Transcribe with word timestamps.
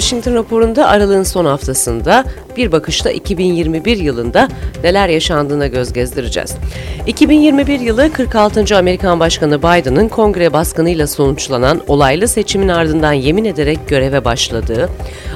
Washington 0.00 0.34
raporunda 0.34 0.88
aralığın 0.88 1.22
son 1.22 1.44
haftasında 1.44 2.24
bir 2.56 2.72
bakışta 2.72 3.10
2021 3.10 3.96
yılında 3.96 4.48
neler 4.84 5.08
yaşandığına 5.08 5.66
göz 5.66 5.92
gezdireceğiz. 5.92 6.54
2021 7.06 7.80
yılı 7.80 8.12
46. 8.12 8.76
Amerikan 8.76 9.20
Başkanı 9.20 9.58
Biden'ın 9.58 10.08
kongre 10.08 10.52
baskınıyla 10.52 11.06
sonuçlanan 11.06 11.80
olaylı 11.86 12.28
seçimin 12.28 12.68
ardından 12.68 13.12
yemin 13.12 13.44
ederek 13.44 13.78
göreve 13.88 14.24
başladığı, 14.24 14.88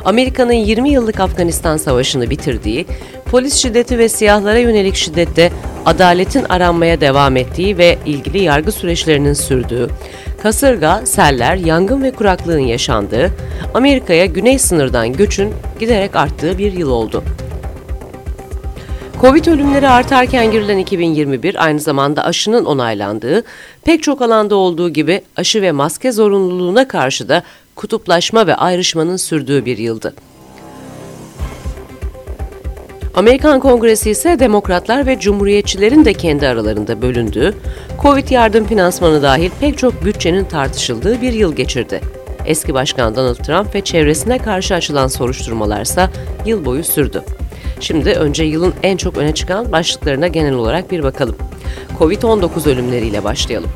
Amerika'nın 0.05 0.53
20 0.53 0.91
yıllık 0.91 1.21
Afganistan 1.21 1.77
Savaşı'nı 1.77 2.31
bitirdiği, 2.31 2.87
polis 3.31 3.55
şiddeti 3.55 3.99
ve 3.99 4.09
siyahlara 4.09 4.59
yönelik 4.59 4.95
şiddette 4.95 5.53
adaletin 5.87 6.47
aranmaya 6.49 7.01
devam 7.01 7.37
ettiği 7.37 7.79
ve 7.79 7.99
ilgili 8.07 8.43
yargı 8.43 8.73
süreçlerinin 8.73 9.33
sürdüğü, 9.33 9.89
kasırga, 10.43 11.07
seller, 11.07 11.57
yangın 11.57 12.03
ve 12.03 12.11
kuraklığın 12.11 12.59
yaşandığı, 12.59 13.31
Amerika'ya 13.75 14.27
güney 14.27 14.59
sınırdan 14.59 15.13
göçün 15.13 15.55
giderek 15.81 16.17
arttığı 16.17 16.59
bir 16.59 16.73
yıl 16.73 16.91
oldu. 16.91 17.25
Covid 19.21 19.47
ölümleri 19.47 19.89
artarken 19.89 20.51
girilen 20.51 20.79
2021 20.79 21.65
aynı 21.65 21.81
zamanda 21.81 22.25
aşının 22.25 22.65
onaylandığı, 22.65 23.43
pek 23.85 24.03
çok 24.03 24.23
alanda 24.23 24.57
olduğu 24.57 24.91
gibi 24.91 25.21
aşı 25.37 25.63
ve 25.63 25.73
maske 25.73 26.13
zorunluluğuna 26.13 26.89
karşı 26.89 27.29
da 27.29 27.43
kutuplaşma 27.77 28.47
ve 28.47 28.55
ayrışmanın 28.55 29.17
sürdüğü 29.17 29.65
bir 29.65 29.79
yıldı. 29.79 30.15
Amerikan 33.15 33.61
Kongresi 33.61 34.11
ise 34.11 34.39
demokratlar 34.39 35.07
ve 35.07 35.21
cumhuriyetçilerin 35.21 36.05
de 36.05 36.13
kendi 36.13 36.49
aralarında 36.49 37.03
bölündüğü, 37.03 37.55
Covid 38.03 38.29
yardım 38.29 38.67
finansmanı 38.67 39.23
dahil 39.23 39.51
pek 39.61 39.79
çok 39.79 40.05
bütçenin 40.05 40.45
tartışıldığı 40.45 41.23
bir 41.23 41.33
yıl 41.33 41.57
geçirdi. 41.57 42.01
Eski 42.47 42.75
Başkan 42.75 43.17
Donald 43.17 43.35
Trump 43.35 43.75
ve 43.75 43.81
çevresine 43.81 44.39
karşı 44.39 44.75
açılan 44.75 45.07
soruşturmalarsa 45.07 46.11
yıl 46.47 46.65
boyu 46.65 46.85
sürdü. 46.85 47.23
Şimdi 47.81 48.11
önce 48.11 48.45
yılın 48.45 48.75
en 48.83 48.97
çok 48.97 49.17
öne 49.17 49.35
çıkan 49.35 49.73
başlıklarına 49.73 50.29
genel 50.29 50.55
olarak 50.55 50.91
bir 50.91 51.03
bakalım. 51.03 51.37
Covid-19 51.99 52.71
ölümleriyle 52.71 53.25
başlayalım. 53.25 53.71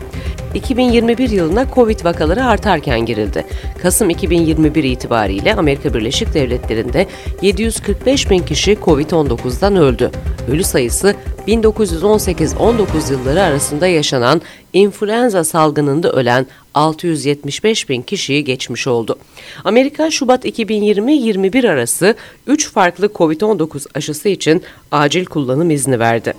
2021 0.57 1.31
yılına 1.31 1.67
Covid 1.75 2.05
vakaları 2.05 2.45
artarken 2.45 3.07
girildi. 3.07 3.47
Kasım 3.83 4.11
2021 4.11 4.85
itibariyle 4.85 5.55
Amerika 5.55 5.95
Birleşik 5.95 6.35
Devletleri'nde 6.35 7.07
745 7.43 8.31
bin 8.31 8.39
kişi 8.39 8.73
Covid-19'dan 8.75 9.77
öldü. 9.77 10.11
Ölü 10.51 10.65
sayısı 10.65 11.15
1918-19 11.49 13.13
yılları 13.13 13.43
arasında 13.43 13.87
yaşanan 13.87 14.43
influenza 14.73 15.45
salgınında 15.45 16.13
ölen 16.13 16.47
675 16.75 17.89
bin 17.89 18.03
kişiyi 18.03 18.45
geçmiş 18.45 18.87
oldu. 18.87 19.19
Amerika 19.65 20.11
Şubat 20.11 20.45
2020-21 20.45 21.71
arası 21.71 22.15
3 22.47 22.71
farklı 22.71 23.07
Covid-19 23.07 23.87
aşısı 23.95 24.29
için 24.29 24.63
acil 24.93 25.25
kullanım 25.25 25.71
izni 25.71 25.99
verdi. 25.99 26.35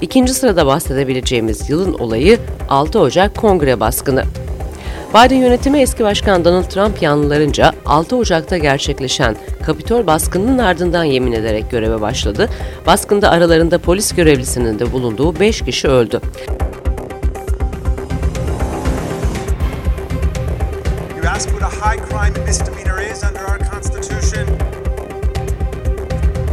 İkinci 0.00 0.34
sırada 0.34 0.66
bahsedebileceğimiz 0.66 1.70
yılın 1.70 1.94
olayı 1.94 2.38
6 2.68 3.00
Ocak 3.00 3.36
Kongre 3.36 3.80
baskını. 3.80 4.24
Biden 5.10 5.36
yönetimi 5.36 5.80
eski 5.80 6.04
başkan 6.04 6.44
Donald 6.44 6.64
Trump 6.64 7.02
yanlılarınca 7.02 7.72
6 7.86 8.16
Ocak'ta 8.16 8.58
gerçekleşen 8.58 9.36
Kapitol 9.66 10.06
baskınının 10.06 10.58
ardından 10.58 11.04
yemin 11.04 11.32
ederek 11.32 11.70
göreve 11.70 12.00
başladı. 12.00 12.48
Baskında 12.86 13.30
aralarında 13.30 13.78
polis 13.78 14.14
görevlisinin 14.14 14.78
de 14.78 14.92
bulunduğu 14.92 15.40
5 15.40 15.60
kişi 15.60 15.88
öldü. 15.88 16.20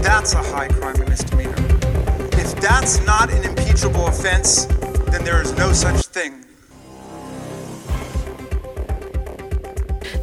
That's 0.04 0.36
a 0.36 0.42
high 0.42 0.77
that's 2.68 3.00
not 3.06 3.30
an 3.32 3.44
impeachable 3.50 4.06
offense, 4.08 4.66
then 5.12 5.24
there 5.24 5.42
is 5.42 5.52
no 5.58 5.74
such 5.74 6.02
thing. 6.08 6.34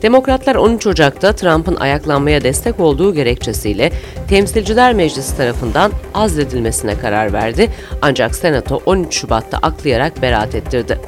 Demokratlar 0.02 0.54
13 0.54 0.86
Ocak'ta 0.86 1.32
Trump'ın 1.32 1.76
ayaklanmaya 1.76 2.44
destek 2.44 2.80
olduğu 2.80 3.14
gerekçesiyle 3.14 3.92
Temsilciler 4.28 4.94
Meclisi 4.94 5.36
tarafından 5.36 5.92
azledilmesine 6.14 6.98
karar 6.98 7.32
verdi. 7.32 7.70
Ancak 8.02 8.34
Senato 8.34 8.80
13 8.86 9.14
Şubat'ta 9.14 9.58
aklayarak 9.58 10.22
beraat 10.22 10.54
ettirdi. 10.54 11.00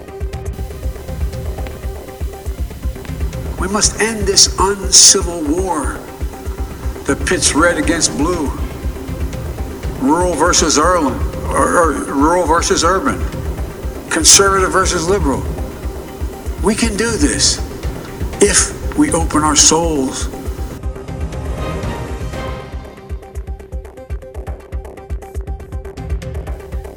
We 3.58 3.68
must 3.72 4.02
end 4.02 4.26
this 4.26 4.50
uncivil 4.60 5.56
war 5.56 5.96
that 7.06 7.28
pits 7.28 7.56
red 7.56 7.76
against 7.76 8.18
blue, 8.18 8.65
rural 10.06 10.34
versus 10.34 10.78
urban, 10.78 11.14
or, 11.46 11.92
rural 12.12 12.46
versus 12.46 12.84
urban, 12.84 13.18
conservative 14.10 14.72
versus 14.72 15.08
liberal. 15.08 15.42
We 16.62 16.74
can 16.74 16.96
do 16.96 17.10
this 17.10 17.58
if 18.42 18.96
we 18.96 19.12
open 19.12 19.42
our 19.42 19.56
souls 19.56 20.28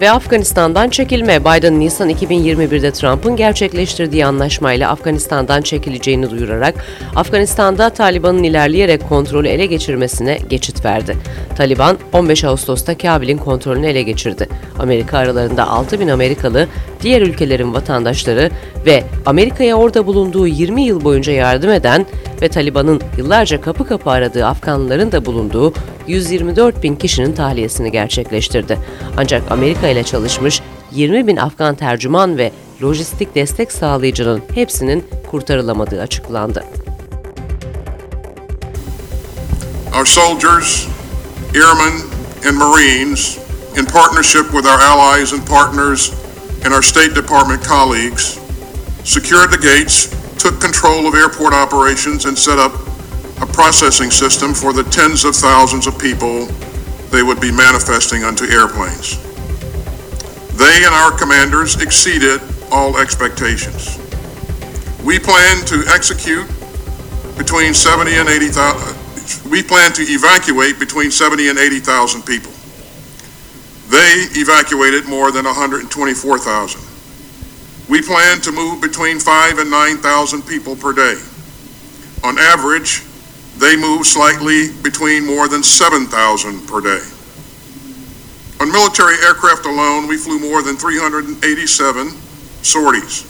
ve 0.01 0.11
Afganistan'dan 0.11 0.89
çekilme. 0.89 1.39
Biden 1.39 1.79
Nisan 1.79 2.09
2021'de 2.09 2.91
Trump'ın 2.91 3.35
gerçekleştirdiği 3.35 4.25
anlaşmayla 4.25 4.89
Afganistan'dan 4.89 5.61
çekileceğini 5.61 6.29
duyurarak 6.29 6.75
Afganistan'da 7.15 7.89
Taliban'ın 7.89 8.43
ilerleyerek 8.43 9.09
kontrolü 9.09 9.47
ele 9.47 9.65
geçirmesine 9.65 10.37
geçit 10.49 10.85
verdi. 10.85 11.17
Taliban 11.57 11.97
15 12.13 12.43
Ağustos'ta 12.43 12.97
Kabil'in 12.97 13.37
kontrolünü 13.37 13.87
ele 13.87 14.01
geçirdi. 14.01 14.49
Amerika 14.79 15.17
aralarında 15.17 15.67
6 15.67 15.99
bin 15.99 16.07
Amerikalı, 16.07 16.67
diğer 17.01 17.21
ülkelerin 17.21 17.73
vatandaşları 17.73 18.49
ve 18.85 19.03
Amerika'ya 19.25 19.75
orada 19.75 20.07
bulunduğu 20.07 20.47
20 20.47 20.81
yıl 20.81 21.03
boyunca 21.03 21.33
yardım 21.33 21.71
eden 21.71 22.05
ve 22.41 22.49
Taliban'ın 22.49 23.01
yıllarca 23.17 23.61
kapı 23.61 23.87
kapı 23.87 24.09
aradığı 24.09 24.45
Afganlıların 24.45 25.11
da 25.11 25.25
bulunduğu 25.25 25.73
124 26.09 26.84
bin 26.84 26.96
kişinin 26.96 27.34
tahliyesini 27.34 27.92
gerçekleştirdi. 27.92 28.80
Ancak 29.18 29.52
Amerika 29.52 29.88
ile 29.88 30.03
çalışmış 30.03 30.62
20 30.92 31.28
bin 31.28 31.38
Afgan 31.38 31.75
tercüman 31.75 32.38
ve 32.38 32.52
lojistik 32.84 33.36
destek 33.36 33.72
sağlayıcının 33.72 34.42
hepsinin 34.56 35.06
kurtarılamadığı 35.31 36.02
açıklandı. 36.02 36.66
Our 39.97 40.06
soldiers, 40.06 40.88
airmen 41.56 41.94
and 42.47 42.58
marines 42.58 43.38
in 43.78 43.86
partnership 43.86 44.52
with 44.52 44.66
our 44.66 44.81
allies 44.81 45.34
and 45.34 45.41
partners 45.47 46.12
and 46.66 46.74
our 46.74 46.81
State 46.81 47.16
Department 47.16 47.68
colleagues 47.68 48.40
secured 49.03 49.52
the 49.52 49.58
gates, 49.58 50.09
took 50.38 50.62
control 50.62 51.06
of 51.06 51.16
airport 51.16 51.53
operations 51.53 52.26
and 52.26 52.38
set 52.38 52.59
up 52.59 52.88
processing 53.59 54.09
system 54.09 54.53
for 54.53 54.72
the 54.72 54.84
tens 54.84 55.25
of 55.25 55.36
thousands 55.36 55.86
of 55.86 56.00
people 56.00 56.46
they 57.12 57.22
would 57.22 57.42
be 57.42 57.52
manifesting 57.52 58.24
onto 58.24 58.46
airplanes. 58.46 59.20
They 60.56 60.85
and 60.85 60.96
our 60.96 61.11
commanders 61.11 61.76
exceeded 61.82 62.40
all 62.72 62.97
expectations. 62.97 64.00
We 65.03 65.20
plan 65.20 65.66
to 65.66 65.84
execute 65.91 66.47
between 67.35 67.73
70 67.73 68.16
and 68.16 68.29
80,000, 68.29 69.52
we 69.52 69.62
plan 69.62 69.91
to 69.91 70.03
evacuate 70.03 70.79
between 70.79 71.12
70 71.12 71.50
and 71.50 71.59
80,000 71.59 72.22
people. 72.23 72.53
They 73.91 74.40
evacuated 74.40 75.09
more 75.09 75.34
than 75.34 75.44
124,000. 75.44 76.79
We 77.90 78.02
plan 78.03 78.40
to 78.40 78.53
move 78.53 78.79
between 78.79 79.20
5 79.20 79.58
and 79.58 79.70
9,000 79.70 80.44
people 80.44 80.78
per 80.78 80.94
day. 80.94 81.20
On 82.23 82.40
average, 82.40 83.03
they 83.59 83.76
move 83.76 84.08
slightly 84.08 84.72
between 84.82 85.28
more 85.28 85.47
than 85.47 85.61
7,000 85.61 86.67
per 86.67 86.79
day. 86.79 87.03
On 88.59 88.72
military 88.72 89.16
aircraft 89.23 89.66
alone, 89.66 90.08
we 90.08 90.17
flew 90.17 90.40
more 90.40 90.61
than 90.61 90.76
387 90.76 92.11
sorties, 92.64 93.23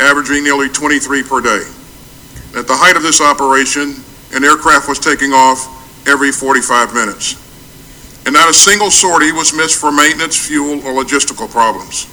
averaging 0.00 0.42
nearly 0.44 0.68
23 0.68 1.22
per 1.22 1.40
day. 1.40 1.62
At 2.56 2.66
the 2.66 2.76
height 2.76 2.96
of 2.96 3.02
this 3.02 3.20
operation, 3.20 3.96
an 4.32 4.44
aircraft 4.44 4.88
was 4.88 4.98
taking 4.98 5.32
off 5.32 5.68
every 6.08 6.32
45 6.32 6.94
minutes. 6.94 7.40
And 8.26 8.32
not 8.32 8.48
a 8.48 8.54
single 8.54 8.90
sortie 8.90 9.32
was 9.32 9.54
missed 9.54 9.78
for 9.78 9.92
maintenance, 9.92 10.36
fuel, 10.36 10.80
or 10.84 10.92
logistical 10.92 11.48
problems. 11.50 12.08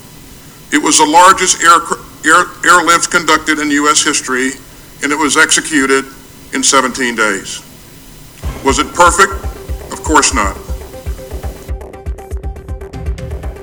It 0.74 0.82
was 0.82 0.98
the 0.98 1.06
largest 1.06 1.64
air, 1.64 1.80
air, 2.24 2.48
airlift 2.64 3.12
conducted 3.12 3.60
in 3.60 3.72
U.S. 3.72 4.04
history, 4.04 4.52
and 5.04 5.12
it 5.12 5.18
was 5.18 5.38
executed 5.38 6.06
in 6.54 6.62
17 6.62 7.18
days. 7.18 7.62
Was 8.64 8.80
it 8.80 8.96
perfect? 8.96 9.34
Of 9.94 10.04
course 10.04 10.36
not. 10.36 10.56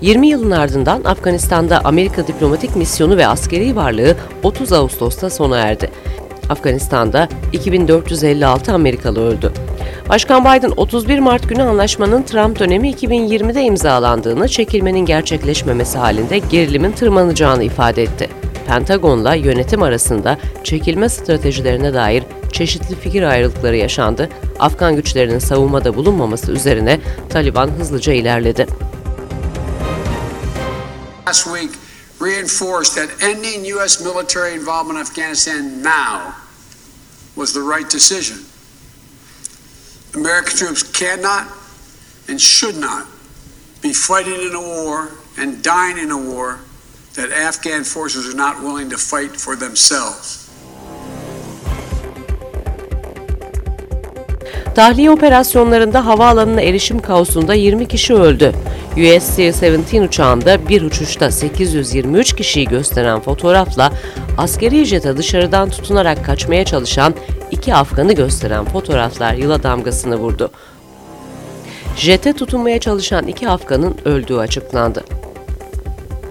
20 0.00 0.29
yılın 0.29 0.50
ardından 0.50 1.05
Afganistan'da 1.05 1.81
Amerika 1.85 2.26
diplomatik 2.26 2.76
misyonu 2.76 3.17
ve 3.17 3.26
askeri 3.26 3.76
varlığı 3.76 4.17
30 4.43 4.73
Ağustos'ta 4.73 5.31
sona 5.31 5.58
erdi. 5.58 5.90
Afganistan'da 6.50 7.29
2456 7.52 8.73
Amerikalı 8.73 9.20
öldü. 9.20 9.52
Başkan 10.08 10.44
Biden 10.44 10.73
31 10.76 11.19
Mart 11.19 11.49
günü 11.49 11.62
anlaşmanın 11.62 12.23
Trump 12.23 12.58
dönemi 12.58 12.90
2020'de 12.90 13.62
imzalandığını, 13.62 14.49
çekilmenin 14.49 15.06
gerçekleşmemesi 15.06 15.99
halinde 15.99 16.38
gerilimin 16.38 16.93
tırmanacağını 16.93 17.64
ifade 17.64 18.02
etti. 18.02 18.29
Pentagon'la 18.67 19.35
yönetim 19.35 19.82
arasında 19.82 20.38
çekilme 20.64 21.08
stratejilerine 21.08 21.94
dair 21.94 22.25
çeşitli 22.52 23.00
fikir 23.00 23.22
ayrılıkları 23.22 23.76
yaşandı. 23.76 24.28
Afgan 24.58 24.96
güçlerinin 24.96 25.38
savunmada 25.38 25.94
bulunmaması 25.94 26.52
üzerine 26.52 27.00
Taliban 27.30 27.70
hızlıca 27.70 28.12
ilerledi. 28.12 28.66
Last 31.26 31.44
week 31.44 31.70
reinforced 32.20 32.94
that 32.94 33.22
ending 33.22 33.66
US 33.76 34.00
military 34.00 34.54
involvement 34.54 34.96
in 34.96 35.00
Afghanistan 35.00 35.82
now 35.82 36.32
was 37.34 37.52
the 37.52 37.60
right 37.60 37.92
decision. 37.92 38.38
American 40.14 40.56
troops 40.56 40.82
cannot 40.82 41.44
and 42.28 42.40
should 42.40 42.76
not 42.76 43.06
be 43.82 43.92
fighting 43.92 44.40
in 44.40 44.54
a 44.54 44.60
war 44.60 45.10
and 45.36 45.62
dying 45.62 45.98
in 45.98 46.10
a 46.10 46.18
war 46.18 46.58
that 47.14 47.30
Afghan 47.30 47.84
forces 47.84 48.26
are 48.32 48.36
not 48.36 48.62
willing 48.62 48.90
to 48.90 48.96
fight 48.96 49.36
for 49.36 49.56
themselves. 49.56 50.47
Tahliye 54.78 55.10
operasyonlarında 55.10 56.06
havaalanına 56.06 56.60
erişim 56.60 56.98
kaosunda 56.98 57.54
20 57.54 57.88
kişi 57.88 58.14
öldü. 58.14 58.52
US 58.92 59.36
C-17 59.36 60.06
uçağında 60.06 60.69
bir 60.69 60.82
uçuşta 60.82 61.30
823 61.30 62.36
kişiyi 62.36 62.66
gösteren 62.66 63.20
fotoğrafla 63.20 63.92
askeri 64.38 64.84
jete 64.84 65.16
dışarıdan 65.16 65.70
tutunarak 65.70 66.25
kaçmaya 66.25 66.64
çalışan 66.64 67.14
iki 67.50 67.75
Afgan'ı 67.75 68.12
gösteren 68.12 68.64
fotoğraflar 68.64 69.34
yıla 69.34 69.62
damgasını 69.62 70.16
vurdu. 70.16 70.50
Jete 71.96 72.32
tutunmaya 72.32 72.80
çalışan 72.80 73.26
iki 73.26 73.48
Afgan'ın 73.48 73.96
öldüğü 74.04 74.36
açıklandı 74.36 75.04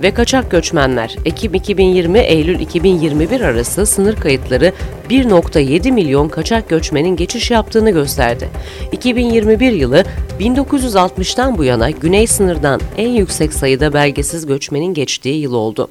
ve 0.01 0.13
kaçak 0.13 0.51
göçmenler 0.51 1.15
Ekim 1.25 1.53
2020 1.53 2.19
Eylül 2.19 2.59
2021 2.59 3.41
arası 3.41 3.85
sınır 3.85 4.15
kayıtları 4.15 4.73
1.7 5.09 5.91
milyon 5.91 6.29
kaçak 6.29 6.69
göçmenin 6.69 7.15
geçiş 7.15 7.51
yaptığını 7.51 7.91
gösterdi. 7.91 8.49
2021 8.91 9.71
yılı 9.71 10.03
1960'tan 10.39 11.57
bu 11.57 11.63
yana 11.63 11.91
güney 11.91 12.27
sınırdan 12.27 12.81
en 12.97 13.09
yüksek 13.09 13.53
sayıda 13.53 13.93
belgesiz 13.93 14.45
göçmenin 14.45 14.93
geçtiği 14.93 15.41
yıl 15.41 15.53
oldu. 15.53 15.89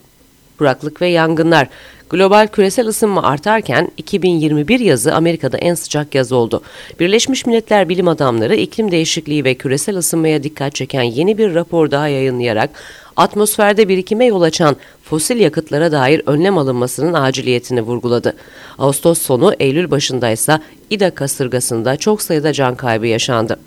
Kuraklık 0.58 1.02
ve 1.02 1.06
yangınlar 1.08 1.68
Global 2.10 2.46
küresel 2.46 2.86
ısınma 2.86 3.22
artarken 3.22 3.88
2021 3.96 4.80
yazı 4.80 5.14
Amerika'da 5.14 5.58
en 5.58 5.74
sıcak 5.74 6.14
yaz 6.14 6.32
oldu. 6.32 6.62
Birleşmiş 7.00 7.46
Milletler 7.46 7.88
bilim 7.88 8.08
adamları 8.08 8.56
iklim 8.56 8.90
değişikliği 8.90 9.44
ve 9.44 9.54
küresel 9.54 9.96
ısınmaya 9.96 10.42
dikkat 10.42 10.74
çeken 10.74 11.02
yeni 11.02 11.38
bir 11.38 11.54
rapor 11.54 11.90
daha 11.90 12.08
yayınlayarak 12.08 12.70
atmosferde 13.16 13.88
birikime 13.88 14.26
yol 14.26 14.42
açan 14.42 14.76
fosil 15.02 15.36
yakıtlara 15.36 15.92
dair 15.92 16.22
önlem 16.26 16.58
alınmasının 16.58 17.12
aciliyetini 17.12 17.82
vurguladı. 17.82 18.36
Ağustos 18.78 19.18
sonu 19.18 19.52
Eylül 19.58 19.90
başındaysa 19.90 20.60
İda 20.90 21.10
kasırgasında 21.10 21.96
çok 21.96 22.22
sayıda 22.22 22.52
can 22.52 22.74
kaybı 22.74 23.06
yaşandı. 23.06 23.58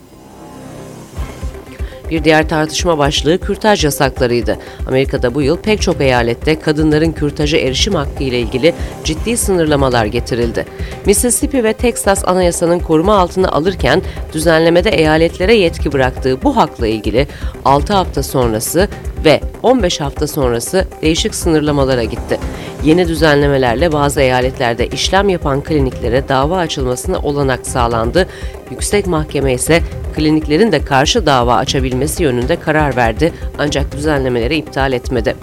Bir 2.10 2.24
diğer 2.24 2.50
tartışma 2.50 2.98
başlığı 2.98 3.38
kürtaj 3.38 3.86
yasaklarıydı. 3.86 4.58
Amerika'da 4.88 5.36
bu 5.36 5.42
yıl 5.42 5.58
pek 5.58 5.82
çok 5.82 6.02
eyalette 6.02 6.60
kadınların 6.60 7.12
kürtaja 7.12 7.58
erişim 7.58 7.96
hakkı 7.96 8.24
ile 8.24 8.40
ilgili 8.40 8.74
ciddi 9.04 9.38
sınırlamalar 9.38 10.06
getirildi. 10.06 10.66
Mississippi 11.06 11.64
ve 11.64 11.74
Texas 11.74 12.28
anayasanın 12.28 12.80
koruma 12.80 13.18
altına 13.18 13.50
alırken 13.50 14.02
düzenlemede 14.34 14.90
eyaletlere 14.90 15.56
yetki 15.56 15.92
bıraktığı 15.92 16.44
bu 16.44 16.58
hakla 16.58 16.88
ilgili 16.88 17.28
6 17.66 17.94
hafta 17.94 18.24
sonrası 18.24 18.88
ve 19.26 19.42
15 19.64 20.02
hafta 20.02 20.28
sonrası 20.28 20.86
değişik 21.02 21.36
sınırlamalara 21.36 22.04
gitti. 22.04 22.40
Yeni 22.84 23.08
düzenlemelerle 23.08 23.92
bazı 23.92 24.22
eyaletlerde 24.22 24.88
işlem 24.88 25.30
yapan 25.30 25.62
kliniklere 25.64 26.30
dava 26.30 26.58
açılmasına 26.58 27.20
olanak 27.20 27.68
sağlandı. 27.68 28.28
Yüksek 28.72 29.08
Mahkeme 29.08 29.54
ise 29.54 29.82
kliniklerin 30.16 30.72
de 30.72 30.86
karşı 30.86 31.26
dava 31.26 31.56
açabilmesi 31.56 31.99
yönünde 32.20 32.60
karar 32.60 32.96
verdi 32.96 33.34
ancak 33.58 33.96
düzenlemeleri 33.96 34.56
iptal 34.56 34.94
etmedi. 34.94 35.36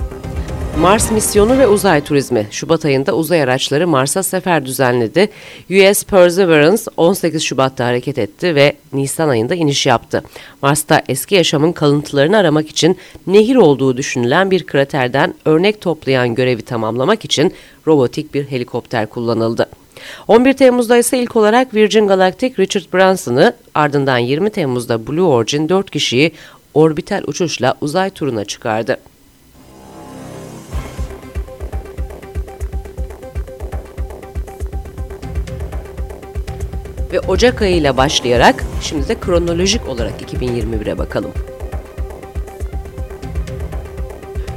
Mars 0.80 1.10
misyonu 1.10 1.58
ve 1.58 1.66
uzay 1.66 2.04
turizmi. 2.04 2.46
Şubat 2.50 2.84
ayında 2.84 3.12
uzay 3.12 3.42
araçları 3.42 3.88
Mars'a 3.88 4.22
sefer 4.22 4.66
düzenledi. 4.66 5.28
US 5.70 6.04
Perseverance 6.04 6.82
18 6.96 7.42
Şubat'ta 7.42 7.86
hareket 7.86 8.18
etti 8.18 8.54
ve 8.54 8.76
Nisan 8.92 9.28
ayında 9.28 9.54
iniş 9.54 9.86
yaptı. 9.86 10.22
Mars'ta 10.62 11.02
eski 11.08 11.34
yaşamın 11.34 11.72
kalıntılarını 11.72 12.36
aramak 12.36 12.68
için 12.68 12.96
nehir 13.26 13.56
olduğu 13.56 13.96
düşünülen 13.96 14.50
bir 14.50 14.66
kraterden 14.66 15.34
örnek 15.44 15.80
toplayan 15.80 16.34
görevi 16.34 16.62
tamamlamak 16.62 17.24
için 17.24 17.54
robotik 17.86 18.34
bir 18.34 18.44
helikopter 18.50 19.06
kullanıldı. 19.06 19.68
11 20.28 20.52
Temmuz'da 20.52 20.96
ise 20.96 21.18
ilk 21.18 21.36
olarak 21.36 21.74
Virgin 21.74 22.06
Galactic 22.06 22.54
Richard 22.58 22.84
Branson'ı 22.94 23.52
ardından 23.74 24.18
20 24.18 24.50
Temmuz'da 24.50 25.06
Blue 25.06 25.22
Origin 25.22 25.68
4 25.68 25.90
kişiyi 25.90 26.32
orbital 26.74 27.22
uçuşla 27.26 27.74
uzay 27.80 28.10
turuna 28.10 28.44
çıkardı. 28.44 28.98
ve 37.12 37.20
Ocak 37.20 37.62
ayıyla 37.62 37.96
başlayarak 37.96 38.64
şimdi 38.80 39.08
de 39.08 39.20
kronolojik 39.20 39.88
olarak 39.88 40.22
2021'e 40.22 40.98
bakalım. 40.98 41.32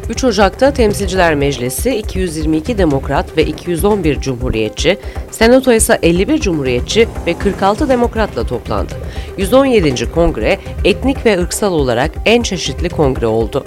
3 0.10 0.24
Ocak'ta 0.24 0.74
Temsilciler 0.74 1.36
Meclisi 1.36 1.96
222 1.96 2.78
Demokrat 2.78 3.38
ve 3.38 3.46
211 3.46 4.20
Cumhuriyetçi, 4.20 4.98
Senato 5.40 5.74
ise 5.74 6.00
51 6.02 6.40
Cumhuriyetçi 6.40 7.08
ve 7.26 7.34
46 7.34 7.90
Demokratla 7.90 8.48
toplandı. 8.48 8.94
117. 9.38 10.12
Kongre 10.12 10.60
etnik 10.86 11.26
ve 11.26 11.40
ırksal 11.40 11.74
olarak 11.74 12.12
en 12.26 12.42
çeşitli 12.42 12.90
kongre 12.90 13.28
oldu. 13.28 13.66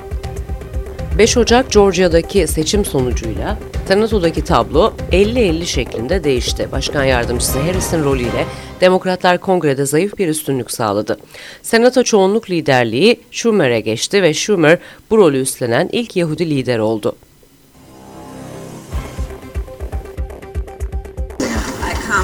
5 1.19 1.37
Ocak 1.37 1.73
Georgia'daki 1.73 2.47
seçim 2.47 2.85
sonucuyla 2.85 3.59
Senato'daki 3.89 4.45
tablo 4.45 4.93
50-50 5.13 5.67
şeklinde 5.67 6.25
değişti. 6.25 6.69
Başkan 6.73 7.05
yardımcısı 7.05 7.59
Harris'in 7.59 8.05
rolüyle 8.05 8.47
Demokratlar 8.81 9.39
kongrede 9.39 9.87
zayıf 9.87 10.19
bir 10.19 10.29
üstünlük 10.29 10.71
sağladı. 10.71 11.19
Senato 11.63 12.03
çoğunluk 12.03 12.51
liderliği 12.51 13.21
Schumer'e 13.31 13.81
geçti 13.81 14.23
ve 14.23 14.35
Schumer 14.35 14.79
bu 15.11 15.19
rolü 15.19 15.41
üstlenen 15.41 15.89
ilk 15.93 16.17
Yahudi 16.17 16.51
lider 16.51 16.79
oldu. 16.79 17.17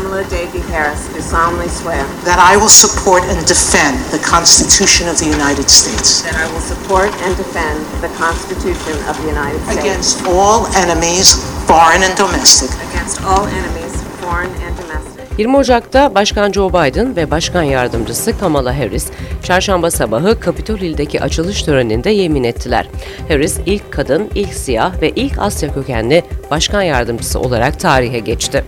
Kamala 0.08 0.30
Davy 0.30 0.60
Harris, 0.72 1.06
do 1.12 1.20
solemnly 1.20 1.68
swear 1.68 2.02
that 2.24 2.38
I 2.38 2.56
will 2.56 2.72
support 2.84 3.22
and 3.24 3.46
defend 3.46 3.94
the 4.08 4.18
Constitution 4.24 5.06
of 5.06 5.18
the 5.18 5.26
United 5.26 5.68
States. 5.68 6.22
That 6.22 6.32
I 6.32 6.46
will 6.52 6.64
support 6.72 7.10
and 7.24 7.36
defend 7.36 7.76
the 8.00 8.08
Constitution 8.16 8.96
of 9.10 9.20
the 9.20 9.28
United 9.28 9.60
States. 9.64 9.84
Against 9.84 10.26
all 10.26 10.66
enemies, 10.82 11.36
foreign 11.66 12.02
and 12.02 12.16
domestic. 12.16 12.70
Against 12.88 13.20
all 13.20 13.44
enemies, 13.60 13.92
foreign 14.24 14.50
and 14.64 14.72
domestic. 14.80 15.38
20 15.38 15.56
Ocak'ta 15.56 16.14
Başkan 16.14 16.52
Joe 16.52 16.68
Biden 16.68 17.16
ve 17.16 17.30
Başkan 17.30 17.62
Yardımcısı 17.62 18.38
Kamala 18.38 18.78
Harris, 18.78 19.06
çarşamba 19.42 19.90
sabahı 19.90 20.38
Capitol 20.44 20.76
Hill'deki 20.76 21.20
açılış 21.20 21.62
töreninde 21.62 22.10
yemin 22.10 22.44
ettiler. 22.44 22.88
Harris 23.28 23.58
ilk 23.66 23.92
kadın, 23.92 24.30
ilk 24.34 24.54
siyah 24.54 25.00
ve 25.02 25.10
ilk 25.10 25.38
Asya 25.38 25.74
kökenli 25.74 26.24
başkan 26.50 26.82
yardımcısı 26.82 27.40
olarak 27.40 27.80
tarihe 27.80 28.18
geçti 28.18 28.64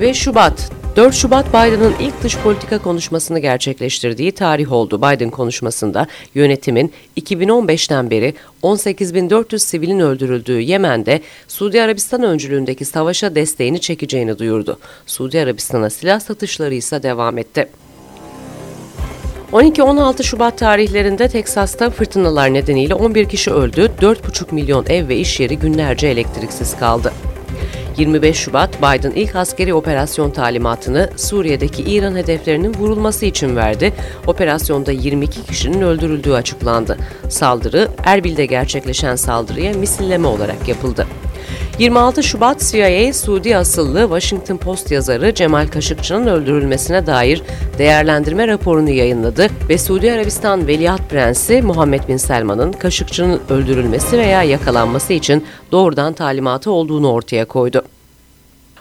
ve 0.00 0.14
Şubat 0.14 0.70
4 0.96 1.14
Şubat 1.14 1.48
Biden'ın 1.48 1.94
ilk 2.00 2.22
dış 2.22 2.38
politika 2.38 2.78
konuşmasını 2.78 3.38
gerçekleştirdiği 3.38 4.32
tarih 4.32 4.72
oldu. 4.72 4.98
Biden 4.98 5.30
konuşmasında 5.30 6.06
yönetimin 6.34 6.92
2015'ten 7.20 8.10
beri 8.10 8.34
18.400 8.62 9.58
sivilin 9.58 10.00
öldürüldüğü 10.00 10.60
Yemen'de 10.60 11.20
Suudi 11.48 11.82
Arabistan 11.82 12.22
öncülüğündeki 12.22 12.84
savaşa 12.84 13.34
desteğini 13.34 13.80
çekeceğini 13.80 14.38
duyurdu. 14.38 14.78
Suudi 15.06 15.40
Arabistan'a 15.40 15.90
silah 15.90 16.20
satışları 16.20 16.74
ise 16.74 17.02
devam 17.02 17.38
etti. 17.38 17.68
12-16 19.52 20.24
Şubat 20.24 20.58
tarihlerinde 20.58 21.28
Teksas'ta 21.28 21.90
fırtınalar 21.90 22.54
nedeniyle 22.54 22.94
11 22.94 23.28
kişi 23.28 23.50
öldü, 23.50 23.90
4,5 24.00 24.54
milyon 24.54 24.86
ev 24.86 25.08
ve 25.08 25.16
iş 25.16 25.40
yeri 25.40 25.58
günlerce 25.58 26.06
elektriksiz 26.06 26.76
kaldı. 26.76 27.12
25 27.98 28.36
Şubat 28.36 28.78
Biden 28.78 29.10
ilk 29.10 29.36
askeri 29.36 29.74
operasyon 29.74 30.30
talimatını 30.30 31.10
Suriye'deki 31.16 31.82
İran 31.82 32.16
hedeflerinin 32.16 32.74
vurulması 32.74 33.26
için 33.26 33.56
verdi. 33.56 33.92
Operasyonda 34.26 34.92
22 34.92 35.42
kişinin 35.42 35.82
öldürüldüğü 35.82 36.32
açıklandı. 36.32 36.98
Saldırı 37.28 37.88
Erbil'de 38.04 38.46
gerçekleşen 38.46 39.16
saldırıya 39.16 39.72
misilleme 39.72 40.26
olarak 40.26 40.68
yapıldı. 40.68 41.06
26 41.78 42.22
Şubat 42.22 42.60
CIA 42.60 43.12
Suudi 43.12 43.56
asıllı 43.56 44.00
Washington 44.00 44.56
Post 44.56 44.90
yazarı 44.90 45.34
Cemal 45.34 45.66
Kaşıkçı'nın 45.66 46.26
öldürülmesine 46.26 47.06
dair 47.06 47.42
değerlendirme 47.78 48.48
raporunu 48.48 48.90
yayınladı 48.90 49.46
ve 49.68 49.78
Suudi 49.78 50.12
Arabistan 50.12 50.66
Veliaht 50.66 51.10
Prensi 51.10 51.62
Muhammed 51.62 52.08
Bin 52.08 52.16
Selman'ın 52.16 52.72
Kaşıkçı'nın 52.72 53.40
öldürülmesi 53.50 54.18
veya 54.18 54.42
yakalanması 54.42 55.12
için 55.12 55.44
doğrudan 55.72 56.12
talimatı 56.12 56.70
olduğunu 56.70 57.12
ortaya 57.12 57.44
koydu. 57.44 57.82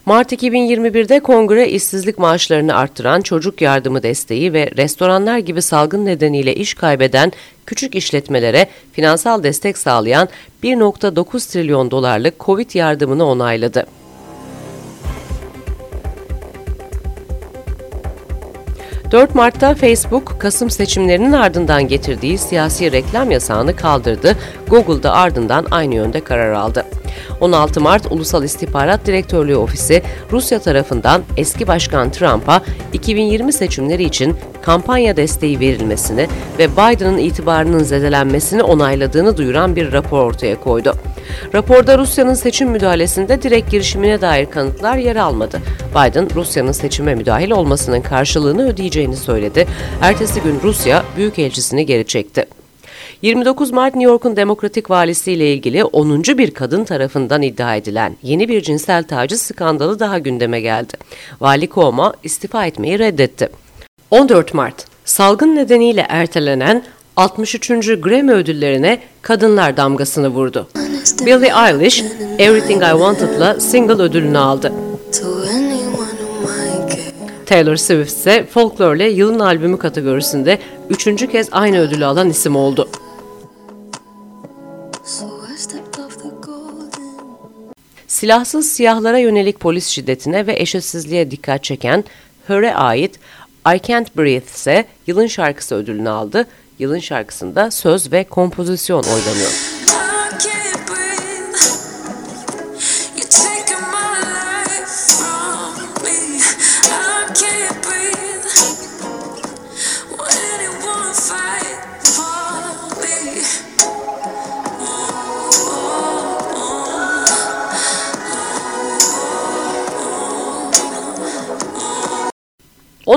Mart 0.07 0.31
2021'de 0.31 1.19
kongre 1.19 1.69
işsizlik 1.69 2.17
maaşlarını 2.17 2.75
arttıran 2.75 3.21
çocuk 3.21 3.61
yardımı 3.61 4.03
desteği 4.03 4.53
ve 4.53 4.71
restoranlar 4.77 5.37
gibi 5.37 5.61
salgın 5.61 6.05
nedeniyle 6.05 6.55
iş 6.55 6.73
kaybeden 6.73 7.31
küçük 7.65 7.95
işletmelere 7.95 8.67
finansal 8.93 9.43
destek 9.43 9.77
sağlayan 9.77 10.29
1.9 10.63 11.51
trilyon 11.51 11.91
dolarlık 11.91 12.39
Covid 12.39 12.75
yardımını 12.75 13.25
onayladı. 13.25 13.85
4 19.11 19.35
Mart'ta 19.35 19.75
Facebook, 19.75 20.39
Kasım 20.39 20.69
seçimlerinin 20.69 21.31
ardından 21.31 21.87
getirdiği 21.87 22.37
siyasi 22.37 22.91
reklam 22.91 23.31
yasağını 23.31 23.75
kaldırdı. 23.75 24.35
Google 24.67 25.03
da 25.03 25.13
ardından 25.13 25.65
aynı 25.71 25.95
yönde 25.95 26.23
karar 26.23 26.53
aldı. 26.53 26.85
16 27.41 27.81
Mart 27.81 28.11
Ulusal 28.11 28.43
İstihbarat 28.43 29.05
Direktörlüğü 29.05 29.55
Ofisi 29.55 30.03
Rusya 30.31 30.59
tarafından 30.59 31.21
eski 31.37 31.67
başkan 31.67 32.11
Trump'a 32.11 32.61
2020 32.93 33.53
seçimleri 33.53 34.03
için 34.03 34.35
kampanya 34.61 35.17
desteği 35.17 35.59
verilmesini 35.59 36.27
ve 36.59 36.71
Biden'ın 36.71 37.17
itibarının 37.17 37.83
zedelenmesini 37.83 38.63
onayladığını 38.63 39.37
duyuran 39.37 39.75
bir 39.75 39.91
rapor 39.91 40.23
ortaya 40.23 40.59
koydu. 40.59 40.93
Raporda 41.53 41.97
Rusya'nın 41.97 42.33
seçim 42.33 42.69
müdahalesinde 42.69 43.41
direkt 43.41 43.71
girişimine 43.71 44.21
dair 44.21 44.45
kanıtlar 44.45 44.97
yer 44.97 45.15
almadı. 45.15 45.61
Biden, 45.91 46.27
Rusya'nın 46.35 46.71
seçime 46.71 47.15
müdahil 47.15 47.51
olmasının 47.51 48.01
karşılığını 48.01 48.69
ödeyeceğini 48.97 49.15
söyledi. 49.15 49.67
Ertesi 50.01 50.41
gün 50.41 50.59
Rusya 50.63 51.03
büyükelçisini 51.17 51.85
geri 51.85 52.05
çekti. 52.05 52.45
29 53.21 53.71
Mart 53.71 53.95
New 53.95 54.11
York'un 54.11 54.35
demokratik 54.35 54.89
valisiyle 54.89 55.53
ilgili 55.53 55.83
10. 55.83 56.23
bir 56.23 56.51
kadın 56.51 56.83
tarafından 56.83 57.41
iddia 57.41 57.75
edilen 57.75 58.17
yeni 58.23 58.49
bir 58.49 58.61
cinsel 58.61 59.03
taciz 59.03 59.41
skandalı 59.41 59.99
daha 59.99 60.19
gündeme 60.19 60.61
geldi. 60.61 60.93
Vali 61.41 61.69
Cuomo 61.69 62.13
istifa 62.23 62.65
etmeyi 62.65 62.99
reddetti. 62.99 63.49
14 64.11 64.53
Mart 64.53 64.85
salgın 65.05 65.55
nedeniyle 65.55 66.05
ertelenen 66.09 66.83
63. 67.15 67.69
Grammy 68.01 68.31
ödüllerine 68.31 68.99
kadınlar 69.21 69.77
damgasını 69.77 70.27
vurdu. 70.27 70.67
Billie 71.25 71.51
Eilish, 71.67 72.03
Everything 72.39 72.83
I 72.83 72.91
Wanted'la 72.91 73.59
single 73.59 74.03
ödülünü 74.03 74.37
aldı. 74.37 74.73
Taylor 77.47 77.75
Swift 77.75 78.11
ise 78.11 78.45
Folklore 78.45 79.09
yılın 79.09 79.39
albümü 79.39 79.77
kategorisinde 79.77 80.59
üçüncü 80.89 81.27
kez 81.27 81.49
aynı 81.51 81.79
ödülü 81.79 82.05
alan 82.05 82.29
isim 82.29 82.55
oldu. 82.55 82.89
Silahsız 88.07 88.71
siyahlara 88.71 89.17
yönelik 89.17 89.59
polis 89.59 89.87
şiddetine 89.87 90.47
ve 90.47 90.59
eşitsizliğe 90.59 91.31
dikkat 91.31 91.63
çeken 91.63 92.03
Hör'e 92.47 92.75
ait 92.75 93.19
I 93.75 93.81
Can't 93.87 94.17
Breathe 94.17 94.55
ise 94.55 94.85
yılın 95.07 95.27
şarkısı 95.27 95.75
ödülünü 95.75 96.09
aldı. 96.09 96.47
Yılın 96.79 96.99
şarkısında 96.99 97.71
söz 97.71 98.11
ve 98.11 98.23
kompozisyon 98.23 99.03
oynanıyor. 99.03 99.86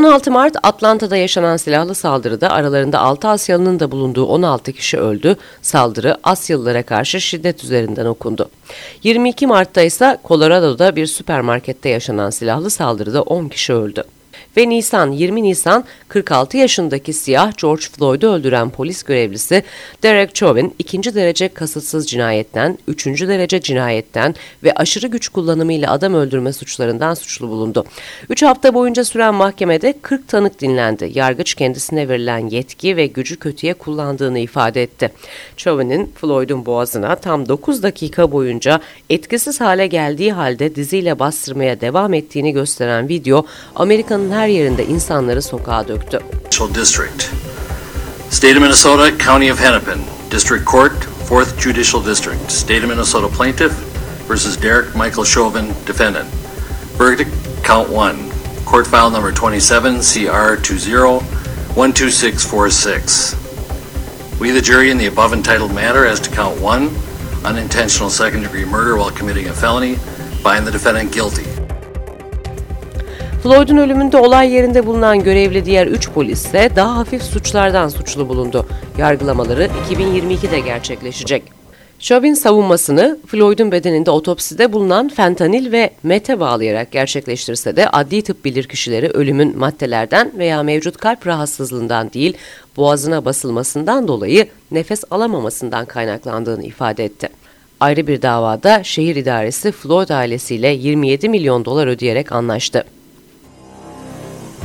...16 0.00 0.30
Mart 0.30 0.56
Atlanta'da 0.62 1.16
yaşanan 1.16 1.56
silahlı 1.56 1.94
saldırıda 1.94 2.50
aralarında 2.50 2.98
6 2.98 3.28
Asyalı'nın 3.28 3.80
da 3.80 3.90
bulunduğu 3.90 4.26
16 4.26 4.72
kişi 4.72 4.98
öldü. 4.98 5.36
Saldırı 5.62 6.16
Asyalılara 6.24 6.82
karşı 6.82 7.20
şiddet 7.20 7.64
üzerinden 7.64 8.06
okundu. 8.06 8.50
22 9.02 9.46
Mart'ta 9.46 9.82
ise 9.82 10.18
Colorado'da 10.24 10.96
bir 10.96 11.06
süpermarkette 11.06 11.88
yaşanan 11.88 12.30
silahlı 12.30 12.70
saldırıda 12.70 13.22
10 13.22 13.48
kişi 13.48 13.72
öldü 13.72 14.04
ve 14.56 14.68
Nisan 14.68 15.12
20 15.12 15.42
Nisan 15.42 15.84
46 16.08 16.56
yaşındaki 16.56 17.12
siyah 17.12 17.58
George 17.60 17.82
Floyd'u 17.82 18.26
öldüren 18.26 18.70
polis 18.70 19.02
görevlisi 19.02 19.62
Derek 20.02 20.34
Chauvin 20.34 20.74
ikinci 20.78 21.14
derece 21.14 21.48
kasıtsız 21.48 22.06
cinayetten, 22.06 22.78
üçüncü 22.88 23.28
derece 23.28 23.60
cinayetten 23.60 24.34
ve 24.64 24.72
aşırı 24.72 25.06
güç 25.06 25.28
kullanımıyla 25.28 25.92
adam 25.92 26.14
öldürme 26.14 26.52
suçlarından 26.52 27.14
suçlu 27.14 27.48
bulundu. 27.48 27.84
Üç 28.28 28.42
hafta 28.42 28.74
boyunca 28.74 29.04
süren 29.04 29.34
mahkemede 29.34 29.94
40 30.02 30.28
tanık 30.28 30.60
dinlendi. 30.60 31.10
Yargıç 31.14 31.54
kendisine 31.54 32.08
verilen 32.08 32.48
yetki 32.48 32.96
ve 32.96 33.06
gücü 33.06 33.36
kötüye 33.36 33.74
kullandığını 33.74 34.38
ifade 34.38 34.82
etti. 34.82 35.12
Chauvin'in 35.56 36.12
Floyd'un 36.20 36.66
boğazına 36.66 37.16
tam 37.16 37.48
9 37.48 37.82
dakika 37.82 38.32
boyunca 38.32 38.80
etkisiz 39.10 39.60
hale 39.60 39.86
geldiği 39.86 40.32
halde 40.32 40.74
diziyle 40.74 41.18
bastırmaya 41.18 41.80
devam 41.80 42.14
ettiğini 42.14 42.52
gösteren 42.52 43.08
video 43.08 43.46
Amerika'nın 43.74 44.30
her 44.30 44.39
yerinde 44.46 44.86
insanları 44.86 45.42
sokağa 45.42 45.88
döktü. 45.88 46.18
District. 46.74 47.30
State 48.30 48.56
of 48.56 48.62
Minnesota, 48.62 49.18
County 49.18 49.52
of 49.52 49.60
Hennepin, 49.60 50.00
District 50.30 50.64
Court, 50.64 50.92
4th 51.28 51.60
Judicial 51.60 52.04
District, 52.04 52.52
State 52.52 52.82
of 52.84 52.88
Minnesota 52.88 53.28
Plaintiff 53.28 53.72
versus 54.28 54.62
Derek 54.62 54.94
Michael 54.94 55.24
Chauvin, 55.24 55.66
Defendant. 55.86 56.28
Verdict, 56.98 57.30
Count 57.64 57.88
1. 57.90 58.30
Court 58.64 58.86
File 58.86 59.10
Number 59.10 59.32
27, 59.32 60.00
CR 60.00 60.56
20 60.62 60.78
12646. 61.74 63.34
We, 64.40 64.50
the 64.52 64.60
jury, 64.60 64.90
in 64.90 64.98
the 64.98 65.06
above 65.06 65.32
entitled 65.32 65.74
matter 65.74 66.06
as 66.06 66.20
to 66.20 66.30
count 66.30 66.60
1, 66.60 66.88
unintentional 67.44 68.10
second 68.10 68.42
degree 68.42 68.64
murder 68.64 68.96
while 68.96 69.10
committing 69.10 69.48
a 69.48 69.52
felony, 69.52 69.96
find 70.42 70.66
the 70.66 70.70
defendant 70.70 71.12
guilty. 71.12 71.44
Floyd'un 73.42 73.76
ölümünde 73.76 74.16
olay 74.16 74.52
yerinde 74.52 74.86
bulunan 74.86 75.22
görevli 75.24 75.64
diğer 75.64 75.86
3 75.86 76.10
polis 76.10 76.46
ise 76.46 76.70
daha 76.76 76.96
hafif 76.96 77.22
suçlardan 77.22 77.88
suçlu 77.88 78.28
bulundu. 78.28 78.66
Yargılamaları 78.98 79.68
2022'de 79.90 80.60
gerçekleşecek. 80.60 81.42
Chauvin 81.98 82.34
savunmasını 82.34 83.18
Floyd'un 83.26 83.72
bedeninde 83.72 84.10
otopside 84.10 84.72
bulunan 84.72 85.08
fentanil 85.08 85.72
ve 85.72 85.90
mete 86.02 86.40
bağlayarak 86.40 86.92
gerçekleştirse 86.92 87.76
de 87.76 87.88
adli 87.88 88.22
tıp 88.22 88.44
bilirkişileri 88.44 89.08
ölümün 89.08 89.58
maddelerden 89.58 90.32
veya 90.38 90.62
mevcut 90.62 90.96
kalp 90.96 91.26
rahatsızlığından 91.26 92.12
değil 92.12 92.36
boğazına 92.76 93.24
basılmasından 93.24 94.08
dolayı 94.08 94.48
nefes 94.70 95.04
alamamasından 95.10 95.86
kaynaklandığını 95.86 96.64
ifade 96.64 97.04
etti. 97.04 97.28
Ayrı 97.80 98.06
bir 98.06 98.22
davada 98.22 98.84
şehir 98.84 99.16
idaresi 99.16 99.72
Floyd 99.72 100.08
ailesiyle 100.08 100.68
27 100.68 101.28
milyon 101.28 101.64
dolar 101.64 101.86
ödeyerek 101.86 102.32
anlaştı. 102.32 102.84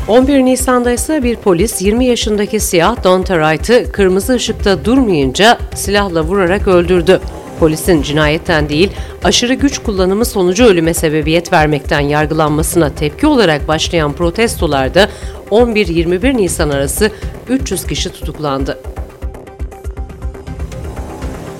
11 0.07 0.45
Nisan'da 0.45 0.91
ise 0.91 1.23
bir 1.23 1.35
polis 1.35 1.81
20 1.81 2.05
yaşındaki 2.05 2.59
siyah 2.59 3.03
Donta 3.03 3.33
Wright'ı 3.33 3.91
kırmızı 3.91 4.33
ışıkta 4.33 4.85
durmayınca 4.85 5.57
silahla 5.75 6.23
vurarak 6.23 6.67
öldürdü. 6.67 7.19
Polisin 7.59 8.01
cinayetten 8.01 8.69
değil, 8.69 8.91
aşırı 9.23 9.53
güç 9.53 9.79
kullanımı 9.79 10.25
sonucu 10.25 10.65
ölüme 10.65 10.93
sebebiyet 10.93 11.53
vermekten 11.53 11.99
yargılanmasına 11.99 12.89
tepki 12.95 13.27
olarak 13.27 13.67
başlayan 13.67 14.13
protestolarda 14.13 15.09
11-21 15.51 16.37
Nisan 16.37 16.69
arası 16.69 17.11
300 17.49 17.87
kişi 17.87 18.09
tutuklandı. 18.09 18.79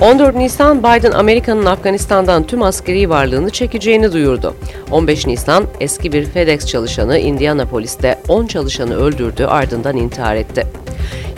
14 0.02 0.36
Nisan 0.36 0.80
Biden 0.80 1.12
Amerika'nın 1.12 1.66
Afganistan'dan 1.66 2.48
tüm 2.48 2.62
askeri 2.62 3.10
varlığını 3.10 3.50
çekeceğini 3.50 4.12
duyurdu. 4.12 4.56
15 4.92 5.28
Nisan 5.28 5.66
eski 5.80 6.12
bir 6.12 6.26
FedEx 6.26 6.66
çalışanı 6.66 7.20
Indianapolis'te 7.20 8.20
10 8.28 8.46
çalışanı 8.46 8.96
öldürdü 8.96 9.44
ardından 9.46 9.98
intihar 9.98 10.36
etti. 10.36 10.68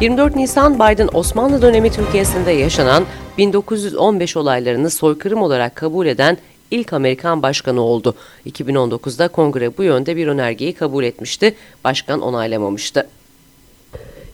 24 0.02 0.36
Nisan 0.36 0.76
Biden 0.76 1.10
Osmanlı 1.14 1.62
dönemi 1.62 1.92
Türkiye'sinde 1.92 2.52
yaşanan 2.52 3.04
1915 3.38 4.38
olaylarını 4.38 4.90
soykırım 4.90 5.42
olarak 5.42 5.76
kabul 5.76 6.06
eden 6.06 6.38
ilk 6.72 6.94
Amerikan 6.94 7.42
başkanı 7.42 7.82
oldu. 7.82 8.16
2019'da 8.46 9.28
kongre 9.28 9.78
bu 9.78 9.84
yönde 9.84 10.16
bir 10.16 10.28
önergeyi 10.28 10.74
kabul 10.74 11.04
etmişti, 11.04 11.56
başkan 11.84 12.22
onaylamamıştı. 12.22 13.08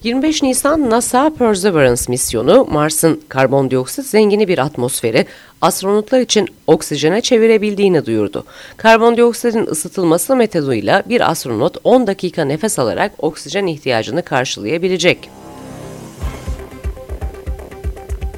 25 0.03 0.43
Nisan 0.43 0.89
NASA 0.89 1.31
Perseverance 1.39 2.01
misyonu 2.09 2.67
Mars'ın 2.71 3.21
karbondioksit 3.29 4.05
zengini 4.05 4.47
bir 4.47 4.57
atmosferi 4.57 5.25
astronotlar 5.61 6.19
için 6.19 6.47
oksijene 6.67 7.21
çevirebildiğini 7.21 8.05
duyurdu. 8.05 8.45
Karbondioksitin 8.77 9.65
ısıtılması 9.65 10.35
metoduyla 10.35 11.03
bir 11.09 11.31
astronot 11.31 11.77
10 11.83 12.07
dakika 12.07 12.45
nefes 12.45 12.79
alarak 12.79 13.11
oksijen 13.17 13.67
ihtiyacını 13.67 14.23
karşılayabilecek. 14.23 15.29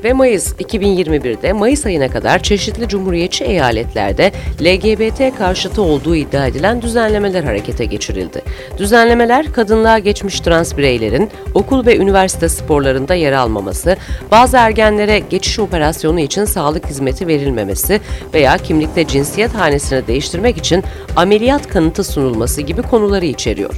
Ve 0.05 0.13
Mayıs 0.13 0.53
2021'de 0.53 1.53
Mayıs 1.53 1.85
ayına 1.85 2.09
kadar 2.09 2.43
çeşitli 2.43 2.87
cumhuriyetçi 2.87 3.43
eyaletlerde 3.43 4.31
LGBT 4.61 5.37
karşıtı 5.37 5.81
olduğu 5.81 6.15
iddia 6.15 6.47
edilen 6.47 6.81
düzenlemeler 6.81 7.43
harekete 7.43 7.85
geçirildi. 7.85 8.41
Düzenlemeler 8.77 9.53
kadınlığa 9.53 9.99
geçmiş 9.99 10.39
trans 10.39 10.77
bireylerin 10.77 11.29
okul 11.53 11.85
ve 11.85 11.97
üniversite 11.97 12.49
sporlarında 12.49 13.13
yer 13.13 13.31
almaması, 13.31 13.97
bazı 14.31 14.57
ergenlere 14.57 15.19
geçiş 15.19 15.59
operasyonu 15.59 16.19
için 16.19 16.45
sağlık 16.45 16.85
hizmeti 16.85 17.27
verilmemesi 17.27 18.01
veya 18.33 18.57
kimlikte 18.57 19.07
cinsiyet 19.07 19.53
hanesini 19.53 20.07
değiştirmek 20.07 20.57
için 20.57 20.83
ameliyat 21.15 21.67
kanıtı 21.67 22.03
sunulması 22.03 22.61
gibi 22.61 22.81
konuları 22.81 23.25
içeriyor. 23.25 23.73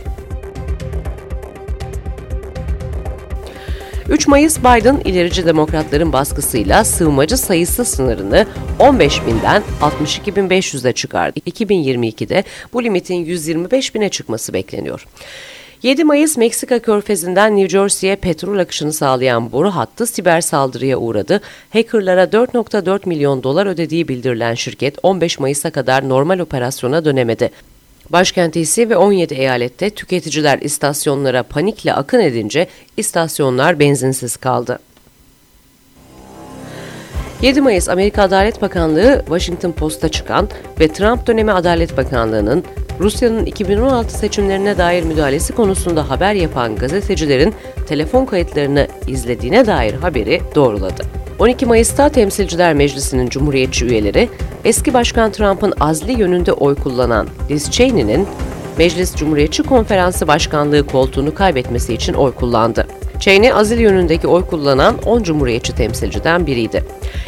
3 4.09 4.27
Mayıs 4.27 4.59
Biden 4.59 5.01
ilerici 5.05 5.45
demokratların 5.45 6.13
baskısıyla 6.13 6.83
sığınmacı 6.83 7.37
sayısı 7.37 7.85
sınırını 7.85 8.45
15 8.79 9.25
binden 9.25 9.63
62.500'e 9.81 10.91
çıkardı. 10.91 11.39
2022'de 11.39 12.43
bu 12.73 12.83
limitin 12.83 13.15
125 13.15 13.95
bine 13.95 14.09
çıkması 14.09 14.53
bekleniyor. 14.53 15.07
7 15.83 16.03
Mayıs 16.03 16.37
Meksika 16.37 16.79
körfezinden 16.79 17.57
New 17.57 17.69
Jersey'ye 17.69 18.15
petrol 18.15 18.59
akışını 18.59 18.93
sağlayan 18.93 19.51
boru 19.51 19.69
hattı 19.69 20.07
siber 20.07 20.41
saldırıya 20.41 20.97
uğradı. 20.97 21.41
Hackerlara 21.73 22.23
4.4 22.23 23.09
milyon 23.09 23.43
dolar 23.43 23.65
ödediği 23.65 24.07
bildirilen 24.07 24.53
şirket 24.53 24.97
15 25.03 25.39
Mayıs'a 25.39 25.71
kadar 25.71 26.09
normal 26.09 26.39
operasyona 26.39 27.05
dönemedi. 27.05 27.51
Başkent 28.09 28.55
DC 28.55 28.89
ve 28.89 28.97
17 28.97 29.33
eyalette 29.33 29.89
tüketiciler 29.89 30.59
istasyonlara 30.59 31.43
panikle 31.43 31.93
akın 31.93 32.19
edince 32.19 32.67
istasyonlar 32.97 33.79
benzinsiz 33.79 34.37
kaldı. 34.37 34.79
7 37.41 37.61
Mayıs 37.61 37.89
Amerika 37.89 38.21
Adalet 38.21 38.61
Bakanlığı 38.61 39.19
Washington 39.25 39.71
Post'a 39.71 40.09
çıkan 40.09 40.49
ve 40.79 40.87
Trump 40.87 41.27
dönemi 41.27 41.51
Adalet 41.51 41.97
Bakanlığı'nın 41.97 42.63
Rusya'nın 42.99 43.45
2016 43.45 44.17
seçimlerine 44.17 44.77
dair 44.77 45.03
müdahalesi 45.03 45.53
konusunda 45.53 46.09
haber 46.09 46.33
yapan 46.33 46.75
gazetecilerin 46.75 47.53
telefon 47.87 48.25
kayıtlarını 48.25 48.87
izlediğine 49.07 49.67
dair 49.67 49.93
haberi 49.93 50.41
doğruladı. 50.55 51.26
12 51.39 51.65
Mayıs'ta 51.65 52.09
Temsilciler 52.09 52.73
Meclisi'nin 52.73 53.29
Cumhuriyetçi 53.29 53.85
üyeleri, 53.85 54.29
eski 54.65 54.93
Başkan 54.93 55.31
Trump'ın 55.31 55.73
azli 55.79 56.19
yönünde 56.19 56.53
oy 56.53 56.75
kullanan 56.75 57.27
Liz 57.49 57.71
Cheney'nin 57.71 58.27
Meclis 58.77 59.15
Cumhuriyetçi 59.15 59.63
Konferansı 59.63 60.27
Başkanlığı 60.27 60.87
koltuğunu 60.87 61.35
kaybetmesi 61.35 61.93
için 61.93 62.13
oy 62.13 62.31
kullandı. 62.31 62.87
Cheney 63.19 63.53
azil 63.53 63.79
yönündeki 63.79 64.27
oy 64.27 64.45
kullanan 64.45 64.97
10 65.05 65.23
cumhuriyetçi 65.23 65.75
temsilciden 65.75 66.47
biriydi. 66.47 66.83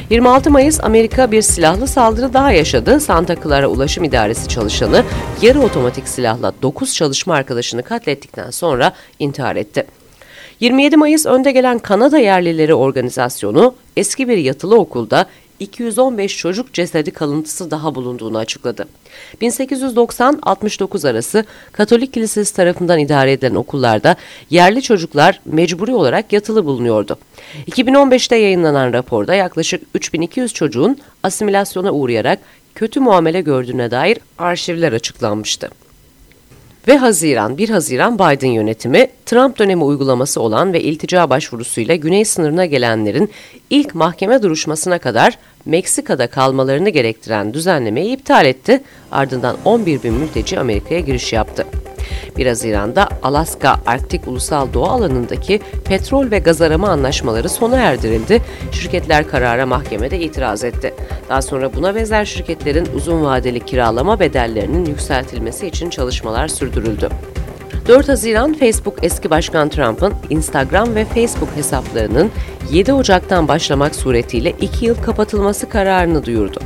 26 0.10 0.52
Mayıs 0.52 0.84
Amerika 0.84 1.32
bir 1.32 1.42
silahlı 1.42 1.88
saldırı 1.88 2.34
daha 2.34 2.52
yaşadı. 2.52 3.00
Santa 3.00 3.36
Clara 3.36 3.68
Ulaşım 3.68 4.04
İdaresi 4.04 4.48
çalışanı 4.48 5.04
yarı 5.42 5.62
otomatik 5.62 6.08
silahla 6.08 6.54
9 6.62 6.96
çalışma 6.96 7.36
arkadaşını 7.36 7.84
katlettikten 7.84 8.50
sonra 8.50 8.94
intihar 9.20 9.56
etti. 9.56 9.99
27 10.60 10.98
Mayıs 10.98 11.26
önde 11.26 11.52
gelen 11.52 11.80
Kanada 11.80 12.18
Yerlileri 12.18 12.74
Organizasyonu 12.74 13.76
eski 13.98 14.28
bir 14.28 14.38
yatılı 14.38 14.76
okulda 14.80 15.26
215 15.60 16.38
çocuk 16.38 16.74
cesedi 16.74 17.12
kalıntısı 17.12 17.72
daha 17.72 17.96
bulunduğunu 17.96 18.38
açıkladı. 18.38 18.88
1890-69 19.42 21.10
arası 21.10 21.46
Katolik 21.72 22.14
Kilisesi 22.14 22.56
tarafından 22.56 23.00
idare 23.00 23.32
edilen 23.32 23.56
okullarda 23.56 24.16
yerli 24.50 24.82
çocuklar 24.82 25.42
mecburi 25.46 25.94
olarak 25.94 26.34
yatılı 26.34 26.66
bulunuyordu. 26.66 27.18
2015'te 27.72 28.36
yayınlanan 28.36 28.94
raporda 28.94 29.36
yaklaşık 29.36 29.82
3200 29.94 30.54
çocuğun 30.54 30.98
asimilasyona 31.24 31.92
uğrayarak 31.92 32.40
kötü 32.76 33.00
muamele 33.00 33.42
gördüğüne 33.42 33.92
dair 33.92 34.18
arşivler 34.38 34.94
açıklanmıştı 34.94 35.70
ve 36.88 36.98
Haziran 36.98 37.58
1 37.58 37.70
Haziran 37.70 38.16
Biden 38.16 38.52
yönetimi 38.52 39.08
Trump 39.26 39.60
dönemi 39.60 39.84
uygulaması 39.84 40.42
olan 40.42 40.74
ve 40.74 40.82
iltica 40.82 41.30
başvurusuyla 41.30 41.96
güney 41.96 42.26
sınırına 42.26 42.66
gelenlerin 42.66 43.32
ilk 43.70 43.96
mahkeme 43.96 44.42
duruşmasına 44.42 45.00
kadar 45.00 45.38
Meksika'da 45.66 46.28
kalmalarını 46.28 46.90
gerektiren 46.90 47.54
düzenlemeyi 47.54 48.16
iptal 48.16 48.46
etti. 48.46 48.84
Ardından 49.12 49.58
11 49.66 50.04
bin 50.04 50.14
mülteci 50.14 50.60
Amerika'ya 50.60 51.00
giriş 51.00 51.34
yaptı. 51.34 51.66
1 52.38 52.46
Haziran'da 52.46 53.10
Alaska 53.24 53.80
Arktik 53.86 54.28
Ulusal 54.28 54.74
Doğa 54.74 54.90
Alanı'ndaki 54.90 55.60
petrol 55.86 56.32
ve 56.32 56.40
gaz 56.40 56.62
arama 56.62 56.90
anlaşmaları 56.90 57.50
sona 57.50 57.78
erdirildi. 57.78 58.42
Şirketler 58.72 59.28
karara 59.28 59.66
mahkemede 59.66 60.20
itiraz 60.20 60.64
etti. 60.64 60.94
Daha 61.30 61.42
sonra 61.42 61.74
buna 61.74 61.96
benzer 61.96 62.26
şirketlerin 62.26 62.88
uzun 62.96 63.24
vadeli 63.24 63.60
kiralama 63.60 64.20
bedellerinin 64.20 64.86
yükseltilmesi 64.86 65.68
için 65.68 65.90
çalışmalar 65.90 66.48
sürdürüldü. 66.48 67.10
4 67.90 68.10
Haziran 68.10 68.54
Facebook 68.54 68.96
eski 69.02 69.30
başkan 69.30 69.70
Trump'ın 69.70 70.14
Instagram 70.30 70.96
ve 70.96 71.06
Facebook 71.06 71.56
hesaplarının 71.56 72.32
7 72.72 72.94
Ocak'tan 72.94 73.48
başlamak 73.48 73.96
suretiyle 73.96 74.54
2 74.62 74.86
yıl 74.86 74.96
kapatılması 74.96 75.70
kararını 75.70 76.26
duyurdu. 76.26 76.60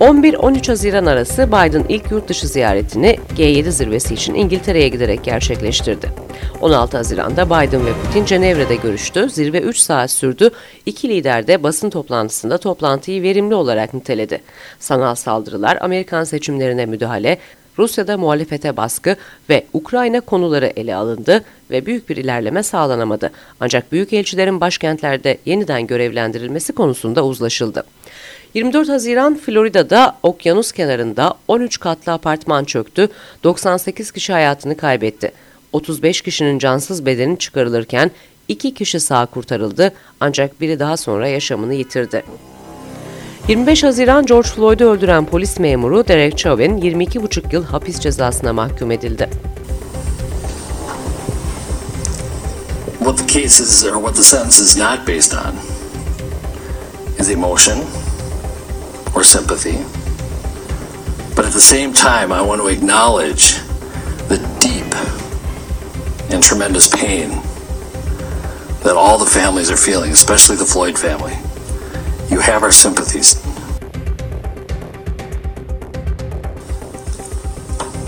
11-13 0.00 0.68
Haziran 0.68 1.06
arası 1.06 1.48
Biden 1.48 1.84
ilk 1.88 2.10
yurt 2.10 2.28
dışı 2.28 2.48
ziyaretini 2.48 3.18
G7 3.36 3.70
zirvesi 3.70 4.14
için 4.14 4.34
İngiltere'ye 4.34 4.88
giderek 4.88 5.24
gerçekleştirdi. 5.24 6.08
16 6.60 6.96
Haziran'da 6.96 7.46
Biden 7.46 7.86
ve 7.86 7.90
Putin 8.04 8.24
Cenevre'de 8.24 8.76
görüştü. 8.76 9.30
Zirve 9.30 9.60
3 9.60 9.76
saat 9.76 10.10
sürdü. 10.10 10.50
İki 10.86 11.08
lider 11.08 11.46
de 11.46 11.62
basın 11.62 11.90
toplantısında 11.90 12.58
toplantıyı 12.58 13.22
verimli 13.22 13.54
olarak 13.54 13.94
niteledi. 13.94 14.40
Sanal 14.78 15.14
saldırılar, 15.14 15.78
Amerikan 15.80 16.24
seçimlerine 16.24 16.86
müdahale, 16.86 17.38
Rusya'da 17.78 18.16
muhalefete 18.18 18.76
baskı 18.76 19.16
ve 19.50 19.66
Ukrayna 19.72 20.20
konuları 20.20 20.66
ele 20.66 20.94
alındı 20.94 21.44
ve 21.70 21.86
büyük 21.86 22.08
bir 22.08 22.16
ilerleme 22.16 22.62
sağlanamadı. 22.62 23.30
Ancak 23.60 23.92
büyükelçilerin 23.92 24.60
başkentlerde 24.60 25.38
yeniden 25.46 25.86
görevlendirilmesi 25.86 26.72
konusunda 26.72 27.24
uzlaşıldı. 27.24 27.84
24 28.54 28.88
Haziran 28.88 29.36
Florida'da 29.38 30.16
okyanus 30.22 30.72
kenarında 30.72 31.34
13 31.48 31.80
katlı 31.80 32.12
apartman 32.12 32.64
çöktü. 32.64 33.08
98 33.44 34.10
kişi 34.10 34.32
hayatını 34.32 34.76
kaybetti. 34.76 35.32
35 35.72 36.20
kişinin 36.20 36.58
cansız 36.58 37.06
bedeni 37.06 37.38
çıkarılırken 37.38 38.10
2 38.48 38.74
kişi 38.74 39.00
sağ 39.00 39.26
kurtarıldı 39.26 39.92
ancak 40.20 40.60
biri 40.60 40.78
daha 40.78 40.96
sonra 40.96 41.28
yaşamını 41.28 41.74
yitirdi. 41.74 42.24
25 43.48 43.82
Haziran 43.82 44.26
George 44.26 44.48
Floyd'u 44.48 44.84
öldüren 44.84 45.24
polis 45.24 45.58
memuru 45.58 46.08
Derek 46.08 46.38
Chauvin 46.38 46.78
22,5 46.78 47.52
yıl 47.52 47.64
hapis 47.64 48.00
cezasına 48.00 48.52
mahkum 48.52 48.90
edildi. 48.90 49.30
What 52.98 53.18
the 53.18 53.40
cases 53.40 53.84
or 53.84 53.94
what 53.94 54.16
the 54.16 54.22
sentence 54.22 54.62
is 54.62 54.76
not 54.76 55.06
based 55.06 55.34
on 55.38 55.54
is 57.20 57.30
emotion 57.30 57.78
or 59.16 59.22
sympathy. 59.22 59.78
But 61.36 61.46
at 61.46 61.52
the 61.52 61.60
same 61.60 61.92
time, 61.92 62.32
I 62.32 62.46
want 62.46 62.60
to 62.60 62.68
acknowledge 62.68 63.54
the 64.28 64.38
deep 64.60 64.94
and 66.32 66.42
tremendous 66.42 66.90
pain 66.90 67.30
that 68.82 68.96
all 68.96 69.18
the 69.24 69.40
families 69.40 69.70
are 69.70 69.80
feeling, 69.90 70.12
especially 70.12 70.56
the 70.56 70.72
Floyd 70.72 70.98
family. 70.98 71.47
You 72.30 72.40
have 72.40 72.62
our 72.62 72.70
sympathies. 72.70 73.42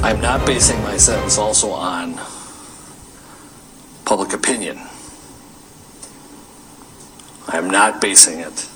I'm 0.03 0.21
not 0.21 0.47
basing 0.47 0.83
my 0.83 0.99
sentence 0.99 1.39
also 1.39 1.71
on 1.71 2.21
public 4.05 4.33
opinion. 4.33 4.79
I 7.49 7.57
am 7.57 7.71
not 7.71 8.01
basing 8.01 8.41
it 8.41 8.69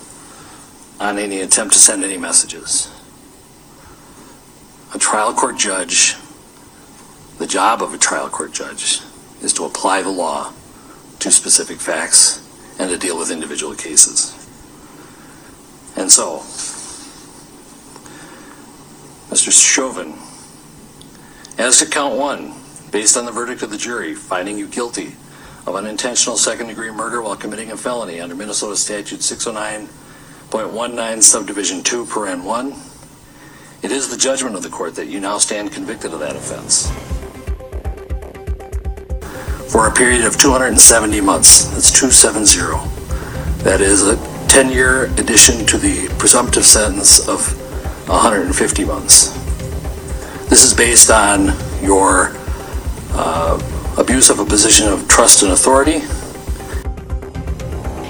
on 0.98 1.18
any 1.18 1.40
attempt 1.40 1.74
to 1.74 1.78
send 1.78 2.04
any 2.04 2.16
messages. 2.16 2.90
A 4.94 4.98
trial 4.98 5.34
court 5.34 5.58
judge, 5.58 6.16
the 7.38 7.46
job 7.46 7.82
of 7.82 7.92
a 7.92 7.98
trial 7.98 8.30
court 8.30 8.52
judge 8.52 9.00
is 9.42 9.52
to 9.54 9.64
apply 9.64 10.02
the 10.02 10.10
law 10.10 10.52
to 11.18 11.30
specific 11.30 11.78
facts 11.80 12.40
and 12.78 12.88
to 12.90 12.96
deal 12.96 13.18
with 13.18 13.30
individual 13.30 13.74
cases. 13.74 14.43
And 15.96 16.10
so, 16.10 16.38
Mr. 19.30 19.52
Chauvin, 19.52 20.14
as 21.58 21.78
to 21.78 21.86
count 21.86 22.16
one, 22.16 22.54
based 22.90 23.16
on 23.16 23.24
the 23.24 23.30
verdict 23.32 23.62
of 23.62 23.70
the 23.70 23.76
jury 23.76 24.14
finding 24.14 24.58
you 24.58 24.66
guilty 24.68 25.14
of 25.66 25.76
unintentional 25.76 26.36
second 26.36 26.66
degree 26.68 26.90
murder 26.90 27.22
while 27.22 27.36
committing 27.36 27.72
a 27.72 27.76
felony 27.76 28.20
under 28.20 28.34
Minnesota 28.34 28.76
Statute 28.76 29.20
609.19 29.20 31.22
Subdivision 31.22 31.82
2, 31.82 32.04
Paren 32.06 32.44
1. 32.44 32.74
It 33.82 33.90
is 33.90 34.10
the 34.10 34.16
judgment 34.16 34.56
of 34.56 34.62
the 34.62 34.68
court 34.68 34.94
that 34.96 35.06
you 35.06 35.20
now 35.20 35.38
stand 35.38 35.72
convicted 35.72 36.12
of 36.12 36.20
that 36.20 36.36
offense. 36.36 36.90
For 39.70 39.88
a 39.88 39.92
period 39.92 40.24
of 40.24 40.38
270 40.38 41.20
months. 41.20 41.64
That's 41.64 41.90
270. 41.90 42.60
That 43.64 43.80
is 43.80 44.06
a 44.06 44.16
10 44.54 44.70
year 44.70 45.04
addition 45.18 45.66
to 45.66 45.78
the 45.78 46.08
presumptive 46.18 46.64
sentence 46.64 47.28
of 47.28 47.40
150 48.08 48.84
months. 48.84 49.32
This 50.48 50.64
is 50.64 50.78
based 50.78 51.10
on 51.10 51.52
your 51.82 52.30
uh, 53.14 53.58
abuse 53.98 54.30
of 54.30 54.38
a 54.38 54.44
position 54.44 54.92
of 54.92 55.08
trust 55.08 55.42
and 55.42 55.52
authority. 55.52 56.02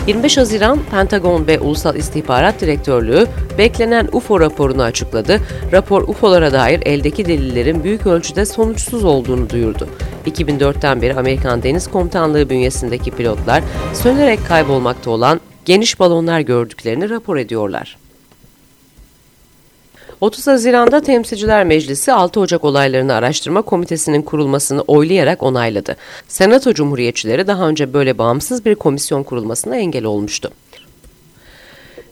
25 0.07 0.37
Haziran 0.37 0.81
Pentagon 0.91 1.47
ve 1.47 1.61
Ulusal 1.61 1.97
İstihbarat 1.97 2.61
Direktörlüğü 2.61 3.27
beklenen 3.59 4.09
UFO 4.13 4.41
raporunu 4.41 4.83
açıkladı. 4.83 5.41
Rapor 5.73 6.03
UFO'lara 6.03 6.53
dair 6.53 6.81
eldeki 6.87 7.27
delillerin 7.27 7.85
büyük 7.85 8.07
ölçüde 8.07 8.47
sonuçsuz 8.47 9.05
olduğunu 9.05 9.51
duyurdu. 9.51 9.89
2004'ten 10.27 11.03
beri 11.03 11.15
Amerikan 11.15 11.63
Deniz 11.63 11.91
Komutanlığı 11.91 12.51
bünyesindeki 12.51 13.11
pilotlar 13.11 13.63
sönerek 13.95 14.47
kaybolmakta 14.49 15.11
olan 15.11 15.41
geniş 15.65 16.01
balonlar 16.01 16.41
gördüklerini 16.41 17.11
rapor 17.11 17.37
ediyorlar. 17.37 17.97
30 20.21 20.47
Haziran'da 20.47 21.01
Temsilciler 21.01 21.65
Meclisi 21.65 22.13
6 22.13 22.41
Ocak 22.41 22.65
olaylarını 22.65 23.15
araştırma 23.15 23.63
komitesinin 23.63 24.23
kurulmasını 24.23 24.81
oylayarak 24.83 25.43
onayladı. 25.43 25.97
Senato 26.29 26.75
Cumhuriyetçileri 26.75 27.47
daha 27.47 27.69
önce 27.69 27.93
böyle 27.93 28.19
bağımsız 28.19 28.65
bir 28.65 28.75
komisyon 28.75 29.23
kurulmasına 29.23 29.77
engel 29.77 30.05
olmuştu. 30.05 30.51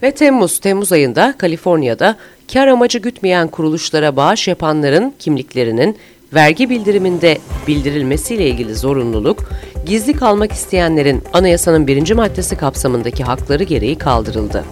Ve 0.02 0.10
Temmuz, 0.10 0.58
Temmuz 0.58 0.92
ayında 0.92 1.34
Kaliforniya'da 1.38 2.16
kar 2.52 2.66
amacı 2.66 2.98
gütmeyen 2.98 3.48
kuruluşlara 3.48 4.16
bağış 4.16 4.48
yapanların 4.48 5.14
kimliklerinin 5.18 5.96
vergi 6.34 6.70
bildiriminde 6.70 7.38
bildirilmesiyle 7.68 8.46
ilgili 8.46 8.74
zorunluluk, 8.74 9.50
gizli 9.86 10.12
kalmak 10.12 10.52
isteyenlerin 10.52 11.22
anayasanın 11.32 11.86
birinci 11.86 12.14
maddesi 12.14 12.56
kapsamındaki 12.56 13.24
hakları 13.24 13.64
gereği 13.64 13.98
kaldırıldı. 13.98 14.64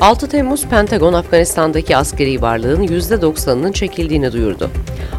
6 0.00 0.28
Temmuz 0.28 0.66
Pentagon 0.66 1.12
Afganistan'daki 1.12 1.96
askeri 1.96 2.42
varlığın 2.42 2.82
%90'ının 2.82 3.72
çekildiğini 3.72 4.32
duyurdu. 4.32 4.70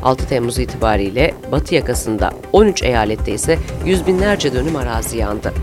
6 0.03 0.27
Temmuz 0.27 0.59
itibariyle 0.59 1.33
Batı 1.51 1.75
yakasında 1.75 2.31
13 2.53 2.83
eyalette 2.83 3.31
ise 3.31 3.57
yüz 3.85 4.07
binlerce 4.07 4.53
dönüm 4.53 4.75
arazi 4.75 5.17
yandı. 5.17 5.53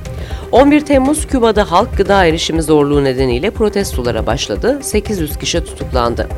11 0.52 0.80
Temmuz 0.80 1.26
Küba'da 1.26 1.70
halk 1.70 1.96
gıda 1.96 2.24
erişimi 2.24 2.62
zorluğu 2.62 3.04
nedeniyle 3.04 3.50
protestolara 3.50 4.26
başladı, 4.26 4.78
800 4.82 5.38
kişi 5.38 5.64
tutuklandı. 5.64 6.28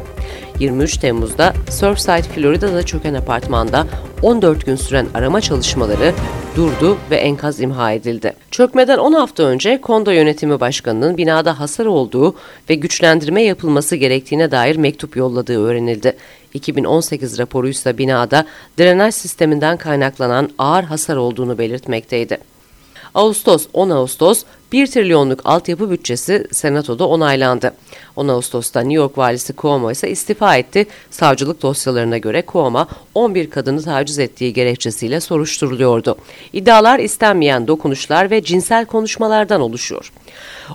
23 0.59 0.97
Temmuz'da 0.97 1.55
Surfside, 1.71 2.23
Florida'da 2.23 2.83
çöken 2.83 3.15
apartmanda 3.15 3.87
14 4.23 4.67
gün 4.67 4.77
süren 4.77 5.07
arama 5.15 5.41
çalışmaları 5.41 6.13
durdu 6.57 6.99
ve 7.11 7.17
enkaz 7.17 7.61
imha 7.61 7.93
edildi. 7.93 8.33
Çökmeden 8.51 8.99
10 8.99 9.13
hafta 9.13 9.43
önce 9.43 9.81
Kondo 9.81 10.11
Yönetimi 10.11 10.61
Başkanı'nın 10.61 11.17
binada 11.17 11.61
hasar 11.61 11.87
olduğu 11.87 12.35
ve 12.71 12.75
güçlendirme 12.75 13.43
yapılması 13.43 13.97
gerektiğine 13.97 14.51
dair 14.51 14.77
mektup 14.77 15.17
yolladığı 15.17 15.65
öğrenildi. 15.65 16.17
2018 16.55 17.39
raporuysa 17.39 17.99
binada 17.99 18.45
drenaj 18.79 19.15
sisteminden 19.15 19.77
kaynaklanan 19.77 20.51
ağır 20.59 20.85
hasar 20.85 21.17
olduğunu 21.17 21.59
belirtmekteydi. 21.59 22.39
Ağustos 23.15 23.67
10 23.73 23.91
Ağustos 23.91 24.45
1 24.73 24.87
trilyonluk 24.87 25.41
altyapı 25.45 25.91
bütçesi 25.91 26.47
Senato'da 26.53 27.09
onaylandı. 27.09 27.73
10 28.17 28.29
Ağustos'ta 28.29 28.81
New 28.81 28.95
York 28.95 29.19
valisi 29.19 29.55
Cuomo 29.57 29.91
ise 29.91 30.11
istifa 30.11 30.57
etti. 30.57 30.87
Savcılık 31.11 31.63
dosyalarına 31.63 32.19
göre 32.19 32.45
Cuomo 32.53 32.87
11 33.15 33.51
kadını 33.51 33.83
taciz 33.83 34.19
ettiği 34.19 34.53
gerekçesiyle 34.53 35.21
soruşturuluyordu. 35.21 36.17
İddialar 36.53 36.99
istenmeyen 36.99 37.69
dokunuşlar 37.69 38.31
ve 38.31 38.43
cinsel 38.43 38.85
konuşmalardan 38.85 39.61
oluşuyor. 39.61 40.13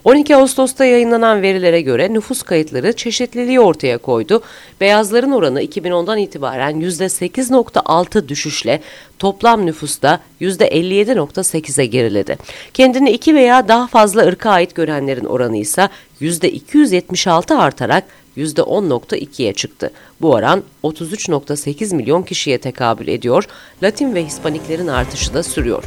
12 0.03 0.35
Ağustos'ta 0.35 0.85
yayınlanan 0.85 1.41
verilere 1.41 1.81
göre 1.81 2.13
nüfus 2.13 2.43
kayıtları 2.43 2.93
çeşitliliği 2.93 3.59
ortaya 3.59 3.97
koydu. 3.97 4.41
Beyazların 4.81 5.31
oranı 5.31 5.63
2010'dan 5.63 6.17
itibaren 6.17 6.81
%8.6 6.81 8.27
düşüşle 8.27 8.81
toplam 9.19 9.65
nüfusta 9.65 10.19
%57.8'e 10.41 11.85
geriledi. 11.85 12.37
Kendini 12.73 13.11
iki 13.11 13.35
veya 13.35 13.67
daha 13.67 13.87
fazla 13.87 14.21
ırka 14.21 14.49
ait 14.49 14.75
görenlerin 14.75 15.25
oranı 15.25 15.57
ise 15.57 15.89
%276 16.21 17.57
artarak 17.57 18.03
%10.2'ye 18.37 19.53
çıktı. 19.53 19.91
Bu 20.21 20.31
oran 20.31 20.63
33.8 20.83 21.95
milyon 21.95 22.23
kişiye 22.23 22.57
tekabül 22.57 23.07
ediyor. 23.07 23.47
Latin 23.83 24.15
ve 24.15 24.25
Hispaniklerin 24.25 24.87
artışı 24.87 25.33
da 25.33 25.43
sürüyor. 25.43 25.83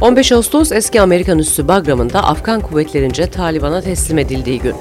15 0.00 0.32
Ağustos 0.32 0.72
eski 0.72 1.00
Amerikan 1.00 1.38
üssü 1.38 1.68
Bagram'ın 1.68 2.10
da 2.10 2.24
Afgan 2.24 2.60
kuvvetlerince 2.60 3.30
Taliban'a 3.30 3.80
teslim 3.80 4.18
edildiği 4.18 4.58
gün. 4.58 4.74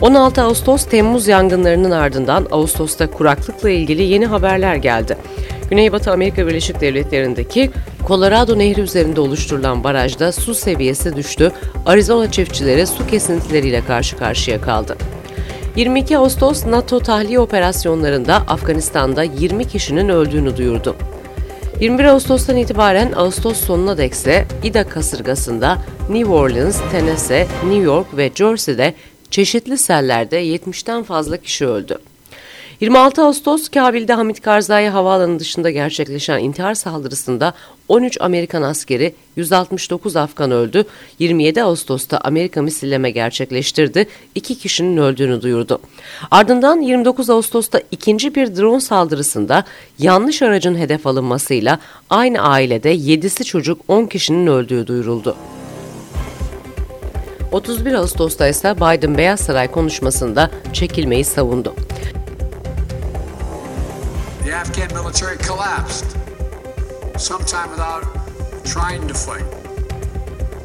16 0.00 0.42
Ağustos 0.42 0.84
Temmuz 0.84 1.28
yangınlarının 1.28 1.90
ardından 1.90 2.46
Ağustos'ta 2.50 3.10
kuraklıkla 3.10 3.70
ilgili 3.70 4.02
yeni 4.02 4.26
haberler 4.26 4.76
geldi. 4.76 5.16
Güneybatı 5.70 6.12
Amerika 6.12 6.46
Birleşik 6.46 6.80
Devletleri'ndeki 6.80 7.70
Colorado 8.06 8.58
Nehri 8.58 8.80
üzerinde 8.80 9.20
oluşturulan 9.20 9.84
barajda 9.84 10.32
su 10.32 10.54
seviyesi 10.54 11.16
düştü. 11.16 11.52
Arizona 11.86 12.30
çiftçileri 12.30 12.86
su 12.86 13.06
kesintileriyle 13.06 13.84
karşı 13.84 14.16
karşıya 14.16 14.60
kaldı. 14.60 14.96
22 15.76 16.18
Ağustos 16.18 16.66
NATO 16.66 17.00
tahliye 17.00 17.40
operasyonlarında 17.40 18.34
Afganistan'da 18.34 19.22
20 19.22 19.64
kişinin 19.64 20.08
öldüğünü 20.08 20.56
duyurdu. 20.56 20.96
21 21.80 22.04
Ağustos'tan 22.04 22.56
itibaren 22.56 23.12
Ağustos 23.12 23.56
sonuna 23.60 23.98
dekse 23.98 24.46
İDA 24.62 24.88
kasırgasında 24.88 25.78
New 26.10 26.32
Orleans, 26.32 26.80
Tennessee, 26.92 27.46
New 27.64 27.82
York 27.82 28.16
ve 28.16 28.30
Jersey'de 28.34 28.94
çeşitli 29.30 29.78
sellerde 29.78 30.44
70'ten 30.44 31.02
fazla 31.02 31.36
kişi 31.36 31.66
öldü. 31.66 31.98
26 32.80 33.22
Ağustos 33.22 33.68
Kabil'de 33.68 34.12
Hamit 34.12 34.40
Karzai 34.40 34.88
havaalanı 34.88 35.38
dışında 35.38 35.70
gerçekleşen 35.70 36.38
intihar 36.38 36.74
saldırısında 36.74 37.52
13 37.88 38.20
Amerikan 38.20 38.62
askeri, 38.62 39.14
169 39.36 40.16
Afgan 40.16 40.50
öldü. 40.50 40.84
27 41.18 41.62
Ağustos'ta 41.62 42.18
Amerika 42.18 42.62
misilleme 42.62 43.10
gerçekleştirdi. 43.10 44.06
İki 44.34 44.58
kişinin 44.58 44.96
öldüğünü 44.96 45.42
duyurdu. 45.42 45.78
Ardından 46.30 46.80
29 46.80 47.30
Ağustos'ta 47.30 47.80
ikinci 47.90 48.34
bir 48.34 48.56
drone 48.56 48.80
saldırısında 48.80 49.64
yanlış 49.98 50.42
aracın 50.42 50.74
hedef 50.78 51.06
alınmasıyla 51.06 51.78
aynı 52.10 52.40
ailede 52.40 52.94
7'si 52.96 53.44
çocuk 53.44 53.80
10 53.88 54.06
kişinin 54.06 54.46
öldüğü 54.46 54.86
duyuruldu. 54.86 55.36
31 57.52 57.94
Ağustos'ta 57.94 58.48
ise 58.48 58.76
Biden 58.76 59.18
Beyaz 59.18 59.40
Saray 59.40 59.70
konuşmasında 59.70 60.50
çekilmeyi 60.72 61.24
savundu. 61.24 61.74
The 64.48 64.54
Afghan 64.54 64.88
military 64.94 65.36
collapsed 65.36 66.16
sometime 67.18 67.68
without 67.68 68.04
trying 68.64 69.06
to 69.06 69.12
fight. 69.12 69.44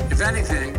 If 0.10 0.22
anything, 0.22 0.72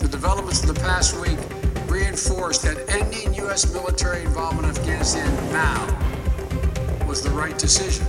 the 0.00 0.08
developments 0.10 0.60
of 0.64 0.74
the 0.74 0.80
past 0.80 1.16
week 1.20 1.38
reinforced 1.86 2.64
that 2.64 2.90
ending 2.90 3.34
U.S. 3.34 3.72
military 3.72 4.22
involvement 4.22 4.64
in 4.66 4.82
Afghanistan 4.82 5.32
now 5.52 7.06
was 7.06 7.22
the 7.22 7.30
right 7.30 7.56
decision. 7.56 8.04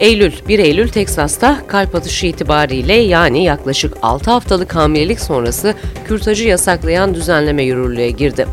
Eylül, 0.00 0.32
1 0.48 0.58
Eylül 0.58 0.88
Teksas'ta 0.88 1.66
kalp 1.66 1.94
atışı 1.94 2.26
itibariyle 2.26 2.94
yani 2.94 3.44
yaklaşık 3.44 3.94
6 4.02 4.30
haftalık 4.30 4.74
hamilelik 4.74 5.20
sonrası 5.20 5.74
kürtajı 6.06 6.48
yasaklayan 6.48 7.14
düzenleme 7.14 7.62
yürürlüğe 7.62 8.10
girdi. 8.10 8.46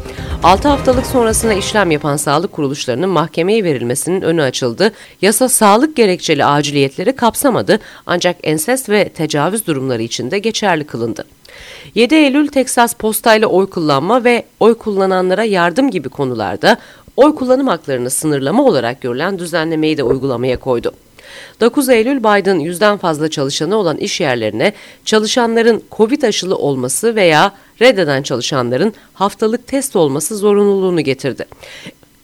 6 0.43 0.67
haftalık 0.67 1.05
sonrasında 1.05 1.53
işlem 1.53 1.91
yapan 1.91 2.17
sağlık 2.17 2.51
kuruluşlarının 2.51 3.09
mahkemeye 3.09 3.63
verilmesinin 3.63 4.21
önü 4.21 4.41
açıldı. 4.41 4.91
Yasa 5.21 5.49
sağlık 5.49 5.95
gerekçeli 5.95 6.45
aciliyetleri 6.45 7.15
kapsamadı 7.15 7.79
ancak 8.05 8.35
ensest 8.43 8.89
ve 8.89 9.09
tecavüz 9.09 9.67
durumları 9.67 10.01
için 10.01 10.31
de 10.31 10.39
geçerli 10.39 10.83
kılındı. 10.83 11.25
7 11.95 12.15
Eylül 12.15 12.47
Teksas 12.47 12.93
postayla 12.93 13.47
oy 13.47 13.69
kullanma 13.69 14.23
ve 14.23 14.45
oy 14.59 14.77
kullananlara 14.77 15.43
yardım 15.43 15.91
gibi 15.91 16.09
konularda 16.09 16.77
oy 17.17 17.35
kullanım 17.35 17.67
haklarını 17.67 18.09
sınırlama 18.09 18.63
olarak 18.63 19.01
görülen 19.01 19.39
düzenlemeyi 19.39 19.97
de 19.97 20.03
uygulamaya 20.03 20.59
koydu. 20.59 20.93
9 21.61 21.89
Eylül 21.89 22.19
Biden 22.19 22.59
yüzden 22.59 22.97
fazla 22.97 23.29
çalışanı 23.29 23.75
olan 23.75 23.97
iş 23.97 24.21
yerlerine 24.21 24.73
çalışanların 25.05 25.83
COVID 25.91 26.21
aşılı 26.21 26.55
olması 26.55 27.15
veya 27.15 27.51
reddeden 27.81 28.23
çalışanların 28.23 28.93
haftalık 29.13 29.67
test 29.67 29.95
olması 29.95 30.37
zorunluluğunu 30.37 31.01
getirdi. 31.01 31.45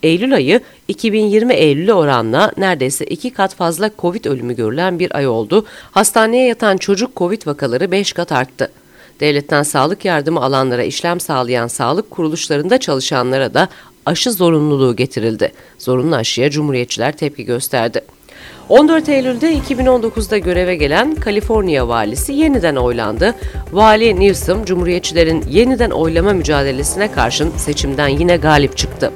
Eylül 0.03 0.35
ayı 0.35 0.61
2020 0.87 1.53
Eylül'e 1.53 1.93
oranla 1.93 2.51
neredeyse 2.57 3.05
iki 3.05 3.33
kat 3.33 3.55
fazla 3.55 3.91
Covid 3.99 4.25
ölümü 4.25 4.55
görülen 4.55 4.99
bir 4.99 5.15
ay 5.17 5.27
oldu. 5.27 5.65
Hastaneye 5.91 6.47
yatan 6.47 6.77
çocuk 6.77 7.15
Covid 7.15 7.47
vakaları 7.47 7.91
5 7.91 8.13
kat 8.13 8.31
arttı. 8.31 8.71
Devletten 9.19 9.63
sağlık 9.63 10.05
yardımı 10.05 10.41
alanlara 10.41 10.83
işlem 10.83 11.19
sağlayan 11.19 11.67
sağlık 11.67 12.11
kuruluşlarında 12.11 12.77
çalışanlara 12.77 13.53
da 13.53 13.67
aşı 14.05 14.31
zorunluluğu 14.31 14.95
getirildi. 14.95 15.51
Zorunlu 15.77 16.15
aşıya 16.15 16.49
Cumhuriyetçiler 16.49 17.17
tepki 17.17 17.45
gösterdi. 17.45 18.01
14 18.69 19.09
Eylül'de 19.09 19.53
2019'da 19.53 20.37
göreve 20.37 20.75
gelen 20.75 21.15
Kaliforniya 21.15 21.87
valisi 21.87 22.33
yeniden 22.33 22.75
oylandı. 22.75 23.35
Vali 23.71 24.19
Newsom, 24.19 24.65
Cumhuriyetçilerin 24.65 25.43
yeniden 25.49 25.89
oylama 25.89 26.33
mücadelesine 26.33 27.11
karşın 27.11 27.51
seçimden 27.57 28.07
yine 28.07 28.37
galip 28.37 28.77
çıktı. 28.77 29.11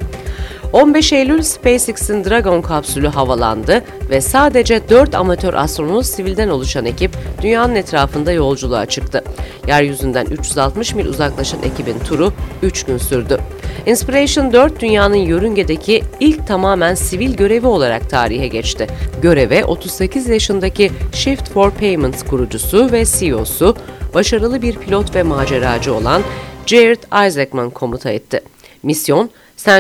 15 0.73 1.13
Eylül 1.13 1.41
SpaceX'in 1.41 2.25
Dragon 2.25 2.62
kapsülü 2.62 3.07
havalandı 3.07 3.84
ve 4.10 4.21
sadece 4.21 4.89
4 4.89 5.15
amatör 5.15 5.53
astronot 5.53 6.05
sivilden 6.05 6.49
oluşan 6.49 6.86
ekip 6.86 7.12
dünyanın 7.41 7.75
etrafında 7.75 8.31
yolculuğa 8.31 8.86
çıktı. 8.86 9.23
Yeryüzünden 9.67 10.25
360 10.25 10.95
mil 10.95 11.05
uzaklaşan 11.05 11.63
ekibin 11.63 11.99
turu 11.99 12.34
3 12.63 12.84
gün 12.84 12.97
sürdü. 12.97 13.39
Inspiration 13.86 14.53
4 14.53 14.81
dünyanın 14.81 15.15
yörüngedeki 15.15 16.03
ilk 16.19 16.47
tamamen 16.47 16.95
sivil 16.95 17.34
görevi 17.34 17.67
olarak 17.67 18.10
tarihe 18.10 18.47
geçti. 18.47 18.88
Göreve 19.21 19.65
38 19.65 20.27
yaşındaki 20.29 20.91
Shift 21.13 21.49
for 21.49 21.71
Payments 21.71 22.23
kurucusu 22.23 22.91
ve 22.91 23.05
CEO'su, 23.05 23.75
başarılı 24.13 24.62
bir 24.62 24.75
pilot 24.75 25.15
ve 25.15 25.23
maceracı 25.23 25.93
olan 25.93 26.21
Jared 26.65 27.27
Isaacman 27.27 27.69
komuta 27.69 28.10
etti. 28.10 28.41
Misyon, 28.84 29.29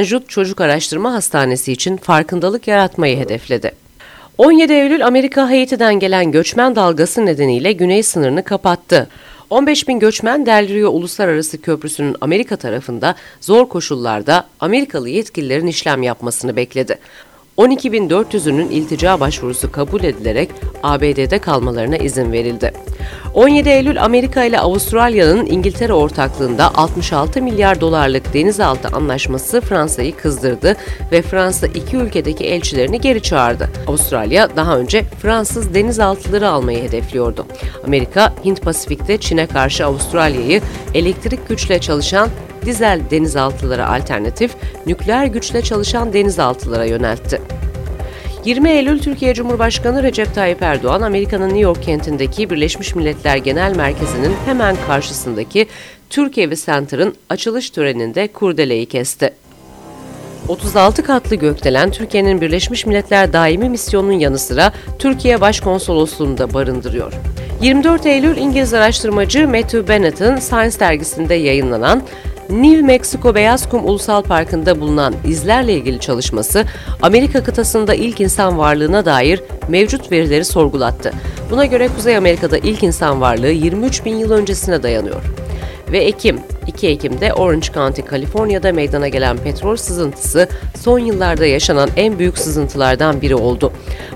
Jude 0.03 0.25
Çocuk 0.27 0.61
Araştırma 0.61 1.13
Hastanesi 1.13 1.71
için 1.71 1.97
farkındalık 1.97 2.67
yaratmayı 2.67 3.17
hedefledi. 3.17 3.71
17 4.37 4.73
Eylül 4.73 5.07
Amerika 5.07 5.49
Haiti'den 5.49 5.99
gelen 5.99 6.31
göçmen 6.31 6.75
dalgası 6.75 7.25
nedeniyle 7.25 7.71
güney 7.71 8.03
sınırını 8.03 8.43
kapattı. 8.43 9.07
15 9.49 9.87
bin 9.87 9.99
göçmen 9.99 10.45
Del 10.45 10.69
Rio 10.69 10.89
Uluslararası 10.89 11.61
Köprüsü'nün 11.61 12.15
Amerika 12.21 12.55
tarafında 12.55 13.15
zor 13.39 13.69
koşullarda 13.69 14.47
Amerikalı 14.59 15.09
yetkililerin 15.09 15.67
işlem 15.67 16.03
yapmasını 16.03 16.55
bekledi. 16.55 16.99
12.400'ünün 17.57 18.69
iltica 18.69 19.19
başvurusu 19.19 19.71
kabul 19.71 20.03
edilerek 20.03 20.49
ABD'de 20.83 21.39
kalmalarına 21.39 21.97
izin 21.97 22.31
verildi. 22.31 22.73
17 23.33 23.69
Eylül 23.69 24.03
Amerika 24.03 24.43
ile 24.43 24.59
Avustralya'nın 24.59 25.45
İngiltere 25.45 25.93
ortaklığında 25.93 26.75
66 26.75 27.41
milyar 27.41 27.81
dolarlık 27.81 28.33
denizaltı 28.33 28.87
anlaşması 28.87 29.61
Fransa'yı 29.61 30.17
kızdırdı 30.17 30.75
ve 31.11 31.21
Fransa 31.21 31.67
iki 31.67 31.95
ülkedeki 31.95 32.45
elçilerini 32.45 33.01
geri 33.01 33.21
çağırdı. 33.21 33.69
Avustralya 33.87 34.55
daha 34.55 34.77
önce 34.77 35.03
Fransız 35.03 35.73
denizaltıları 35.73 36.49
almayı 36.49 36.83
hedefliyordu. 36.83 37.45
Amerika, 37.85 38.33
Hint 38.45 38.61
Pasifik'te 38.61 39.17
Çin'e 39.17 39.47
karşı 39.47 39.85
Avustralya'yı 39.85 40.61
elektrik 40.93 41.49
güçle 41.49 41.79
çalışan 41.79 42.29
dizel 42.65 43.01
denizaltılara 43.11 43.89
alternatif, 43.89 44.51
nükleer 44.85 45.25
güçle 45.25 45.61
çalışan 45.61 46.13
denizaltılara 46.13 46.85
yöneltti. 46.85 47.41
20 48.45 48.69
Eylül 48.69 48.99
Türkiye 48.99 49.33
Cumhurbaşkanı 49.33 50.03
Recep 50.03 50.35
Tayyip 50.35 50.61
Erdoğan, 50.61 51.01
Amerika'nın 51.01 51.47
New 51.47 51.59
York 51.59 51.83
kentindeki 51.83 52.49
Birleşmiş 52.49 52.95
Milletler 52.95 53.37
Genel 53.37 53.75
Merkezi'nin 53.75 54.33
hemen 54.45 54.75
karşısındaki 54.87 55.67
Türkiye 56.09 56.55
Center'ın 56.55 57.15
açılış 57.29 57.69
töreninde 57.69 58.27
kurdeleyi 58.27 58.85
kesti. 58.85 59.33
36 60.47 61.03
katlı 61.03 61.35
gökdelen 61.35 61.91
Türkiye'nin 61.91 62.41
Birleşmiş 62.41 62.85
Milletler 62.85 63.33
Daimi 63.33 63.69
Misyonu'nun 63.69 64.19
yanı 64.19 64.39
sıra 64.39 64.73
Türkiye 64.99 65.41
Başkonsolosluğu'nu 65.41 66.37
da 66.37 66.53
barındırıyor. 66.53 67.13
24 67.61 68.05
Eylül 68.05 68.37
İngiliz 68.37 68.73
araştırmacı 68.73 69.47
Matthew 69.47 69.87
Bennett'ın 69.87 70.35
Science 70.35 70.79
dergisinde 70.79 71.33
yayınlanan 71.33 72.03
New 72.51 72.81
Mexico 72.81 73.35
Beyaz 73.35 73.69
Kum 73.69 73.85
Ulusal 73.85 74.21
Parkı'nda 74.21 74.79
bulunan 74.79 75.13
izlerle 75.27 75.73
ilgili 75.73 75.99
çalışması, 75.99 76.65
Amerika 77.01 77.43
kıtasında 77.43 77.93
ilk 77.93 78.21
insan 78.21 78.57
varlığına 78.57 79.05
dair 79.05 79.41
mevcut 79.69 80.11
verileri 80.11 80.45
sorgulattı. 80.45 81.11
Buna 81.51 81.65
göre 81.65 81.87
Kuzey 81.95 82.17
Amerika'da 82.17 82.57
ilk 82.57 82.83
insan 82.83 83.21
varlığı 83.21 83.51
23 83.51 84.05
bin 84.05 84.15
yıl 84.15 84.31
öncesine 84.31 84.83
dayanıyor. 84.83 85.21
Ve 85.91 85.97
Ekim, 85.97 86.39
2 86.67 86.87
Ekim'de 86.87 87.33
Orange 87.33 87.67
County, 87.73 88.01
Kaliforniya'da 88.01 88.71
meydana 88.71 89.07
gelen 89.07 89.37
petrol 89.37 89.75
sızıntısı 89.75 90.47
son 90.79 90.99
yıllarda 90.99 91.45
yaşanan 91.45 91.89
en 91.97 92.19
büyük 92.19 92.37
sızıntılardan 92.37 93.21
biri 93.21 93.35
oldu. 93.35 93.73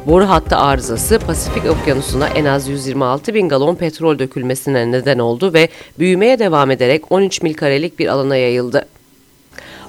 Boru 0.08 0.30
hattı 0.30 0.56
arızası 0.56 1.20
Pasifik 1.20 1.64
Okyanusu'na 1.66 2.28
en 2.28 2.46
az 2.46 2.68
126 2.68 3.34
bin 3.34 3.50
galon 3.50 3.76
petrol 3.76 4.20
dökülmesine 4.20 4.92
neden 4.92 5.20
oldu 5.20 5.54
ve 5.54 5.70
büyümeye 6.00 6.40
devam 6.40 6.72
ederek 6.72 7.12
13 7.12 7.42
mil 7.42 7.54
karelik 7.54 8.00
bir 8.00 8.08
alana 8.08 8.36
yayıldı. 8.36 8.86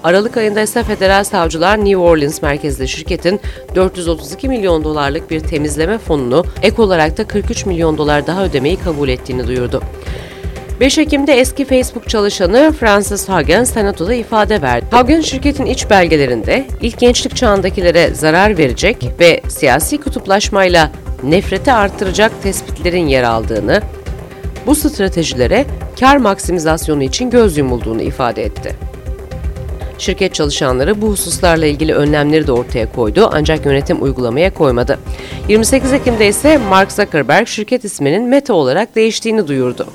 Aralık 0.04 0.36
ayında 0.36 0.60
ise 0.60 0.82
federal 0.82 1.24
savcılar 1.24 1.78
New 1.78 1.96
Orleans 1.96 2.42
merkezli 2.42 2.88
şirketin 2.88 3.40
432 3.74 4.48
milyon 4.48 4.84
dolarlık 4.84 5.30
bir 5.30 5.40
temizleme 5.40 5.98
fonunu 5.98 6.44
ek 6.62 6.82
olarak 6.82 7.18
da 7.18 7.26
43 7.26 7.66
milyon 7.66 7.98
dolar 7.98 8.26
daha 8.26 8.44
ödemeyi 8.44 8.76
kabul 8.76 9.08
ettiğini 9.08 9.46
duyurdu. 9.46 9.82
5 10.80 10.98
Ekim'de 10.98 11.40
eski 11.40 11.64
Facebook 11.64 12.08
çalışanı 12.08 12.72
Francis 12.80 13.28
Hagen 13.28 13.64
senatoda 13.64 14.14
ifade 14.14 14.62
verdi. 14.62 14.86
Hagen 14.90 15.20
şirketin 15.20 15.66
iç 15.66 15.90
belgelerinde 15.90 16.66
ilk 16.82 16.98
gençlik 16.98 17.36
çağındakilere 17.36 18.14
zarar 18.14 18.58
verecek 18.58 19.10
ve 19.20 19.40
siyasi 19.48 19.98
kutuplaşmayla 19.98 20.90
nefreti 21.22 21.72
artıracak 21.72 22.32
tespitlerin 22.42 23.06
yer 23.06 23.22
aldığını, 23.22 23.82
bu 24.66 24.74
stratejilere 24.74 25.64
kar 26.00 26.16
maksimizasyonu 26.16 27.02
için 27.02 27.30
göz 27.30 27.58
yumulduğunu 27.58 28.02
ifade 28.02 28.42
etti. 28.42 28.76
Şirket 29.98 30.34
çalışanları 30.34 31.02
bu 31.02 31.08
hususlarla 31.08 31.66
ilgili 31.66 31.94
önlemleri 31.94 32.46
de 32.46 32.52
ortaya 32.52 32.92
koydu 32.92 33.30
ancak 33.32 33.66
yönetim 33.66 34.02
uygulamaya 34.02 34.54
koymadı. 34.54 34.98
28 35.48 35.92
Ekim'de 35.92 36.28
ise 36.28 36.58
Mark 36.58 36.92
Zuckerberg 36.92 37.46
şirket 37.46 37.84
isminin 37.84 38.28
Meta 38.28 38.54
olarak 38.54 38.96
değiştiğini 38.96 39.48
duyurdu. 39.48 39.86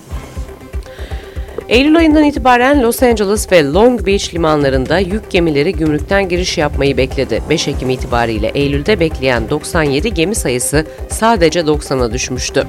Eylül 1.71 1.97
ayından 1.97 2.23
itibaren 2.23 2.84
Los 2.84 3.03
Angeles 3.03 3.51
ve 3.51 3.63
Long 3.63 4.05
Beach 4.05 4.34
limanlarında 4.34 4.99
yük 4.99 5.31
gemileri 5.31 5.73
gümrükten 5.73 6.29
giriş 6.29 6.57
yapmayı 6.57 6.97
bekledi. 6.97 7.41
5 7.49 7.67
Ekim 7.67 7.89
itibariyle 7.89 8.47
Eylül'de 8.47 8.99
bekleyen 8.99 9.49
97 9.49 10.13
gemi 10.13 10.36
sayısı 10.36 10.86
sadece 11.10 11.60
90'a 11.60 12.13
düşmüştü. 12.13 12.67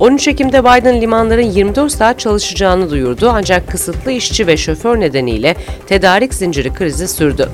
13 0.00 0.28
Ekim'de 0.28 0.60
Biden 0.60 1.00
limanların 1.00 1.50
24 1.50 1.92
saat 1.92 2.20
çalışacağını 2.20 2.90
duyurdu 2.90 3.30
ancak 3.34 3.68
kısıtlı 3.68 4.12
işçi 4.12 4.46
ve 4.46 4.56
şoför 4.56 5.00
nedeniyle 5.00 5.56
tedarik 5.86 6.34
zinciri 6.34 6.74
krizi 6.74 7.08
sürdü. 7.08 7.48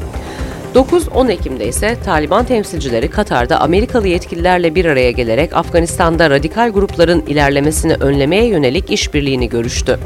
9-10 0.74 1.32
Ekim'de 1.32 1.68
ise 1.68 1.96
Taliban 2.04 2.44
temsilcileri 2.44 3.10
Katar'da 3.10 3.60
Amerikalı 3.60 4.08
yetkililerle 4.08 4.74
bir 4.74 4.84
araya 4.84 5.10
gelerek 5.10 5.56
Afganistan'da 5.56 6.30
radikal 6.30 6.70
grupların 6.70 7.22
ilerlemesini 7.26 7.94
önlemeye 7.94 8.44
yönelik 8.44 8.90
işbirliğini 8.90 9.48
görüştü. 9.48 9.98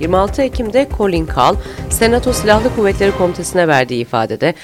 26 0.00 0.42
Ekim'de 0.42 0.88
Colin 0.98 1.26
Kahl, 1.26 1.54
Senato 1.90 2.32
Silahlı 2.32 2.74
Kuvvetleri 2.76 3.12
Komitesi'ne 3.12 3.68
verdiği 3.68 4.02
ifadede 4.02 4.54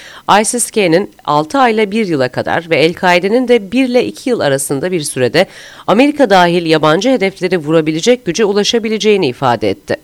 ISIS-K'nin 0.40 1.10
6 1.24 1.58
ayla 1.58 1.90
1 1.90 2.06
yıla 2.06 2.28
kadar 2.28 2.70
ve 2.70 2.76
El-Kaide'nin 2.76 3.48
de 3.48 3.72
1 3.72 3.88
ile 3.88 4.06
2 4.06 4.30
yıl 4.30 4.40
arasında 4.40 4.92
bir 4.92 5.00
sürede 5.00 5.46
Amerika 5.86 6.30
dahil 6.30 6.66
yabancı 6.66 7.10
hedefleri 7.10 7.58
vurabilecek 7.58 8.24
güce 8.24 8.44
ulaşabileceğini 8.44 9.26
ifade 9.26 9.70
etti. 9.70 9.96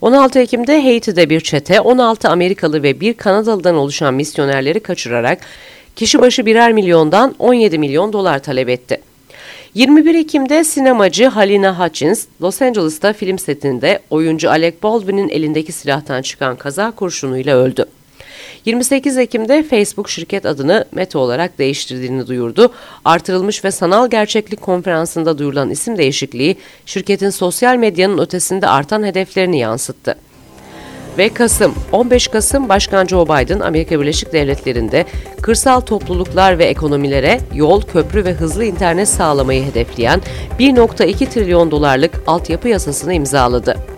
16 0.00 0.38
Ekim'de 0.38 0.82
Haiti'de 0.82 1.30
bir 1.30 1.40
çete 1.40 1.80
16 1.80 2.28
Amerikalı 2.28 2.82
ve 2.82 3.00
bir 3.00 3.14
Kanadalı'dan 3.14 3.76
oluşan 3.76 4.14
misyonerleri 4.14 4.80
kaçırarak 4.80 5.38
kişi 5.96 6.20
başı 6.20 6.46
birer 6.46 6.72
milyondan 6.72 7.34
17 7.38 7.78
milyon 7.78 8.12
dolar 8.12 8.38
talep 8.38 8.68
etti. 8.68 9.11
21 9.74 10.14
Ekim'de 10.14 10.64
sinemacı 10.64 11.26
Halina 11.26 11.78
Hutchins, 11.78 12.26
Los 12.42 12.62
Angeles'ta 12.62 13.12
film 13.12 13.38
setinde 13.38 14.00
oyuncu 14.10 14.50
Alec 14.50 14.76
Baldwin'in 14.82 15.28
elindeki 15.28 15.72
silahtan 15.72 16.22
çıkan 16.22 16.56
kaza 16.56 16.90
kurşunuyla 16.90 17.56
öldü. 17.56 17.84
28 18.64 19.18
Ekim'de 19.18 19.62
Facebook 19.62 20.08
şirket 20.08 20.46
adını 20.46 20.84
Meta 20.92 21.18
olarak 21.18 21.58
değiştirdiğini 21.58 22.26
duyurdu. 22.26 22.72
Artırılmış 23.04 23.64
ve 23.64 23.70
sanal 23.70 24.10
gerçeklik 24.10 24.60
konferansında 24.60 25.38
duyurulan 25.38 25.70
isim 25.70 25.98
değişikliği 25.98 26.56
şirketin 26.86 27.30
sosyal 27.30 27.76
medyanın 27.76 28.18
ötesinde 28.18 28.68
artan 28.68 29.04
hedeflerini 29.04 29.58
yansıttı. 29.58 30.16
Ve 31.18 31.28
Kasım, 31.28 31.74
15 31.92 32.28
Kasım 32.28 32.68
Başkan 32.68 33.06
Joe 33.06 33.26
Biden 33.26 33.60
Amerika 33.60 34.00
Birleşik 34.00 34.32
Devletleri'nde 34.32 35.04
kırsal 35.42 35.80
topluluklar 35.80 36.58
ve 36.58 36.64
ekonomilere 36.64 37.40
yol, 37.54 37.82
köprü 37.82 38.24
ve 38.24 38.32
hızlı 38.32 38.64
internet 38.64 39.08
sağlamayı 39.08 39.64
hedefleyen 39.64 40.20
1.2 40.58 41.26
trilyon 41.26 41.70
dolarlık 41.70 42.22
altyapı 42.26 42.68
yasasını 42.68 43.14
imzaladı. 43.14 43.91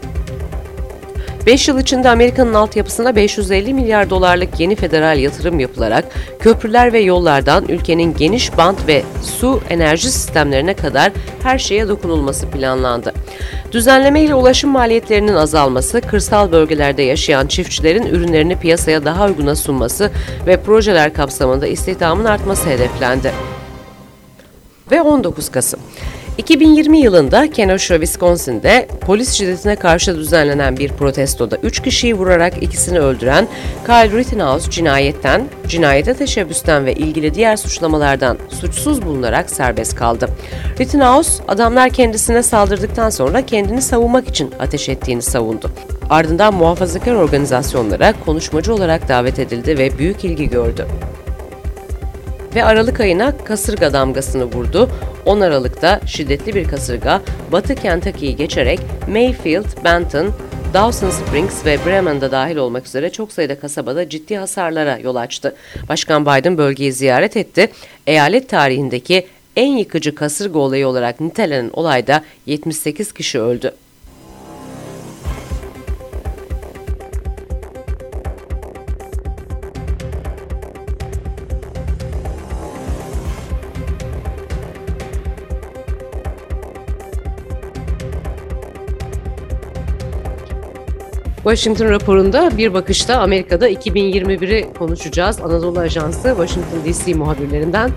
5 1.46 1.68
yıl 1.68 1.78
içinde 1.78 2.10
Amerika'nın 2.10 2.54
altyapısına 2.54 3.16
550 3.16 3.74
milyar 3.74 4.10
dolarlık 4.10 4.60
yeni 4.60 4.76
federal 4.76 5.18
yatırım 5.18 5.60
yapılarak 5.60 6.04
köprüler 6.38 6.92
ve 6.92 7.00
yollardan 7.00 7.64
ülkenin 7.68 8.16
geniş 8.16 8.56
bant 8.56 8.86
ve 8.88 9.02
su 9.22 9.60
enerji 9.70 10.10
sistemlerine 10.10 10.74
kadar 10.74 11.12
her 11.42 11.58
şeye 11.58 11.88
dokunulması 11.88 12.50
planlandı. 12.50 13.12
Düzenleme 13.72 14.22
ile 14.22 14.34
ulaşım 14.34 14.70
maliyetlerinin 14.70 15.34
azalması, 15.34 16.00
kırsal 16.00 16.52
bölgelerde 16.52 17.02
yaşayan 17.02 17.46
çiftçilerin 17.46 18.06
ürünlerini 18.06 18.58
piyasaya 18.58 19.04
daha 19.04 19.26
uyguna 19.26 19.54
sunması 19.54 20.10
ve 20.46 20.56
projeler 20.56 21.14
kapsamında 21.14 21.66
istihdamın 21.66 22.24
artması 22.24 22.70
hedeflendi. 22.70 23.32
Ve 24.90 25.02
19 25.02 25.50
Kasım 25.50 25.80
2020 26.38 26.98
yılında 26.98 27.50
Kenosha, 27.50 27.94
Wisconsin'de 27.94 28.88
polis 29.00 29.32
şiddetine 29.32 29.76
karşı 29.76 30.16
düzenlenen 30.16 30.76
bir 30.76 30.88
protestoda 30.88 31.56
3 31.56 31.82
kişiyi 31.82 32.14
vurarak 32.14 32.62
ikisini 32.62 33.00
öldüren 33.00 33.48
Kyle 33.86 34.18
Rittenhouse 34.18 34.70
cinayetten, 34.70 35.44
cinayete 35.68 36.14
teşebbüsten 36.14 36.86
ve 36.86 36.94
ilgili 36.94 37.34
diğer 37.34 37.56
suçlamalardan 37.56 38.38
suçsuz 38.48 39.02
bulunarak 39.02 39.50
serbest 39.50 39.96
kaldı. 39.96 40.28
Rittenhouse, 40.80 41.42
adamlar 41.48 41.90
kendisine 41.90 42.42
saldırdıktan 42.42 43.10
sonra 43.10 43.46
kendini 43.46 43.82
savunmak 43.82 44.28
için 44.28 44.50
ateş 44.58 44.88
ettiğini 44.88 45.22
savundu. 45.22 45.70
Ardından 46.10 46.54
muhafazakar 46.54 47.14
organizasyonlara 47.14 48.14
konuşmacı 48.24 48.74
olarak 48.74 49.08
davet 49.08 49.38
edildi 49.38 49.78
ve 49.78 49.98
büyük 49.98 50.24
ilgi 50.24 50.48
gördü 50.48 50.86
ve 52.54 52.64
Aralık 52.64 53.00
ayına 53.00 53.36
kasırga 53.44 53.92
damgasını 53.92 54.44
vurdu. 54.44 54.88
10 55.26 55.40
Aralık'ta 55.40 56.00
şiddetli 56.06 56.54
bir 56.54 56.68
kasırga 56.68 57.22
Batı 57.52 57.74
Kentucky'yi 57.74 58.36
geçerek 58.36 58.80
Mayfield, 59.08 59.84
Benton, 59.84 60.30
Dawson 60.74 61.10
Springs 61.10 61.66
ve 61.66 61.78
Bremen'da 61.86 62.32
dahil 62.32 62.56
olmak 62.56 62.86
üzere 62.86 63.10
çok 63.10 63.32
sayıda 63.32 63.58
kasabada 63.58 64.08
ciddi 64.08 64.36
hasarlara 64.36 64.98
yol 64.98 65.16
açtı. 65.16 65.56
Başkan 65.88 66.26
Biden 66.26 66.58
bölgeyi 66.58 66.92
ziyaret 66.92 67.36
etti. 67.36 67.68
Eyalet 68.06 68.48
tarihindeki 68.48 69.26
en 69.56 69.76
yıkıcı 69.76 70.14
kasırga 70.14 70.58
olayı 70.58 70.88
olarak 70.88 71.20
nitelenen 71.20 71.70
olayda 71.72 72.24
78 72.46 73.12
kişi 73.12 73.40
öldü. 73.40 73.74
Washington 91.44 91.88
raporunda 91.88 92.50
bir 92.56 92.74
bakışta 92.74 93.18
Amerika'da 93.18 93.70
2021'i 93.70 94.72
konuşacağız. 94.72 95.40
Anadolu 95.40 95.78
Ajansı 95.78 96.28
Washington 96.28 96.84
DC 96.84 97.14
muhabirlerinden 97.14 97.90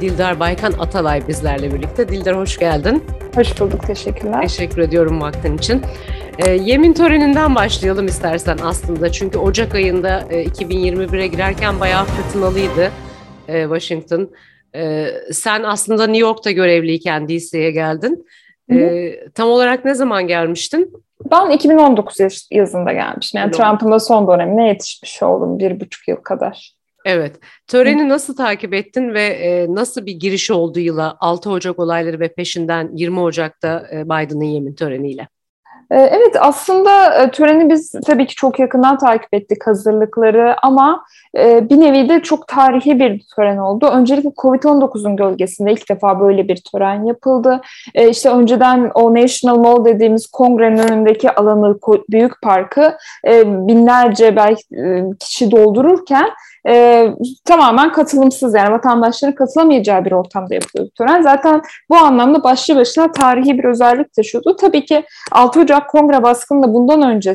Dildar 0.00 0.40
Baykan 0.40 0.72
Atalay 0.72 1.28
bizlerle 1.28 1.74
birlikte. 1.74 2.08
Dildar 2.08 2.36
hoş 2.36 2.58
geldin. 2.58 3.04
Hoş 3.34 3.60
bulduk, 3.60 3.86
teşekkürler. 3.86 4.42
Teşekkür 4.42 4.78
ediyorum 4.82 5.20
vaktin 5.20 5.56
için. 5.56 5.82
E, 6.38 6.50
yemin 6.50 6.92
töreninden 6.92 7.54
başlayalım 7.54 8.06
istersen 8.06 8.58
aslında. 8.62 9.12
Çünkü 9.12 9.38
Ocak 9.38 9.74
ayında 9.74 10.26
e, 10.30 10.44
2021'e 10.44 11.26
girerken 11.26 11.80
bayağı 11.80 12.04
fırtınalıydı 12.04 12.90
e, 13.48 13.62
Washington. 13.62 14.30
E, 14.74 15.06
sen 15.32 15.62
aslında 15.62 16.06
New 16.06 16.26
York'ta 16.26 16.50
görevliyken 16.50 17.28
DC'ye 17.28 17.70
geldin. 17.70 18.26
E, 18.72 19.14
tam 19.34 19.48
olarak 19.48 19.84
ne 19.84 19.94
zaman 19.94 20.26
gelmiştin? 20.26 20.92
Ben 21.30 21.50
2019 21.50 22.16
yazında 22.50 22.92
gelmişim. 22.92 23.40
Yani 23.40 23.50
Trump'ın 23.50 23.92
da 23.92 24.00
son 24.00 24.28
dönemine 24.28 24.68
yetişmiş 24.68 25.22
oldum 25.22 25.58
bir 25.58 25.80
buçuk 25.80 26.08
yıl 26.08 26.16
kadar. 26.16 26.72
Evet. 27.04 27.40
Töreni 27.66 28.08
nasıl 28.08 28.36
takip 28.36 28.74
ettin 28.74 29.14
ve 29.14 29.22
e, 29.22 29.74
nasıl 29.74 30.06
bir 30.06 30.12
giriş 30.12 30.50
oldu 30.50 30.80
yıla 30.80 31.16
6 31.20 31.50
Ocak 31.50 31.78
olayları 31.78 32.20
ve 32.20 32.34
peşinden 32.34 32.90
20 32.92 33.20
Ocak'ta 33.20 33.86
e, 33.92 34.04
Biden'ın 34.04 34.44
yemin 34.44 34.74
töreniyle? 34.74 35.28
Ee, 35.92 35.96
evet 35.96 36.36
aslında 36.40 37.14
e, 37.14 37.30
töreni 37.30 37.70
biz 37.70 37.92
tabii 38.06 38.26
ki 38.26 38.34
çok 38.34 38.58
yakından 38.58 38.98
takip 38.98 39.34
ettik 39.34 39.66
hazırlıkları 39.66 40.56
ama 40.62 41.04
e, 41.38 41.70
bir 41.70 41.80
nevi 41.80 42.08
de 42.08 42.20
çok 42.22 42.48
tarihi 42.48 43.00
bir 43.00 43.22
tören 43.36 43.56
oldu. 43.56 43.86
Öncelikle 43.86 44.30
Covid-19'un 44.30 45.16
gölgesinde 45.16 45.72
ilk 45.72 45.90
defa 45.90 46.20
böyle 46.20 46.48
bir 46.48 46.62
tören 46.72 47.04
yapıldı. 47.04 47.60
E, 47.94 48.08
işte 48.08 48.30
önceden 48.30 48.90
o 48.94 49.14
National 49.14 49.58
Mall 49.58 49.84
dediğimiz 49.84 50.26
kongrenin 50.26 50.78
önündeki 50.78 51.30
alanı, 51.30 51.78
büyük 52.10 52.42
parkı 52.42 52.96
binlerce 53.44 54.36
belki 54.36 54.62
kişi 55.20 55.50
doldururken 55.50 56.28
e, 56.68 57.06
tamamen 57.44 57.92
katılımsız 57.92 58.54
yani 58.54 58.72
vatandaşların 58.72 59.34
katılamayacağı 59.34 60.04
bir 60.04 60.12
ortamda 60.12 60.54
yapılıyor 60.54 60.90
tören. 60.98 61.22
Zaten 61.22 61.62
bu 61.90 61.96
anlamda 61.96 62.44
başlı 62.44 62.76
başına 62.76 63.12
tarihi 63.12 63.58
bir 63.58 63.64
özellik 63.64 64.12
taşıyordu. 64.12 64.56
Tabii 64.56 64.84
ki 64.84 65.04
6 65.32 65.60
Ocak 65.60 65.90
Kongre 65.90 66.22
baskını 66.22 66.74
bundan 66.74 67.02
önce 67.02 67.32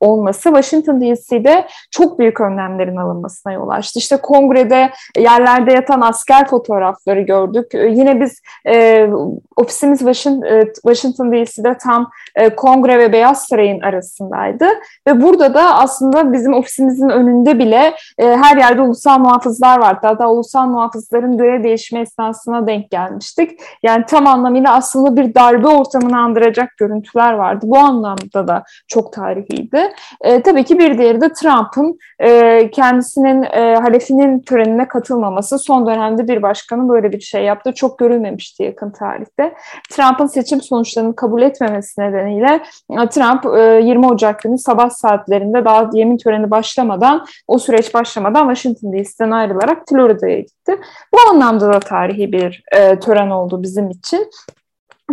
olması 0.00 0.42
Washington 0.42 1.00
DC'de 1.00 1.66
çok 1.90 2.18
büyük 2.18 2.40
önlemlerin 2.40 2.96
alınmasına 2.96 3.52
yol 3.52 3.68
açtı. 3.68 3.98
İşte 3.98 4.16
kongrede 4.16 4.90
yerlerde 5.18 5.72
yatan 5.72 6.00
asker 6.00 6.48
fotoğrafları 6.48 7.20
gördük. 7.20 7.74
E, 7.74 7.86
yine 7.86 8.20
biz 8.20 8.40
e, 8.66 9.08
ofisimiz 9.56 9.98
Washington 9.98 11.32
DC'de 11.32 11.78
tam 11.78 12.10
e, 12.36 12.48
kongre 12.48 12.98
ve 12.98 13.12
Beyaz 13.12 13.44
Saray'ın 13.44 13.80
arasındaydı 13.80 14.66
ve 15.08 15.22
burada 15.22 15.54
da 15.54 15.74
aslında 15.78 16.32
bizim 16.32 16.54
ofisimizin 16.54 17.08
önünde 17.08 17.58
bile 17.58 17.94
e, 18.18 18.26
her 18.26 18.56
yerde 18.64 18.82
ulusal 18.82 19.18
muhafızlar 19.18 19.78
vardı. 19.78 19.98
Hatta 20.02 20.30
ulusal 20.30 20.66
muhafızların 20.66 21.38
görev 21.38 21.64
değişme 21.64 22.00
esnasına 22.00 22.66
denk 22.66 22.90
gelmiştik. 22.90 23.60
Yani 23.82 24.04
tam 24.06 24.26
anlamıyla 24.26 24.74
aslında 24.74 25.16
bir 25.16 25.34
darbe 25.34 25.68
ortamını 25.68 26.18
andıracak 26.18 26.76
görüntüler 26.76 27.32
vardı. 27.32 27.66
Bu 27.68 27.78
anlamda 27.78 28.48
da 28.48 28.64
çok 28.88 29.12
tarihiydi. 29.12 29.92
E, 30.20 30.42
tabii 30.42 30.64
ki 30.64 30.78
bir 30.78 30.98
diğeri 30.98 31.20
de 31.20 31.32
Trump'ın 31.32 31.98
e, 32.18 32.70
kendisinin 32.70 33.42
e, 33.42 33.76
halefinin 33.76 34.40
törenine 34.40 34.88
katılmaması. 34.88 35.58
Son 35.58 35.86
dönemde 35.86 36.28
bir 36.28 36.42
başkanın 36.42 36.88
böyle 36.88 37.12
bir 37.12 37.20
şey 37.20 37.44
yaptı. 37.44 37.72
Çok 37.74 37.98
görülmemişti 37.98 38.62
yakın 38.62 38.90
tarihte. 38.90 39.54
Trump'ın 39.90 40.26
seçim 40.26 40.60
sonuçlarını 40.60 41.16
kabul 41.16 41.42
etmemesi 41.42 42.00
nedeniyle 42.00 42.60
e, 42.90 43.08
Trump 43.08 43.46
e, 43.58 43.86
20 43.86 44.06
Ocak 44.06 44.42
günü 44.42 44.58
sabah 44.58 44.90
saatlerinde 44.90 45.64
daha 45.64 45.90
yemin 45.92 46.16
töreni 46.16 46.50
başlamadan 46.50 47.26
o 47.48 47.58
süreç 47.58 47.94
başlamadan 47.94 48.48
Washington 48.54 48.92
DC'den 48.92 49.30
ayrılarak 49.30 49.88
Florida'ya 49.88 50.40
gitti. 50.40 50.76
Bu 51.14 51.30
anlamda 51.30 51.72
da 51.72 51.80
tarihi 51.80 52.32
bir 52.32 52.62
e, 52.72 52.98
tören 52.98 53.30
oldu 53.30 53.62
bizim 53.62 53.90
için. 53.90 54.30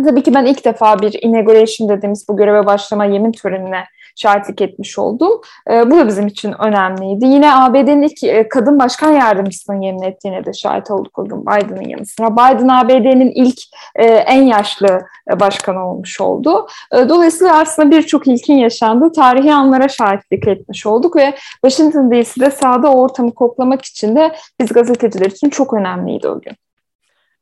Tabii 0.04 0.22
ki 0.22 0.34
ben 0.34 0.44
ilk 0.46 0.64
defa 0.64 0.98
bir 0.98 1.18
inauguration 1.22 1.88
dediğimiz 1.88 2.28
bu 2.28 2.36
göreve 2.36 2.66
başlama 2.66 3.04
yemin 3.04 3.32
törenine 3.32 3.84
şahitlik 4.16 4.60
etmiş 4.60 4.98
oldum. 4.98 5.40
E, 5.70 5.90
bu 5.90 5.96
da 5.96 6.08
bizim 6.08 6.26
için 6.26 6.54
önemliydi. 6.62 7.26
Yine 7.26 7.54
ABD'nin 7.54 8.02
ilk 8.02 8.24
e, 8.24 8.48
kadın 8.48 8.78
başkan 8.78 9.12
yardımcısının 9.12 9.80
yemin 9.80 10.02
ettiğine 10.02 10.44
de 10.44 10.52
şahit 10.52 10.90
olduk 10.90 11.18
o 11.18 11.24
gün 11.24 11.42
Biden'ın 11.42 11.88
yanı 11.88 12.06
sıra. 12.06 12.32
Biden 12.32 12.68
ABD'nin 12.68 13.30
ilk 13.30 13.60
e, 13.96 14.04
en 14.06 14.42
yaşlı 14.42 15.00
e, 15.30 15.40
başkanı 15.40 15.90
olmuş 15.90 16.20
oldu. 16.20 16.66
E, 16.92 17.08
dolayısıyla 17.08 17.60
aslında 17.60 17.90
birçok 17.90 18.26
ilkin 18.26 18.54
yaşandığı 18.54 19.12
tarihi 19.12 19.54
anlara 19.54 19.88
şahitlik 19.88 20.48
etmiş 20.48 20.86
olduk 20.86 21.16
ve 21.16 21.34
Washington 21.64 22.10
DC'de 22.10 22.50
sahada 22.50 22.92
ortamı 22.92 23.34
koklamak 23.34 23.84
için 23.84 24.16
de 24.16 24.34
biz 24.60 24.68
gazeteciler 24.68 25.26
için 25.26 25.50
çok 25.50 25.74
önemliydi 25.74 26.28
o 26.28 26.40
gün. 26.40 26.61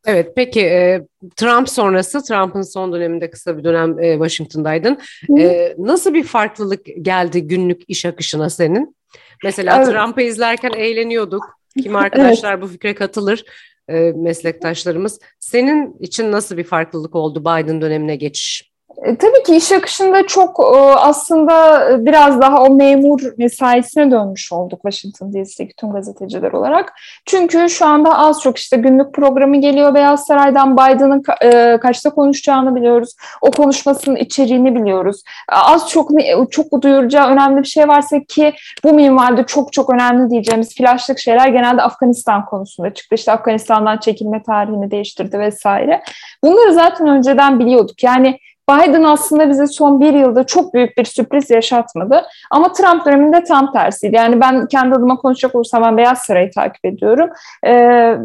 Evet 0.06 0.32
peki 0.36 0.60
e, 0.60 1.06
Trump 1.36 1.68
sonrası 1.68 2.24
Trump'ın 2.24 2.62
son 2.62 2.92
döneminde 2.92 3.30
kısa 3.30 3.58
bir 3.58 3.64
dönem 3.64 3.98
e, 3.98 4.12
Washington'daydın. 4.12 4.98
E, 5.38 5.74
nasıl 5.78 6.14
bir 6.14 6.24
farklılık 6.24 6.86
geldi 7.02 7.42
günlük 7.42 7.82
iş 7.88 8.04
akışına 8.04 8.50
senin? 8.50 8.96
Mesela 9.44 9.76
evet. 9.76 9.86
Trump'ı 9.86 10.22
izlerken 10.22 10.72
eğleniyorduk. 10.72 11.44
Kim 11.82 11.96
arkadaşlar 11.96 12.52
evet. 12.52 12.62
bu 12.62 12.66
fikre 12.66 12.94
katılır 12.94 13.44
e, 13.88 14.12
meslektaşlarımız. 14.16 15.20
Senin 15.40 15.96
için 16.00 16.32
nasıl 16.32 16.56
bir 16.56 16.64
farklılık 16.64 17.14
oldu 17.14 17.40
Biden 17.40 17.80
dönemine 17.80 18.16
geçiş? 18.16 18.69
E, 19.04 19.16
tabii 19.16 19.42
ki 19.46 19.56
iş 19.56 19.72
akışında 19.72 20.26
çok 20.26 20.60
e, 20.60 20.78
aslında 20.78 21.86
biraz 22.06 22.40
daha 22.40 22.62
o 22.62 22.74
memur 22.74 23.20
mesaisine 23.38 24.10
dönmüş 24.10 24.52
olduk 24.52 24.80
Washington 24.82 25.32
DC'deki 25.32 25.76
tüm 25.76 25.92
gazeteciler 25.92 26.52
olarak. 26.52 26.92
Çünkü 27.26 27.68
şu 27.68 27.86
anda 27.86 28.18
az 28.18 28.40
çok 28.42 28.58
işte 28.58 28.76
günlük 28.76 29.14
programı 29.14 29.56
geliyor 29.56 29.94
Beyaz 29.94 30.26
Saray'dan 30.26 30.76
Biden'ın 30.76 31.22
e, 31.42 31.78
kaçta 31.80 32.10
konuşacağını 32.10 32.76
biliyoruz. 32.76 33.16
O 33.40 33.50
konuşmasının 33.50 34.16
içeriğini 34.16 34.74
biliyoruz. 34.74 35.22
Az 35.48 35.88
çok 35.88 36.10
çok 36.50 36.82
duyuracağı 36.82 37.28
önemli 37.28 37.62
bir 37.62 37.68
şey 37.68 37.88
varsa 37.88 38.20
ki 38.28 38.52
bu 38.84 38.92
minvalde 38.92 39.44
çok 39.46 39.72
çok 39.72 39.90
önemli 39.90 40.30
diyeceğimiz 40.30 40.76
flaşlık 40.76 41.18
şeyler 41.18 41.48
genelde 41.48 41.82
Afganistan 41.82 42.44
konusunda 42.44 42.94
çıktı. 42.94 43.14
İşte 43.14 43.32
Afganistan'dan 43.32 43.98
çekilme 43.98 44.42
tarihini 44.42 44.90
değiştirdi 44.90 45.38
vesaire. 45.38 46.02
Bunları 46.44 46.74
zaten 46.74 47.08
önceden 47.08 47.58
biliyorduk. 47.58 48.04
Yani 48.04 48.38
Biden 48.70 49.02
aslında 49.02 49.48
bize 49.48 49.66
son 49.66 50.00
bir 50.00 50.12
yılda 50.12 50.44
çok 50.44 50.74
büyük 50.74 50.98
bir 50.98 51.04
sürpriz 51.04 51.50
yaşatmadı. 51.50 52.22
Ama 52.50 52.72
Trump 52.72 53.06
döneminde 53.06 53.44
tam 53.44 53.72
tersiydi. 53.72 54.16
Yani 54.16 54.40
ben 54.40 54.66
kendi 54.66 54.94
adıma 54.94 55.16
konuşacak 55.16 55.54
olursam 55.54 55.82
ben 55.82 55.96
Beyaz 55.96 56.18
Saray'ı 56.18 56.50
takip 56.50 56.84
ediyorum. 56.84 57.30
Ee, 57.66 58.16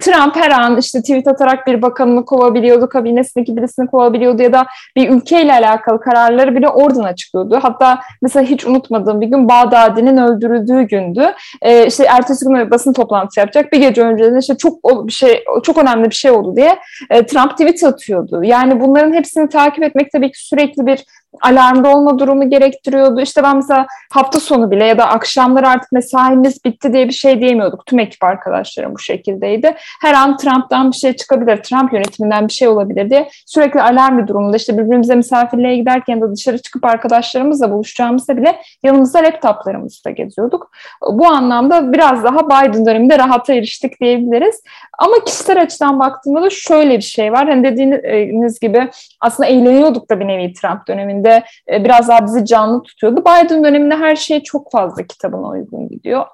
Trump 0.00 0.36
her 0.36 0.50
an 0.50 0.76
işte 0.76 1.00
tweet 1.00 1.28
atarak 1.28 1.66
bir 1.66 1.82
bakanını 1.82 2.24
kovabiliyordu, 2.24 2.88
kabinesindeki 2.88 3.56
birisini 3.56 3.86
kovabiliyordu 3.86 4.42
ya 4.42 4.52
da 4.52 4.66
bir 4.96 5.10
ülkeyle 5.10 5.52
alakalı 5.52 6.00
kararları 6.00 6.54
bile 6.54 6.68
oradan 6.68 7.04
açıklıyordu. 7.04 7.58
Hatta 7.62 7.98
mesela 8.22 8.46
hiç 8.46 8.66
unutmadığım 8.66 9.20
bir 9.20 9.26
gün 9.26 9.48
Bağdadi'nin 9.48 10.16
öldürüldüğü 10.16 10.82
gündü. 10.82 11.32
Ee, 11.62 11.86
işte 11.86 12.04
ertesi 12.04 12.46
gün 12.46 12.70
basın 12.70 12.92
toplantısı 12.92 13.40
yapacak. 13.40 13.72
Bir 13.72 13.80
gece 13.80 14.02
önceden 14.02 14.38
işte 14.38 14.56
çok 14.56 15.06
bir 15.06 15.12
şey 15.12 15.44
çok 15.62 15.78
önemli 15.78 16.10
bir 16.10 16.14
şey 16.14 16.30
oldu 16.30 16.56
diye 16.56 16.78
e, 17.10 17.26
Trump 17.26 17.50
tweet 17.50 17.84
atıyordu. 17.84 18.44
Yani 18.44 18.80
bunların 18.80 19.12
hepsini 19.12 19.48
takip 19.48 19.65
etmek 19.82 20.12
tabii 20.12 20.32
ki 20.32 20.46
sürekli 20.46 20.86
bir 20.86 21.04
alarmda 21.42 21.96
olma 21.96 22.18
durumu 22.18 22.50
gerektiriyordu. 22.50 23.20
İşte 23.20 23.42
ben 23.42 23.56
mesela 23.56 23.86
hafta 24.12 24.40
sonu 24.40 24.70
bile 24.70 24.84
ya 24.84 24.98
da 24.98 25.04
akşamlar 25.04 25.64
artık 25.64 25.92
mesaimiz 25.92 26.64
bitti 26.64 26.92
diye 26.92 27.08
bir 27.08 27.12
şey 27.12 27.40
diyemiyorduk. 27.40 27.86
Tüm 27.86 27.98
ekip 27.98 28.24
arkadaşlarım 28.24 28.94
bu 28.94 28.98
şekildeydi. 28.98 29.74
Her 30.02 30.14
an 30.14 30.36
Trump'tan 30.36 30.90
bir 30.90 30.96
şey 30.96 31.12
çıkabilir, 31.12 31.62
Trump 31.62 31.92
yönetiminden 31.92 32.48
bir 32.48 32.52
şey 32.52 32.68
olabilir 32.68 33.10
diye 33.10 33.28
sürekli 33.46 33.82
alarm 33.82 34.18
bir 34.18 34.26
durumda. 34.26 34.56
İşte 34.56 34.78
birbirimize 34.78 35.14
misafirliğe 35.14 35.76
giderken 35.76 36.20
de 36.20 36.32
dışarı 36.32 36.58
çıkıp 36.58 36.84
arkadaşlarımızla 36.84 37.70
buluşacağımızda 37.70 38.36
bile 38.36 38.56
yanımızda 38.82 39.18
laptoplarımızla 39.18 40.10
geziyorduk. 40.10 40.70
Bu 41.12 41.26
anlamda 41.26 41.92
biraz 41.92 42.24
daha 42.24 42.46
Biden 42.46 42.86
döneminde 42.86 43.18
rahata 43.18 43.54
eriştik 43.54 44.00
diyebiliriz. 44.00 44.62
Ama 44.98 45.24
kişisel 45.24 45.62
açıdan 45.62 46.00
baktığımda 46.00 46.42
da 46.42 46.50
şöyle 46.50 46.96
bir 46.96 47.02
şey 47.02 47.32
var. 47.32 47.48
Hani 47.48 47.64
dediğiniz 47.64 48.60
gibi 48.60 48.90
aslında 49.20 49.48
eğleniyorduk 49.48 50.10
da 50.10 50.20
bir 50.20 50.28
nevi 50.28 50.52
Trump 50.52 50.88
döneminde. 50.88 51.15
E, 51.72 51.84
biraz 51.84 52.08
daha 52.08 52.26
bizi 52.26 52.44
canlı 52.44 52.82
tutuyordu. 52.82 53.20
Biden 53.20 53.64
döneminde 53.64 53.96
her 53.96 54.16
şey 54.16 54.42
çok 54.42 54.72
fazla 54.72 55.02
kitabına 55.06 55.48
uygun 55.48 55.88
gidiyor 55.88 56.26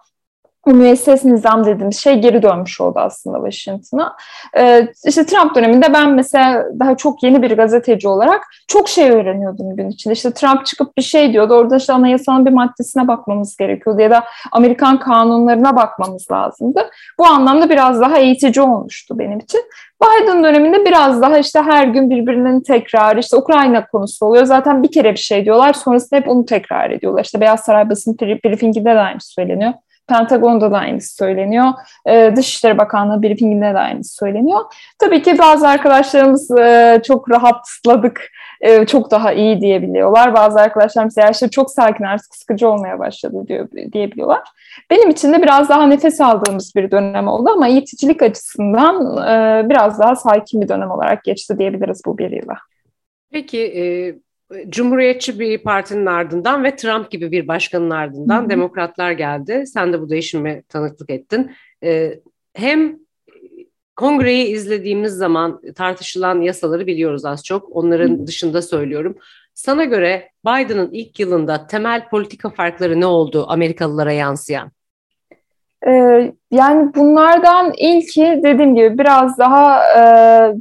müesses 0.67 1.25
nizam 1.25 1.65
dediğimiz 1.65 1.99
şey 1.99 2.19
geri 2.19 2.43
dönmüş 2.43 2.81
oldu 2.81 2.99
aslında 2.99 3.51
Washington'a. 3.51 4.17
Ee, 4.57 4.89
işte 5.07 5.27
Trump 5.27 5.55
döneminde 5.55 5.93
ben 5.93 6.11
mesela 6.11 6.65
daha 6.81 6.97
çok 6.97 7.23
yeni 7.23 7.43
bir 7.43 7.57
gazeteci 7.57 8.09
olarak 8.09 8.43
çok 8.69 8.89
şey 8.89 9.11
öğreniyordum 9.11 9.77
gün 9.77 9.89
içinde. 9.89 10.15
İşte 10.15 10.33
Trump 10.33 10.67
çıkıp 10.67 10.97
bir 10.97 11.03
şey 11.03 11.33
diyordu. 11.33 11.55
Orada 11.55 11.77
işte 11.77 11.93
anayasanın 11.93 12.47
bir 12.47 12.53
maddesine 12.53 13.09
bakmamız 13.09 13.57
gerekiyordu 13.57 14.01
ya 14.01 14.11
da 14.11 14.25
Amerikan 14.53 14.99
kanunlarına 14.99 15.77
bakmamız 15.77 16.31
lazımdı. 16.33 16.91
Bu 17.19 17.27
anlamda 17.27 17.71
biraz 17.71 18.01
daha 18.01 18.19
eğitici 18.19 18.63
olmuştu 18.63 19.19
benim 19.19 19.39
için. 19.39 19.61
Biden 20.03 20.45
döneminde 20.45 20.85
biraz 20.85 21.23
daha 21.23 21.39
işte 21.39 21.63
her 21.63 21.87
gün 21.87 22.11
birbirinin 22.11 22.61
tekrarı, 22.61 23.21
işte 23.21 23.37
Ukrayna 23.37 23.87
konusu 23.87 24.27
oluyor. 24.27 24.45
Zaten 24.45 24.83
bir 24.83 24.93
kere 24.93 25.13
bir 25.13 25.19
şey 25.19 25.45
diyorlar, 25.45 25.73
sonrasında 25.73 26.21
hep 26.21 26.29
onu 26.29 26.45
tekrar 26.45 26.91
ediyorlar. 26.91 27.25
İşte 27.25 27.41
Beyaz 27.41 27.61
Saray 27.61 27.91
basın 27.91 28.17
briefinginde 28.19 28.95
de 28.95 28.99
aynı 28.99 29.21
söyleniyor. 29.21 29.73
Pentagon'da 30.09 30.71
da 30.73 30.79
aynısı 30.79 31.15
söyleniyor. 31.15 31.67
E, 32.07 32.33
Dışişleri 32.37 32.79
Bakanlığı 32.79 33.23
briefinginde 33.23 33.75
de 33.75 33.79
aynısı 33.79 34.15
söyleniyor. 34.15 34.61
Tabii 34.99 35.23
ki 35.23 35.39
bazı 35.39 35.69
arkadaşlarımız 35.69 36.51
e, 36.51 37.01
çok 37.07 37.31
rahatladık, 37.31 38.31
e, 38.61 38.87
çok 38.87 39.11
daha 39.11 39.33
iyi 39.33 39.61
diyebiliyorlar. 39.61 40.35
Bazı 40.35 40.61
arkadaşlar 40.61 41.05
mesela 41.05 41.31
işte 41.31 41.49
çok 41.51 41.71
sakin 41.71 42.05
artık 42.05 42.35
sıkıcı 42.35 42.69
olmaya 42.69 42.99
başladı 42.99 43.45
diyor, 43.49 43.69
diyebiliyorlar. 43.93 44.43
Benim 44.91 45.11
için 45.11 45.33
de 45.33 45.43
biraz 45.43 45.69
daha 45.69 45.87
nefes 45.87 46.21
aldığımız 46.21 46.73
bir 46.77 46.91
dönem 46.91 47.29
oldu 47.29 47.51
ama 47.51 47.69
eğiticilik 47.69 48.23
açısından 48.23 49.17
e, 49.29 49.69
biraz 49.69 49.99
daha 49.99 50.17
sakin 50.17 50.61
bir 50.61 50.69
dönem 50.69 50.91
olarak 50.91 51.25
geçti 51.25 51.59
diyebiliriz 51.59 52.03
bu 52.07 52.19
bir 52.19 52.31
yıla. 52.31 52.55
Peki 53.31 53.59
e, 53.59 53.85
Cumhuriyetçi 54.69 55.41
bir 55.41 55.59
partinin 55.59 56.07
ardından 56.07 56.65
ve 56.65 56.77
Trump 56.77 57.11
gibi 57.11 57.33
bir 57.33 57.49
başkanın 57.49 57.91
ardından 57.91 58.41
Hı-hı. 58.41 58.51
demokratlar 58.51 59.13
geldi. 59.13 59.65
Sen 59.67 59.93
de 59.93 60.01
bu 60.01 60.11
değişime 60.11 60.63
tanıklık 60.63 61.11
ettin. 61.11 61.51
Ee, 61.85 62.21
hem 62.55 62.99
kongreyi 63.97 64.47
izlediğimiz 64.47 65.13
zaman 65.13 65.61
tartışılan 65.75 66.41
yasaları 66.41 66.87
biliyoruz 66.87 67.25
az 67.25 67.45
çok. 67.45 67.77
Onların 67.77 68.17
Hı-hı. 68.17 68.27
dışında 68.27 68.63
söylüyorum. 68.63 69.17
Sana 69.55 69.85
göre 69.85 70.29
Biden'ın 70.47 70.91
ilk 70.93 71.21
yılında 71.21 71.67
temel 71.67 72.09
politika 72.09 72.51
farkları 72.51 73.01
ne 73.01 73.07
oldu 73.07 73.45
Amerikalılara 73.49 74.13
yansıyan? 74.13 74.73
Ee, 75.87 76.33
yani 76.53 76.95
bunlardan 76.95 77.73
ilki 77.77 78.41
dediğim 78.43 78.75
gibi 78.75 78.99
biraz 78.99 79.39
daha 79.39 79.83
e, 79.99 80.03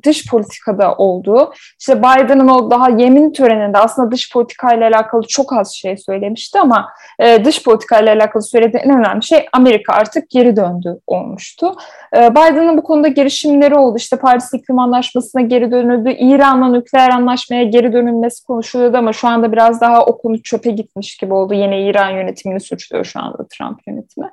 dış 0.04 0.28
politikada 0.30 0.96
oldu. 0.96 1.54
İşte 1.80 2.00
Biden'ın 2.00 2.48
o 2.48 2.72
daha 2.72 2.90
yemin 2.90 3.34
töreninde 3.34 3.78
aslında 3.78 4.12
dış 4.12 4.34
politikayla 4.34 4.88
alakalı 4.88 5.22
çok 5.28 5.54
az 5.54 5.74
şey 5.74 5.98
söylemişti 5.98 6.60
ama 6.60 6.90
e, 7.20 7.46
dış 7.46 7.64
politikayla 7.64 8.16
alakalı 8.16 8.44
söylediği 8.44 8.84
en 8.84 9.00
önemli 9.00 9.24
şey 9.24 9.46
Amerika 9.54 9.94
artık 9.94 10.30
geri 10.30 10.56
döndü 10.56 11.00
olmuştu. 11.08 11.76
E, 12.16 12.32
Biden'ın 12.32 12.78
bu 12.78 12.84
konuda 12.84 13.08
girişimleri 13.08 13.76
oldu. 13.76 13.98
İşte 13.98 14.18
Paris 14.18 14.54
İklim 14.54 14.80
Anlaşması'na 14.80 15.42
geri 15.42 15.72
dönüldü. 15.72 16.12
İran'la 16.12 16.68
nükleer 16.68 17.10
anlaşmaya 17.10 17.64
geri 17.64 17.94
dönülmesi 17.94 18.46
konuşuluyordu 18.46 18.98
ama 18.98 19.14
şu 19.14 19.28
anda 19.28 19.52
biraz 19.52 19.82
daha 19.82 20.06
o 20.06 20.18
konu 20.18 20.44
çöpe 20.44 20.72
gitmiş 20.72 21.18
gibi 21.18 21.34
oldu. 21.34 21.54
Yine 21.54 21.86
İran 21.86 22.10
yönetimini 22.10 22.60
suçluyor 22.60 23.06
şu 23.06 23.20
anda 23.20 23.48
Trump 23.48 23.80
yönetimi. 23.88 24.30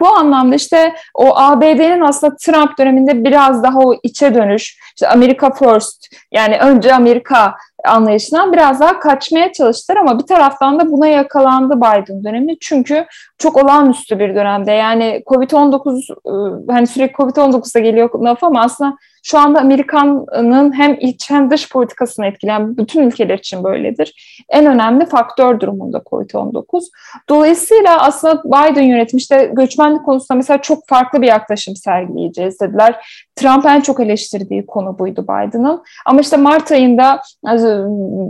Bu 0.00 0.08
anlamda 0.28 0.54
işte 0.54 0.94
o 1.14 1.36
ABD'nin 1.36 2.00
aslında 2.00 2.36
Trump 2.36 2.78
döneminde 2.78 3.24
biraz 3.24 3.62
daha 3.62 3.78
o 3.78 3.94
içe 4.02 4.34
dönüş, 4.34 4.78
işte 4.96 5.08
Amerika 5.08 5.50
First 5.50 6.06
yani 6.32 6.58
önce 6.58 6.94
Amerika 6.94 7.54
anlayışından 7.84 8.52
biraz 8.52 8.80
daha 8.80 9.00
kaçmaya 9.00 9.52
çalıştılar 9.52 9.96
ama 9.96 10.18
bir 10.18 10.26
taraftan 10.26 10.80
da 10.80 10.90
buna 10.90 11.06
yakalandı 11.06 11.76
Biden 11.76 12.24
dönemi. 12.24 12.58
Çünkü 12.58 13.06
çok 13.38 13.64
olağanüstü 13.64 14.18
bir 14.18 14.34
dönemde. 14.34 14.72
Yani 14.72 15.22
Covid-19 15.26 16.14
ıı, 16.28 16.64
hani 16.70 16.86
sürekli 16.86 17.14
Covid-19'da 17.14 17.80
geliyor 17.80 18.20
laf 18.20 18.44
ama 18.44 18.62
aslında 18.62 18.96
şu 19.30 19.38
anda 19.38 19.60
Amerika'nın 19.60 20.72
hem 20.72 20.96
iç 21.00 21.30
hem 21.30 21.50
dış 21.50 21.68
politikasını 21.70 22.26
etkileyen 22.26 22.76
bütün 22.76 23.02
ülkeler 23.02 23.38
için 23.38 23.64
böyledir. 23.64 24.38
En 24.48 24.66
önemli 24.66 25.06
faktör 25.06 25.60
durumunda 25.60 25.98
COVID-19. 25.98 26.84
Dolayısıyla 27.28 28.02
aslında 28.02 28.42
Biden 28.44 28.82
yönetimi 28.82 29.18
işte 29.18 29.50
göçmenlik 29.52 30.04
konusunda 30.04 30.36
mesela 30.36 30.60
çok 30.60 30.88
farklı 30.88 31.22
bir 31.22 31.26
yaklaşım 31.26 31.76
sergileyeceğiz 31.76 32.60
dediler. 32.60 33.06
Trump 33.36 33.66
en 33.66 33.80
çok 33.80 34.00
eleştirdiği 34.00 34.66
konu 34.66 34.98
buydu 34.98 35.22
Biden'ın. 35.22 35.82
Ama 36.06 36.20
işte 36.20 36.36
Mart 36.36 36.72
ayında 36.72 37.22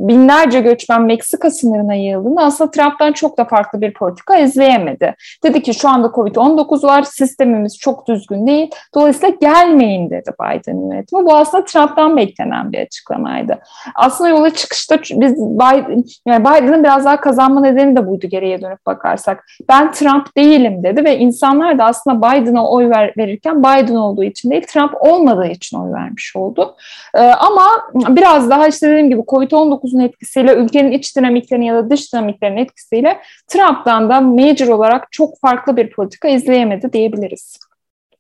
binlerce 0.08 0.60
göçmen 0.60 1.02
Meksika 1.02 1.50
sınırına 1.50 1.94
yığıldığında 1.94 2.42
aslında 2.42 2.70
Trump'tan 2.70 3.12
çok 3.12 3.38
da 3.38 3.44
farklı 3.44 3.80
bir 3.80 3.94
politika 3.94 4.38
izleyemedi. 4.38 5.14
Dedi 5.44 5.62
ki 5.62 5.74
şu 5.74 5.88
anda 5.88 6.06
Covid-19 6.06 6.86
var, 6.86 7.02
sistemimiz 7.02 7.78
çok 7.78 8.08
düzgün 8.08 8.46
değil. 8.46 8.70
Dolayısıyla 8.94 9.36
gelmeyin 9.40 10.10
dedi 10.10 10.30
Biden 10.40 10.87
yönetimi. 10.92 11.24
Bu 11.24 11.36
aslında 11.36 11.64
Trump'tan 11.64 12.16
beklenen 12.16 12.72
bir 12.72 12.78
açıklamaydı. 12.78 13.58
Aslında 13.94 14.30
yola 14.30 14.50
çıkışta 14.50 14.98
biz 15.10 15.36
Biden, 15.36 16.04
yani 16.26 16.44
Biden'ın 16.44 16.84
biraz 16.84 17.04
daha 17.04 17.20
kazanma 17.20 17.60
nedeni 17.60 17.96
de 17.96 18.06
buydu 18.06 18.26
geriye 18.26 18.62
dönüp 18.62 18.86
bakarsak. 18.86 19.46
Ben 19.68 19.92
Trump 19.92 20.36
değilim 20.36 20.82
dedi 20.82 21.04
ve 21.04 21.18
insanlar 21.18 21.78
da 21.78 21.84
aslında 21.84 22.18
Biden'a 22.18 22.70
oy 22.70 22.90
ver, 22.90 23.12
verirken 23.16 23.58
Biden 23.58 23.94
olduğu 23.94 24.24
için 24.24 24.50
değil 24.50 24.66
Trump 24.68 24.92
olmadığı 25.00 25.46
için 25.46 25.78
oy 25.78 25.92
vermiş 25.92 26.36
oldu. 26.36 26.76
Ee, 27.14 27.20
ama 27.20 27.66
biraz 27.94 28.50
daha 28.50 28.68
işte 28.68 28.88
dediğim 28.88 29.10
gibi 29.10 29.20
Covid-19'un 29.20 30.00
etkisiyle 30.00 30.54
ülkenin 30.54 30.92
iç 30.92 31.16
dinamiklerinin 31.16 31.66
ya 31.66 31.74
da 31.74 31.90
dış 31.90 32.12
dinamiklerinin 32.12 32.60
etkisiyle 32.60 33.18
Trump'tan 33.48 34.10
da 34.10 34.20
major 34.20 34.68
olarak 34.68 35.12
çok 35.12 35.40
farklı 35.40 35.76
bir 35.76 35.90
politika 35.90 36.28
izleyemedi 36.28 36.92
diyebiliriz. 36.92 37.67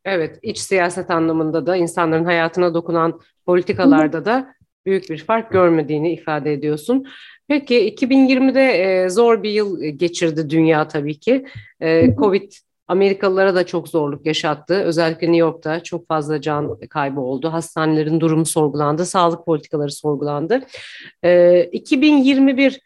Evet, 0.08 0.38
iç 0.42 0.58
siyaset 0.58 1.10
anlamında 1.10 1.66
da 1.66 1.76
insanların 1.76 2.24
hayatına 2.24 2.74
dokunan 2.74 3.20
politikalarda 3.46 4.24
da 4.24 4.54
büyük 4.86 5.10
bir 5.10 5.18
fark 5.18 5.52
görmediğini 5.52 6.12
ifade 6.12 6.52
ediyorsun. 6.52 7.06
Peki 7.48 7.94
2020'de 7.94 8.62
e, 8.62 9.08
zor 9.08 9.42
bir 9.42 9.50
yıl 9.50 9.84
geçirdi 9.84 10.50
dünya 10.50 10.88
tabii 10.88 11.20
ki. 11.20 11.46
E, 11.80 12.14
Covid 12.16 12.52
Amerikalılara 12.88 13.54
da 13.54 13.66
çok 13.66 13.88
zorluk 13.88 14.26
yaşattı. 14.26 14.74
Özellikle 14.74 15.26
New 15.26 15.36
York'ta 15.36 15.82
çok 15.82 16.08
fazla 16.08 16.40
can 16.40 16.78
kaybı 16.90 17.20
oldu. 17.20 17.52
Hastanelerin 17.52 18.20
durumu 18.20 18.46
sorgulandı, 18.46 19.06
sağlık 19.06 19.46
politikaları 19.46 19.92
sorgulandı. 19.92 20.66
E, 21.24 21.62
2021 21.64 22.80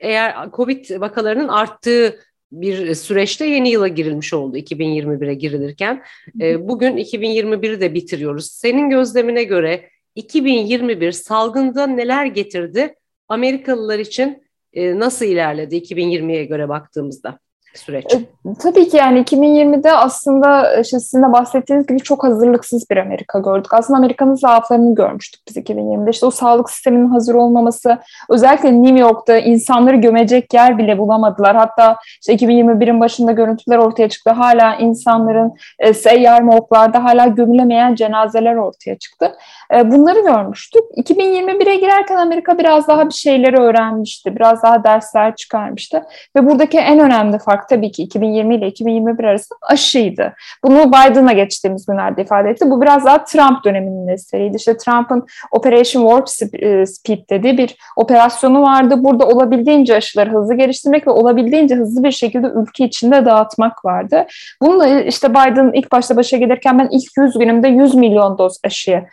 eğer 0.00 0.50
Covid 0.52 1.00
vakalarının 1.00 1.48
arttığı 1.48 2.18
bir 2.52 2.94
süreçte 2.94 3.46
yeni 3.46 3.70
yıla 3.70 3.88
girilmiş 3.88 4.34
oldu 4.34 4.56
2021'e 4.56 5.34
girilirken. 5.34 6.02
E, 6.40 6.68
bugün 6.68 6.96
2021'i 6.96 7.80
de 7.80 7.94
bitiriyoruz. 7.94 8.46
Senin 8.46 8.90
gözlemine 8.90 9.44
göre 9.44 9.88
2021 10.14 11.12
salgında 11.12 11.86
neler 11.86 12.26
getirdi? 12.26 12.94
Amerikalılar 13.28 13.98
için 13.98 14.42
e, 14.72 14.98
nasıl 14.98 15.24
ilerledi 15.24 15.76
2020'ye 15.76 16.44
göre 16.44 16.68
baktığımızda? 16.68 17.38
Süreç? 17.74 18.14
E, 18.14 18.18
tabii 18.62 18.88
ki 18.88 18.96
yani 18.96 19.22
2020'de 19.22 19.92
aslında 19.92 20.80
işte 20.80 21.00
sizin 21.00 21.22
de 21.22 21.32
bahsettiğiniz 21.32 21.86
gibi 21.86 21.98
çok 21.98 22.24
hazırlıksız 22.24 22.90
bir 22.90 22.96
Amerika 22.96 23.38
gördük. 23.38 23.74
Aslında 23.74 23.98
Amerika'nın 23.98 24.34
zaaflarını 24.34 24.94
görmüştük 24.94 25.40
biz 25.48 25.56
2020'de. 25.56 26.10
İşte 26.10 26.26
o 26.26 26.30
sağlık 26.30 26.70
sisteminin 26.70 27.08
hazır 27.08 27.34
olmaması, 27.34 27.98
özellikle 28.30 28.82
New 28.82 28.98
York'ta 28.98 29.38
insanları 29.38 29.96
gömecek 29.96 30.54
yer 30.54 30.78
bile 30.78 30.98
bulamadılar. 30.98 31.56
Hatta 31.56 31.96
işte 32.20 32.46
2021'in 32.46 33.00
başında 33.00 33.32
görüntüler 33.32 33.78
ortaya 33.78 34.08
çıktı. 34.08 34.30
Hala 34.30 34.74
insanların 34.74 35.52
e, 35.78 35.94
seyyar 35.94 36.42
morglarda 36.42 37.04
hala 37.04 37.26
gömülemeyen 37.26 37.94
cenazeler 37.94 38.56
ortaya 38.56 38.98
çıktı. 38.98 39.32
E, 39.74 39.90
bunları 39.90 40.20
görmüştük. 40.20 40.82
2021'e 40.96 41.74
girerken 41.74 42.16
Amerika 42.16 42.58
biraz 42.58 42.88
daha 42.88 43.06
bir 43.06 43.14
şeyleri 43.14 43.56
öğrenmişti. 43.56 44.36
Biraz 44.36 44.62
daha 44.62 44.84
dersler 44.84 45.36
çıkarmıştı. 45.36 46.02
Ve 46.36 46.46
buradaki 46.46 46.78
en 46.78 46.98
önemli 46.98 47.38
fark 47.38 47.57
tabii 47.68 47.92
ki 47.92 48.02
2020 48.02 48.54
ile 48.54 48.66
2021 48.66 49.24
arasında 49.24 49.58
aşıydı. 49.62 50.34
Bunu 50.64 50.88
Biden'a 50.88 51.32
geçtiğimiz 51.32 51.86
günlerde 51.86 52.22
ifade 52.22 52.50
etti. 52.50 52.70
Bu 52.70 52.82
biraz 52.82 53.04
daha 53.04 53.24
Trump 53.24 53.64
döneminin 53.64 54.08
eseriydi. 54.08 54.56
İşte 54.56 54.76
Trump'ın 54.76 55.26
Operation 55.52 56.02
Warp 56.08 56.52
e, 56.62 56.86
Speed 56.86 57.18
dediği 57.30 57.58
bir 57.58 57.76
operasyonu 57.96 58.62
vardı. 58.62 58.94
Burada 58.98 59.26
olabildiğince 59.26 59.96
aşıları 59.96 60.30
hızlı 60.30 60.54
geliştirmek 60.54 61.06
ve 61.06 61.10
olabildiğince 61.10 61.74
hızlı 61.74 62.04
bir 62.04 62.12
şekilde 62.12 62.46
ülke 62.46 62.84
içinde 62.84 63.24
dağıtmak 63.24 63.84
vardı. 63.84 64.26
Bununla 64.62 65.00
işte 65.00 65.30
Biden 65.30 65.70
ilk 65.74 65.92
başta 65.92 66.16
başa 66.16 66.36
gelirken 66.36 66.78
ben 66.78 66.88
ilk 66.90 67.16
100 67.16 67.38
günümde 67.38 67.68
100 67.68 67.94
milyon 67.94 68.38
doz 68.38 68.58
aşıya 68.64 69.04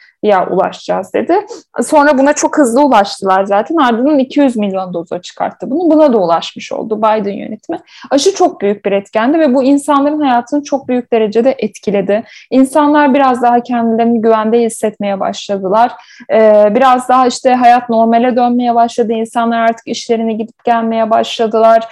ulaşacağız 0.51 1.13
dedi. 1.13 1.33
Sonra 1.83 2.17
buna 2.17 2.33
çok 2.33 2.57
hızlı 2.57 2.85
ulaştılar 2.85 3.43
zaten. 3.45 3.75
Ardından 3.75 4.19
200 4.19 4.57
milyon 4.57 4.93
doza 4.93 5.21
çıkarttı 5.21 5.71
bunu. 5.71 5.91
Buna 5.91 6.13
da 6.13 6.17
ulaşmış 6.17 6.71
oldu 6.71 6.97
Biden 6.97 7.33
yönetimi. 7.33 7.79
Aşı 8.11 8.34
çok 8.35 8.61
büyük 8.61 8.85
bir 8.85 8.91
etkendi 8.91 9.39
ve 9.39 9.53
bu 9.53 9.63
insanların 9.63 10.21
hayatını 10.21 10.63
çok 10.63 10.87
büyük 10.87 11.13
derecede 11.13 11.55
etkiledi. 11.57 12.23
İnsanlar 12.51 13.13
biraz 13.13 13.41
daha 13.41 13.63
kendilerini 13.63 14.21
güvende 14.21 14.61
hissetmeye 14.61 15.19
başladılar. 15.19 15.91
Ee, 16.31 16.67
biraz 16.75 17.09
daha 17.09 17.27
işte 17.27 17.53
hayat 17.53 17.89
normale 17.89 18.35
dönmeye 18.35 18.75
başladı. 18.75 19.13
İnsanlar 19.13 19.59
artık 19.59 19.87
işlerine 19.87 20.33
gidip 20.33 20.63
gelmeye 20.65 21.09
başladılar 21.09 21.87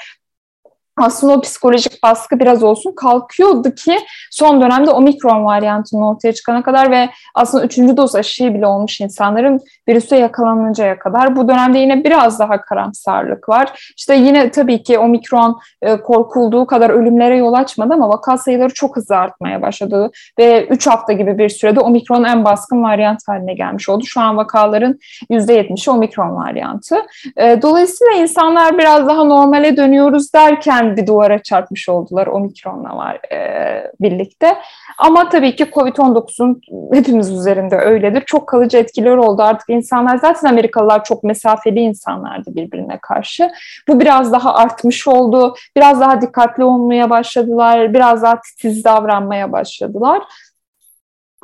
aslında 0.97 1.33
o 1.33 1.41
psikolojik 1.41 2.03
baskı 2.03 2.39
biraz 2.39 2.63
olsun 2.63 2.91
kalkıyordu 2.95 3.75
ki 3.75 3.97
son 4.31 4.61
dönemde 4.61 4.91
omikron 4.91 5.45
varyantının 5.45 6.01
ortaya 6.01 6.33
çıkana 6.33 6.63
kadar 6.63 6.91
ve 6.91 7.09
aslında 7.35 7.65
üçüncü 7.65 7.97
doz 7.97 8.15
aşıyı 8.15 8.53
bile 8.53 8.67
olmuş 8.67 9.01
insanların 9.01 9.59
virüse 9.87 10.17
yakalanıncaya 10.17 10.99
kadar. 10.99 11.35
Bu 11.35 11.47
dönemde 11.47 11.79
yine 11.79 12.03
biraz 12.03 12.39
daha 12.39 12.61
karamsarlık 12.61 13.49
var. 13.49 13.93
İşte 13.97 14.15
yine 14.15 14.51
tabii 14.51 14.83
ki 14.83 14.99
omikron 14.99 15.59
e, 15.81 15.97
korkulduğu 16.01 16.65
kadar 16.65 16.89
ölümlere 16.89 17.37
yol 17.37 17.53
açmadı 17.53 17.93
ama 17.93 18.09
vaka 18.09 18.37
sayıları 18.37 18.73
çok 18.73 18.95
hızlı 18.95 19.17
artmaya 19.17 19.61
başladı 19.61 20.11
ve 20.39 20.67
3 20.67 20.87
hafta 20.87 21.13
gibi 21.13 21.37
bir 21.37 21.49
sürede 21.49 21.79
omikron 21.79 22.23
en 22.23 22.45
baskın 22.45 22.83
varyant 22.83 23.19
haline 23.27 23.53
gelmiş 23.53 23.89
oldu. 23.89 24.05
Şu 24.05 24.21
an 24.21 24.37
vakaların 24.37 24.99
%70'i 25.29 25.91
omikron 25.91 26.35
varyantı. 26.35 26.95
E, 27.37 27.61
dolayısıyla 27.61 28.13
insanlar 28.13 28.77
biraz 28.77 29.07
daha 29.07 29.23
normale 29.23 29.77
dönüyoruz 29.77 30.33
derken 30.33 30.82
hemen 30.83 30.97
bir 30.97 31.07
duvara 31.07 31.43
çarpmış 31.43 31.89
oldular 31.89 32.27
omikronla 32.27 32.97
var 32.97 33.19
e, 33.33 33.91
birlikte. 34.01 34.57
Ama 34.97 35.29
tabii 35.29 35.55
ki 35.55 35.63
Covid-19'un 35.63 36.61
hepimiz 36.93 37.31
üzerinde 37.31 37.75
öyledir. 37.75 38.23
Çok 38.25 38.47
kalıcı 38.47 38.77
etkileri 38.77 39.19
oldu. 39.19 39.41
Artık 39.41 39.69
insanlar 39.69 40.17
zaten 40.17 40.49
Amerikalılar 40.49 41.03
çok 41.03 41.23
mesafeli 41.23 41.79
insanlardı 41.79 42.55
birbirine 42.55 42.99
karşı. 43.01 43.51
Bu 43.87 43.99
biraz 43.99 44.31
daha 44.31 44.55
artmış 44.55 45.07
oldu. 45.07 45.55
Biraz 45.75 46.01
daha 46.01 46.21
dikkatli 46.21 46.63
olmaya 46.63 47.09
başladılar. 47.09 47.93
Biraz 47.93 48.23
daha 48.23 48.41
titiz 48.41 48.83
davranmaya 48.83 49.51
başladılar. 49.51 50.21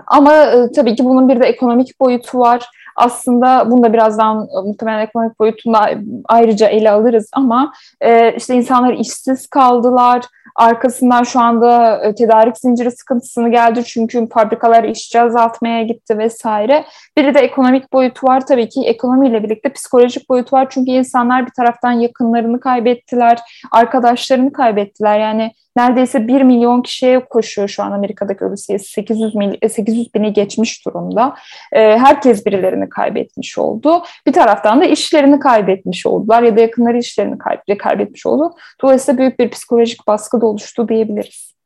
Ama 0.08 0.34
e, 0.34 0.72
tabii 0.76 0.96
ki 0.96 1.06
bunun 1.06 1.30
bir 1.30 1.40
de 1.40 1.46
ekonomik 1.46 2.00
boyutu 2.00 2.40
var 2.40 2.70
aslında 3.00 3.72
bunu 3.72 3.84
da 3.84 3.94
birazdan 3.94 4.38
e, 4.38 4.68
muhtemelen 4.68 5.06
ekonomik 5.06 5.40
boyutunda 5.40 5.90
ayrıca 6.26 6.68
ele 6.68 6.92
alırız 6.92 7.30
ama 7.34 7.74
e, 8.02 8.36
işte 8.36 8.56
insanlar 8.56 8.94
işsiz 8.94 9.48
kaldılar. 9.48 10.26
Arkasından 10.56 11.24
şu 11.24 11.40
anda 11.40 11.98
e, 12.04 12.16
tedarik 12.16 12.58
zinciri 12.58 12.92
sıkıntısını 12.92 13.50
geldi 13.50 13.84
çünkü 13.86 14.30
fabrikalar 14.30 14.84
işçi 14.84 15.22
azaltmaya 15.22 15.84
gitti 15.84 16.18
vesaire. 16.18 16.86
Biri 17.18 17.34
de 17.34 17.40
ekonomik 17.40 17.94
boyutu 17.94 18.28
var 18.28 18.46
tabii 18.46 18.70
ki 18.70 18.82
ekonomiyle 18.86 19.44
birlikte 19.44 19.74
psikolojik 19.74 20.30
boyutu 20.30 20.56
var 20.56 20.68
çünkü 20.70 20.92
insanlar 20.92 21.46
bir 21.46 21.52
taraftan 21.52 21.92
yakınlarını 21.92 22.60
kaybettiler, 22.60 23.40
arkadaşlarını 23.72 24.54
kaybettiler. 24.54 25.20
Yani 25.20 25.52
neredeyse 25.78 26.28
1 26.28 26.42
milyon 26.42 26.82
kişiye 26.82 27.20
koşuyor 27.20 27.68
şu 27.68 27.84
an 27.84 27.92
Amerika'daki 27.92 28.46
ölü 28.46 28.58
sayısı 28.58 28.92
800, 28.92 29.36
mil, 29.36 29.70
800 29.70 30.14
bini 30.16 30.34
geçmiş 30.34 30.86
durumda. 30.86 31.36
E, 31.74 31.98
herkes 31.98 32.46
birilerini 32.46 32.90
kaybetmiş 32.90 33.58
oldu. 33.58 34.04
Bir 34.28 34.34
taraftan 34.34 34.82
da 34.82 34.86
işlerini 34.86 35.40
kaybetmiş 35.40 36.06
oldular 36.06 36.44
ya 36.44 36.58
da 36.58 36.62
yakınları 36.62 36.98
işlerini 36.98 37.38
kaybetmiş 37.78 38.26
oldu. 38.26 38.56
Dolayısıyla 38.82 39.18
büyük 39.18 39.40
bir 39.40 39.50
psikolojik 39.50 40.08
baskı 40.08 40.42
da 40.42 40.46
oluştu 40.46 40.90
diyebiliriz. 40.90 41.60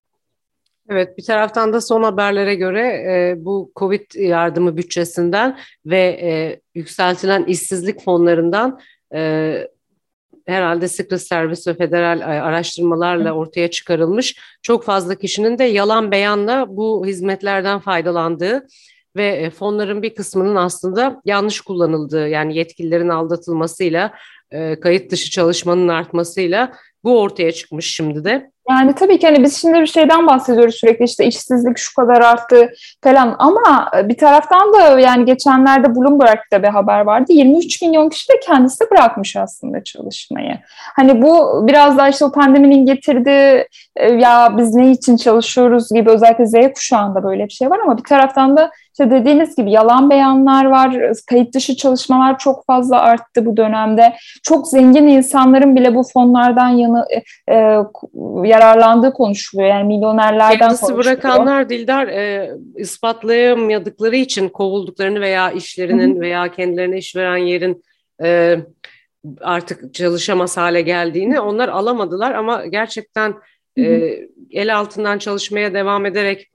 Evet, 0.90 1.18
bir 1.18 1.24
taraftan 1.24 1.74
da 1.74 1.82
son 1.82 2.04
haberlere 2.04 2.56
göre 2.56 2.88
e, 2.88 3.46
bu 3.46 3.72
Covid 3.76 4.16
yardımı 4.16 4.78
bütçesinden 4.78 5.58
ve 5.86 6.20
e, 6.22 6.60
yükseltilen 6.76 7.44
işsizlik 7.44 8.04
fonlarından 8.04 8.80
e, 9.14 9.54
herhalde 10.46 10.88
Secret 10.88 11.22
Service 11.22 11.72
ve 11.72 11.78
federal 11.78 12.22
e, 12.22 12.24
araştırmalarla 12.24 13.32
ortaya 13.32 13.72
çıkarılmış 13.72 14.40
çok 14.62 14.84
fazla 14.84 15.16
kişinin 15.16 15.58
de 15.58 15.64
yalan 15.64 16.12
beyanla 16.12 16.66
bu 16.70 17.06
hizmetlerden 17.06 17.80
faydalandığı 17.80 18.68
ve 19.16 19.28
e, 19.28 19.50
fonların 19.50 20.02
bir 20.02 20.16
kısmının 20.16 20.56
aslında 20.56 21.22
yanlış 21.26 21.62
kullanıldığı 21.62 22.28
yani 22.28 22.58
yetkililerin 22.58 23.10
aldatılmasıyla 23.10 24.14
e, 24.52 24.80
kayıt 24.80 25.12
dışı 25.12 25.32
çalışmanın 25.32 25.88
artmasıyla 25.88 26.74
bu 27.04 27.20
ortaya 27.20 27.52
çıkmış 27.52 27.96
şimdi 27.96 28.24
de. 28.24 28.54
Yani 28.70 28.96
tabii 28.96 29.20
ki 29.20 29.28
hani 29.28 29.44
biz 29.44 29.62
şimdi 29.62 29.80
bir 29.80 29.86
şeyden 29.86 30.28
bahsediyoruz 30.28 30.76
sürekli 30.76 31.06
işte 31.06 31.26
işsizlik 31.26 31.78
şu 31.78 31.96
kadar 31.96 32.22
arttı 32.22 32.74
falan 33.04 33.36
ama 33.40 33.92
bir 34.04 34.18
taraftan 34.18 34.74
da 34.74 35.00
yani 35.00 35.26
geçenlerde 35.26 35.96
Bloomberg'de 35.96 36.64
bir 36.64 36.68
haber 36.68 37.00
vardı. 37.00 37.34
23 37.34 37.82
milyon 37.82 38.10
kişi 38.10 38.30
de 38.30 38.40
kendisi 38.40 38.84
bırakmış 38.92 39.36
aslında 39.36 39.84
çalışmayı. 39.84 40.60
Hani 40.96 41.22
bu 41.22 41.64
biraz 41.68 41.98
daha 41.98 42.10
işte 42.10 42.26
o 42.26 42.32
pandeminin 42.32 42.86
getirdiği 42.86 43.68
e, 43.96 44.12
ya 44.12 44.54
biz 44.58 44.76
ne 44.76 44.92
için 44.92 45.18
çalışıyoruz 45.18 45.90
gibi 45.94 46.10
özellikle 46.10 46.46
Z 46.46 46.54
kuşağında 46.76 47.24
böyle 47.24 47.46
bir 47.46 47.54
şey 47.54 47.70
var 47.70 47.80
ama 47.84 47.98
bir 47.98 48.04
taraftan 48.04 48.58
da 48.58 48.72
işte 48.94 49.12
dediğiniz 49.12 49.56
gibi 49.56 49.72
yalan 49.72 50.10
beyanlar 50.10 50.66
var, 50.66 51.14
kayıt 51.30 51.54
dışı 51.54 51.76
çalışmalar 51.76 52.40
çok 52.40 52.66
fazla 52.66 53.02
arttı 53.02 53.46
bu 53.46 53.58
dönemde. 53.58 54.14
Çok 54.44 54.68
zengin 54.68 55.08
insanların 55.08 55.76
bile 55.76 55.96
bu 55.96 56.04
fonlardan 56.14 56.70
yanı 56.70 57.06
e, 57.10 57.54
e, 57.54 57.78
yararlandığı 58.44 59.14
konuşuluyor. 59.14 59.70
Yani 59.70 59.84
milyonerlerden 59.88 60.58
Kendisi 60.58 60.82
konuşuluyor. 60.82 61.06
bırakanlar 61.06 61.70
Dildar 61.70 62.08
e, 62.08 62.52
ispatlayamadıkları 62.76 64.16
için 64.16 64.50
kovulduklarını 64.50 65.22
veya 65.22 65.52
işlerinin 65.52 66.22
veya 66.22 66.52
kendilerine 66.52 66.98
iş 66.98 67.16
veren 67.16 67.38
yerin 67.38 67.84
e, 68.24 68.58
artık 69.42 69.94
çalışamaz 69.94 70.58
hale 70.58 70.82
geldiğini 70.82 71.40
onlar 71.40 71.70
alamadılar 71.70 72.32
ama 72.32 72.66
gerçekten 72.66 73.34
e, 73.78 73.84
el 74.52 74.78
altından 74.78 75.18
çalışmaya 75.18 75.74
devam 75.74 76.06
ederek 76.06 76.52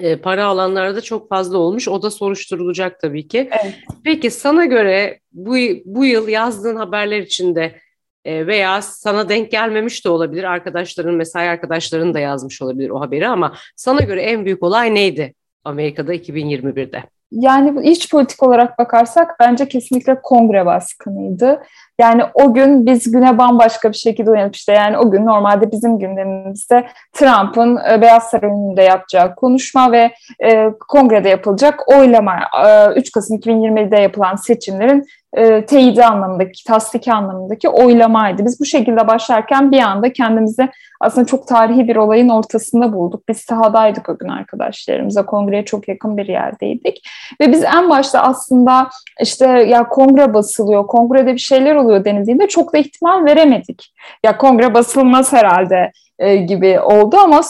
e, 0.00 0.16
para 0.16 0.46
alanlarda 0.46 1.00
çok 1.00 1.28
fazla 1.28 1.58
olmuş. 1.58 1.88
O 1.88 2.02
da 2.02 2.10
soruşturulacak 2.10 3.00
tabii 3.00 3.28
ki. 3.28 3.48
Evet. 3.62 3.74
Peki 4.04 4.30
sana 4.30 4.64
göre 4.64 5.20
bu, 5.32 5.56
bu 5.84 6.04
yıl 6.04 6.28
yazdığın 6.28 6.76
haberler 6.76 7.18
içinde 7.18 7.76
e, 8.24 8.46
veya 8.46 8.82
sana 8.82 9.28
denk 9.28 9.50
gelmemiş 9.50 10.04
de 10.04 10.08
olabilir. 10.08 10.44
Arkadaşların, 10.44 11.14
mesai 11.14 11.48
arkadaşların 11.48 12.14
da 12.14 12.20
yazmış 12.20 12.62
olabilir 12.62 12.90
o 12.90 13.00
haberi 13.00 13.28
ama 13.28 13.54
sana 13.76 14.00
göre 14.00 14.22
en 14.22 14.44
büyük 14.44 14.62
olay 14.62 14.94
neydi 14.94 15.34
Amerika'da 15.64 16.14
2021'de? 16.14 17.02
Yani 17.30 17.90
iç 17.90 18.10
politik 18.10 18.42
olarak 18.42 18.78
bakarsak 18.78 19.36
bence 19.40 19.68
kesinlikle 19.68 20.20
kongre 20.22 20.66
baskınıydı. 20.66 21.62
Yani 22.00 22.22
o 22.34 22.54
gün 22.54 22.86
biz 22.86 23.12
güne 23.12 23.38
bambaşka 23.38 23.92
bir 23.92 23.96
şekilde 23.96 24.30
uyanıp 24.30 24.56
işte 24.56 24.72
yani 24.72 24.98
o 24.98 25.10
gün 25.10 25.26
normalde 25.26 25.72
bizim 25.72 25.98
gündemimizde 25.98 26.86
Trump'ın 27.12 27.78
e, 27.90 28.00
Beyaz 28.00 28.22
Saray 28.22 28.50
önünde 28.50 28.82
yapacağı 28.82 29.34
konuşma 29.34 29.92
ve 29.92 30.12
e, 30.44 30.70
kongrede 30.88 31.28
yapılacak 31.28 31.88
oylama 31.88 32.34
e, 32.66 32.92
3 32.96 33.12
Kasım 33.12 33.36
2020'de 33.36 34.00
yapılan 34.00 34.36
seçimlerin 34.36 35.06
e, 35.36 35.66
teyidi 35.66 36.04
anlamındaki, 36.04 36.64
tasdiki 36.64 37.12
anlamındaki 37.12 37.68
oylamaydı. 37.68 38.44
Biz 38.44 38.60
bu 38.60 38.64
şekilde 38.64 39.08
başlarken 39.08 39.72
bir 39.72 39.80
anda 39.80 40.12
kendimizi 40.12 40.68
aslında 41.00 41.26
çok 41.26 41.48
tarihi 41.48 41.88
bir 41.88 41.96
olayın 41.96 42.28
ortasında 42.28 42.92
bulduk. 42.92 43.28
Biz 43.28 43.36
sahadaydık 43.36 44.08
o 44.08 44.18
gün 44.18 44.28
arkadaşlarımıza. 44.28 45.26
Kongreye 45.26 45.64
çok 45.64 45.88
yakın 45.88 46.16
bir 46.16 46.28
yerdeydik. 46.28 47.08
Ve 47.40 47.52
biz 47.52 47.64
en 47.64 47.90
başta 47.90 48.20
aslında 48.22 48.88
işte 49.22 49.46
ya 49.46 49.88
kongre 49.88 50.34
basılıyor, 50.34 50.86
kongrede 50.86 51.32
bir 51.32 51.38
şeyler 51.38 51.74
oluyor 51.74 51.85
denildiğinde 52.04 52.48
çok 52.48 52.72
da 52.72 52.78
ihtimal 52.78 53.24
veremedik. 53.24 53.94
Ya 54.24 54.38
kongre 54.38 54.74
basılmaz 54.74 55.32
herhalde 55.32 55.92
e, 56.18 56.36
gibi 56.36 56.80
oldu 56.80 57.16
ama 57.16 57.40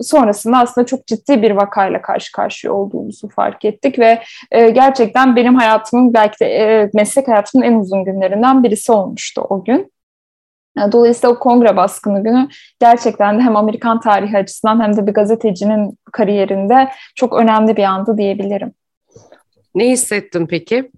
sonrasında 0.00 0.58
aslında 0.58 0.86
çok 0.86 1.06
ciddi 1.06 1.42
bir 1.42 1.50
vakayla 1.50 2.02
karşı 2.02 2.32
karşıya 2.32 2.72
olduğumuzu 2.72 3.28
fark 3.28 3.64
ettik 3.64 3.98
ve 3.98 4.22
e, 4.50 4.70
gerçekten 4.70 5.36
benim 5.36 5.54
hayatımın 5.54 6.14
belki 6.14 6.40
de 6.40 6.46
e, 6.46 6.90
meslek 6.94 7.28
hayatımın 7.28 7.64
en 7.64 7.74
uzun 7.74 8.04
günlerinden 8.04 8.62
birisi 8.62 8.92
olmuştu 8.92 9.46
o 9.50 9.64
gün. 9.64 9.92
Dolayısıyla 10.92 11.34
o 11.34 11.38
kongre 11.38 11.76
baskını 11.76 12.22
günü 12.22 12.48
gerçekten 12.80 13.38
de 13.38 13.42
hem 13.42 13.56
Amerikan 13.56 14.00
tarihi 14.00 14.36
açısından 14.36 14.82
hem 14.82 14.96
de 14.96 15.06
bir 15.06 15.12
gazetecinin 15.12 15.98
kariyerinde 16.12 16.88
çok 17.14 17.32
önemli 17.32 17.76
bir 17.76 17.84
andı 17.84 18.18
diyebilirim. 18.18 18.72
Ne 19.74 19.88
hissettin 19.88 20.46
peki? 20.46 20.90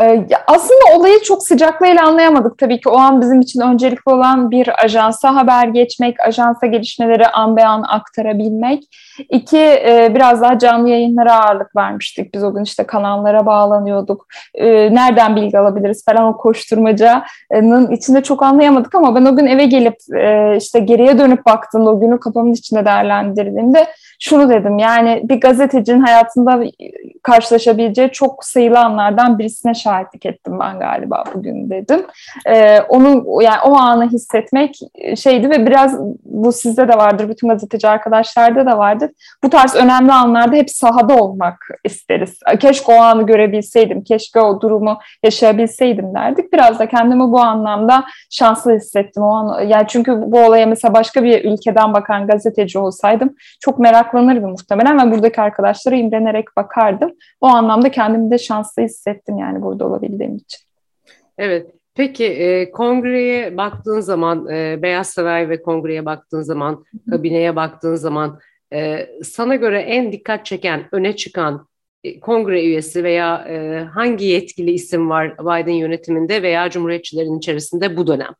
Ee, 0.00 0.26
aslında 0.46 0.98
olayı 0.98 1.22
çok 1.22 1.42
sıcaklığıyla 1.42 2.06
anlayamadık 2.06 2.58
tabii 2.58 2.80
ki. 2.80 2.88
O 2.88 2.98
an 2.98 3.20
bizim 3.20 3.40
için 3.40 3.60
öncelikli 3.60 4.10
olan 4.10 4.50
bir 4.50 4.84
ajansa 4.84 5.34
haber 5.34 5.68
geçmek, 5.68 6.20
ajansa 6.20 6.66
gelişmeleri 6.66 7.28
an 7.28 7.56
be 7.56 7.66
an 7.66 7.84
aktarabilmek. 7.88 8.82
İki, 9.30 9.58
e, 9.58 10.12
biraz 10.14 10.40
daha 10.40 10.58
canlı 10.58 10.88
yayınlara 10.88 11.44
ağırlık 11.44 11.76
vermiştik. 11.76 12.34
Biz 12.34 12.44
o 12.44 12.54
gün 12.54 12.62
işte 12.62 12.84
kanallara 12.84 13.46
bağlanıyorduk. 13.46 14.26
E, 14.54 14.94
nereden 14.94 15.36
bilgi 15.36 15.58
alabiliriz 15.58 16.04
falan 16.04 16.24
o 16.24 16.36
koşturmacanın 16.36 17.90
içinde 17.90 18.22
çok 18.22 18.42
anlayamadık 18.42 18.94
ama 18.94 19.14
ben 19.14 19.24
o 19.24 19.36
gün 19.36 19.46
eve 19.46 19.64
gelip 19.64 19.96
e, 20.16 20.56
işte 20.56 20.78
geriye 20.78 21.18
dönüp 21.18 21.46
baktığımda 21.46 21.90
o 21.90 22.00
günü 22.00 22.20
kafamın 22.20 22.52
içinde 22.52 22.84
değerlendirdiğimde 22.84 23.86
şunu 24.20 24.48
dedim 24.48 24.78
yani 24.78 25.20
bir 25.24 25.40
gazetecinin 25.40 26.00
hayatında 26.00 26.64
karşılaşabileceği 27.22 28.10
çok 28.10 28.44
sayılı 28.44 28.78
anlardan 28.78 29.38
birisine 29.38 29.74
şahitlik 29.74 30.26
ettim 30.26 30.58
ben 30.60 30.78
galiba 30.78 31.24
bugün 31.34 31.70
dedim. 31.70 32.06
Ee, 32.46 32.80
onu 32.80 33.42
yani 33.42 33.60
o 33.64 33.74
anı 33.74 34.10
hissetmek 34.10 34.78
şeydi 35.16 35.50
ve 35.50 35.66
biraz 35.66 36.00
bu 36.24 36.52
sizde 36.52 36.88
de 36.88 36.96
vardır, 36.96 37.28
bütün 37.28 37.48
gazeteci 37.48 37.88
arkadaşlarda 37.88 38.66
da 38.66 38.78
vardır. 38.78 39.10
Bu 39.44 39.50
tarz 39.50 39.74
önemli 39.74 40.12
anlarda 40.12 40.56
hep 40.56 40.70
sahada 40.70 41.16
olmak 41.16 41.68
isteriz. 41.84 42.38
Keşke 42.60 42.92
o 42.92 43.00
anı 43.00 43.26
görebilseydim, 43.26 44.04
keşke 44.04 44.40
o 44.40 44.60
durumu 44.60 44.98
yaşayabilseydim 45.22 46.14
derdik. 46.14 46.52
Biraz 46.52 46.78
da 46.78 46.88
kendimi 46.88 47.32
bu 47.32 47.40
anlamda 47.40 48.04
şanslı 48.30 48.74
hissettim 48.74 49.22
o 49.22 49.34
an. 49.34 49.60
Yani 49.60 49.84
çünkü 49.88 50.12
bu 50.26 50.38
olaya 50.38 50.66
mesela 50.66 50.94
başka 50.94 51.22
bir 51.22 51.44
ülkeden 51.44 51.94
bakan 51.94 52.26
gazeteci 52.26 52.78
olsaydım 52.78 53.34
çok 53.60 53.78
meraklanırdım 54.04 54.50
muhtemelen 54.50 55.06
ve 55.06 55.12
buradaki 55.14 55.40
arkadaşlara 55.40 55.96
imrenerek 55.96 56.56
bakardım. 56.56 57.12
O 57.40 57.46
anlamda 57.46 57.90
kendimi 57.90 58.30
de 58.30 58.38
şanslı 58.38 58.82
hissettim 58.82 59.38
yani 59.38 59.62
burada 59.62 59.86
olabildiğim 59.86 60.36
için. 60.36 60.60
Evet. 61.38 61.70
Peki 61.94 62.24
e, 62.24 62.70
kongreye 62.70 63.56
baktığın 63.56 64.00
zaman, 64.00 64.48
e, 64.48 64.82
Beyaz 64.82 65.10
Saray 65.10 65.48
ve 65.48 65.62
kongreye 65.62 66.04
baktığın 66.04 66.42
zaman, 66.42 66.84
kabineye 67.10 67.56
baktığın 67.56 67.94
zaman 67.94 68.38
e, 68.72 69.08
sana 69.22 69.54
göre 69.54 69.80
en 69.80 70.12
dikkat 70.12 70.46
çeken, 70.46 70.84
öne 70.92 71.16
çıkan 71.16 71.68
e, 72.04 72.20
kongre 72.20 72.64
üyesi 72.64 73.04
veya 73.04 73.44
e, 73.48 73.84
hangi 73.84 74.24
yetkili 74.24 74.70
isim 74.70 75.10
var 75.10 75.38
Biden 75.38 75.72
yönetiminde 75.72 76.42
veya 76.42 76.70
Cumhuriyetçilerin 76.70 77.38
içerisinde 77.38 77.96
bu 77.96 78.06
dönem? 78.06 78.34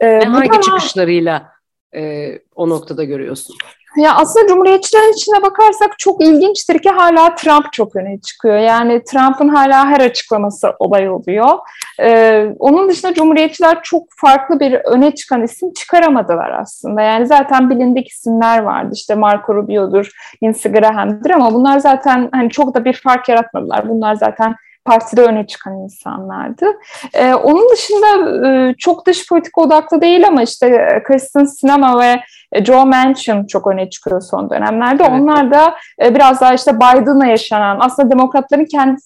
Ee, 0.00 0.06
ve 0.06 0.24
hangi 0.24 0.48
dönem... 0.48 0.60
çıkışlarıyla 0.60 1.52
e, 1.94 2.32
o 2.54 2.68
noktada 2.68 3.04
görüyorsun? 3.04 3.56
Ya 3.96 4.14
aslında 4.16 4.46
Cumhuriyetçilerin 4.46 5.12
içine 5.12 5.42
bakarsak 5.42 5.98
çok 5.98 6.22
ilginçtir 6.22 6.78
ki 6.78 6.90
hala 6.90 7.34
Trump 7.34 7.72
çok 7.72 7.96
öne 7.96 8.20
çıkıyor. 8.20 8.58
Yani 8.58 9.04
Trump'ın 9.04 9.48
hala 9.48 9.86
her 9.86 10.00
açıklaması 10.00 10.72
olay 10.78 11.10
oluyor. 11.10 11.58
Ee, 12.00 12.46
onun 12.58 12.88
dışında 12.88 13.14
Cumhuriyetçiler 13.14 13.82
çok 13.82 14.02
farklı 14.16 14.60
bir 14.60 14.74
öne 14.74 15.14
çıkan 15.14 15.42
isim 15.42 15.72
çıkaramadılar 15.72 16.50
aslında. 16.50 17.02
Yani 17.02 17.26
zaten 17.26 17.70
bilindik 17.70 18.08
isimler 18.08 18.58
vardı. 18.58 18.90
İşte 18.94 19.14
Marco 19.14 19.54
Rubio'dur, 19.54 20.10
Lindsey 20.42 20.72
Graham'dır 20.72 21.30
ama 21.30 21.54
bunlar 21.54 21.78
zaten 21.78 22.28
hani 22.32 22.50
çok 22.50 22.74
da 22.74 22.84
bir 22.84 22.92
fark 22.92 23.28
yaratmadılar. 23.28 23.88
Bunlar 23.88 24.14
zaten 24.14 24.54
partide 24.84 25.22
öne 25.22 25.46
çıkan 25.46 25.74
insanlardı. 25.74 26.66
Ee, 27.14 27.34
onun 27.34 27.70
dışında 27.70 28.06
e, 28.48 28.74
çok 28.78 29.06
dış 29.06 29.28
politika 29.28 29.60
odaklı 29.60 30.00
değil 30.00 30.26
ama 30.26 30.42
işte 30.42 31.00
Kristen 31.04 31.44
Sinema 31.44 32.00
ve 32.00 32.20
Joe 32.64 32.84
Manchin 32.84 33.46
çok 33.46 33.66
öne 33.66 33.90
çıkıyor 33.90 34.20
son 34.20 34.50
dönemlerde. 34.50 35.02
Evet. 35.02 35.20
Onlar 35.20 35.50
da 35.50 35.74
e, 36.02 36.14
biraz 36.14 36.40
daha 36.40 36.54
işte 36.54 36.76
Biden'la 36.76 37.26
yaşanan 37.26 37.78
aslında 37.80 38.10
demokratların 38.10 38.64
kendi, 38.64 39.00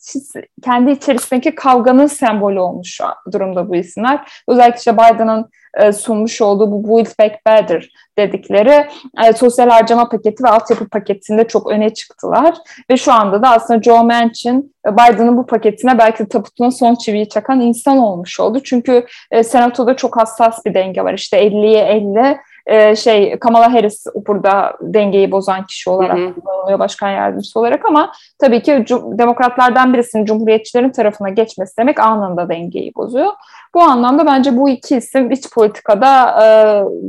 kendi 0.64 0.90
içerisindeki 0.90 1.54
kavganın 1.54 2.06
sembolü 2.06 2.60
olmuş 2.60 3.00
durumda 3.32 3.68
bu 3.68 3.76
isimler. 3.76 4.42
Özellikle 4.48 4.78
işte 4.78 4.94
Biden'ın 4.94 5.50
e, 5.76 5.92
sunmuş 5.92 6.40
olduğu 6.40 6.72
bu 6.72 6.88
Build 6.88 7.18
Back 7.20 7.46
Better 7.46 7.88
dedikleri 8.18 8.86
e, 9.24 9.32
sosyal 9.32 9.68
harcama 9.68 10.08
paketi 10.08 10.44
ve 10.44 10.48
altyapı 10.48 10.88
paketinde 10.88 11.48
çok 11.48 11.70
öne 11.70 11.94
çıktılar. 11.94 12.54
Ve 12.90 12.96
şu 12.96 13.12
anda 13.12 13.42
da 13.42 13.50
aslında 13.50 13.82
Joe 13.82 14.02
Manchin 14.02 14.74
e, 14.86 14.92
Biden'ın 14.92 15.36
bu 15.36 15.46
paketine 15.46 15.98
belki 15.98 16.24
de 16.24 16.28
tabutuna 16.28 16.70
son 16.70 16.94
çiviyi 16.94 17.28
çakan 17.28 17.60
insan 17.60 17.98
olmuş 17.98 18.40
oldu. 18.40 18.60
Çünkü 18.64 19.06
e, 19.30 19.42
senatoda 19.42 19.96
çok 19.96 20.16
hassas 20.16 20.64
bir 20.64 20.74
denge 20.74 21.04
var. 21.04 21.14
İşte 21.14 21.46
50'ye 21.46 21.84
50 21.84 22.38
e, 22.66 22.96
şey 22.96 23.38
Kamala 23.38 23.72
Harris 23.72 24.06
burada 24.26 24.76
dengeyi 24.80 25.30
bozan 25.30 25.66
kişi 25.66 25.90
olarak 25.90 26.34
kullanılıyor 26.34 26.78
başkan 26.78 27.10
yardımcısı 27.10 27.60
olarak 27.60 27.84
ama 27.84 28.12
tabii 28.38 28.62
ki 28.62 28.84
demokratlardan 28.90 29.94
birisinin 29.94 30.24
cumhuriyetçilerin 30.24 30.90
tarafına 30.90 31.28
geçmesi 31.28 31.78
demek 31.78 32.00
anında 32.00 32.48
dengeyi 32.48 32.92
bozuyor. 32.94 33.32
Bu 33.74 33.82
anlamda 33.82 34.26
bence 34.26 34.56
bu 34.56 34.68
iki 34.68 34.96
isim 34.96 35.30
iç 35.30 35.50
politikada 35.50 36.42
e, 36.44 36.46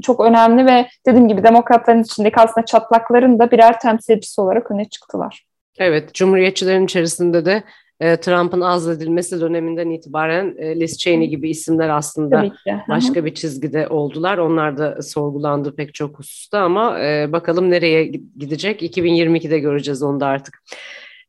çok 0.01 0.19
önemli 0.19 0.65
ve 0.65 0.87
dediğim 1.07 1.27
gibi 1.27 1.43
demokratların 1.43 2.03
içindeki 2.03 2.35
aslında 2.39 2.65
çatlakların 2.65 3.39
da 3.39 3.51
birer 3.51 3.79
temsilcisi 3.79 4.41
olarak 4.41 4.71
öne 4.71 4.85
çıktılar. 4.85 5.45
Evet, 5.79 6.13
cumhuriyetçilerin 6.13 6.85
içerisinde 6.85 7.45
de 7.45 7.63
e, 7.99 8.17
Trump'ın 8.17 8.61
azledilmesi 8.61 9.41
döneminden 9.41 9.89
itibaren 9.89 10.55
e, 10.57 10.79
Liz 10.79 10.97
Cheney 10.97 11.27
gibi 11.27 11.49
isimler 11.49 11.89
aslında 11.89 12.51
başka 12.89 13.25
bir 13.25 13.33
çizgide 13.33 13.87
oldular. 13.87 14.37
Onlar 14.37 14.77
da 14.77 15.01
sorgulandı 15.01 15.75
pek 15.75 15.93
çok 15.93 16.19
hususta 16.19 16.59
ama 16.59 16.99
e, 16.99 17.31
bakalım 17.31 17.71
nereye 17.71 18.05
gidecek 18.37 18.81
2022'de 18.81 19.59
göreceğiz 19.59 20.03
onu 20.03 20.19
da 20.19 20.25
artık. 20.27 20.63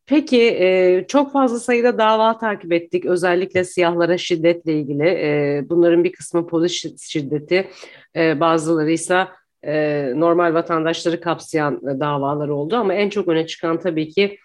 Peki 0.07 0.43
e, 0.43 1.05
çok 1.09 1.33
fazla 1.33 1.59
sayıda 1.59 1.99
dava 1.99 2.39
takip 2.39 2.73
ettik. 2.73 3.05
Özellikle 3.07 3.65
siyahlara 3.65 4.19
şiddetle 4.19 4.73
ilgili. 4.73 5.09
E, 5.09 5.63
bunların 5.69 6.05
bir 6.05 6.13
kısmı 6.13 6.47
polis 6.47 7.03
şiddeti, 7.11 7.69
e, 8.17 8.41
bazıları 8.41 8.91
ise 8.91 9.27
normal 10.15 10.55
vatandaşları 10.55 11.21
kapsayan 11.21 11.81
davalar 11.83 12.49
oldu. 12.49 12.77
Ama 12.77 12.95
en 12.95 13.09
çok 13.09 13.29
öne 13.29 13.47
çıkan 13.47 13.81
tabii 13.81 14.09
ki 14.09 14.39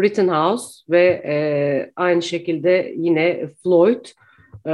Rittenhouse 0.00 0.84
ve 0.90 1.22
e, 1.26 1.36
aynı 1.96 2.22
şekilde 2.22 2.94
yine 2.96 3.48
Floyd, 3.62 4.04
e, 4.66 4.72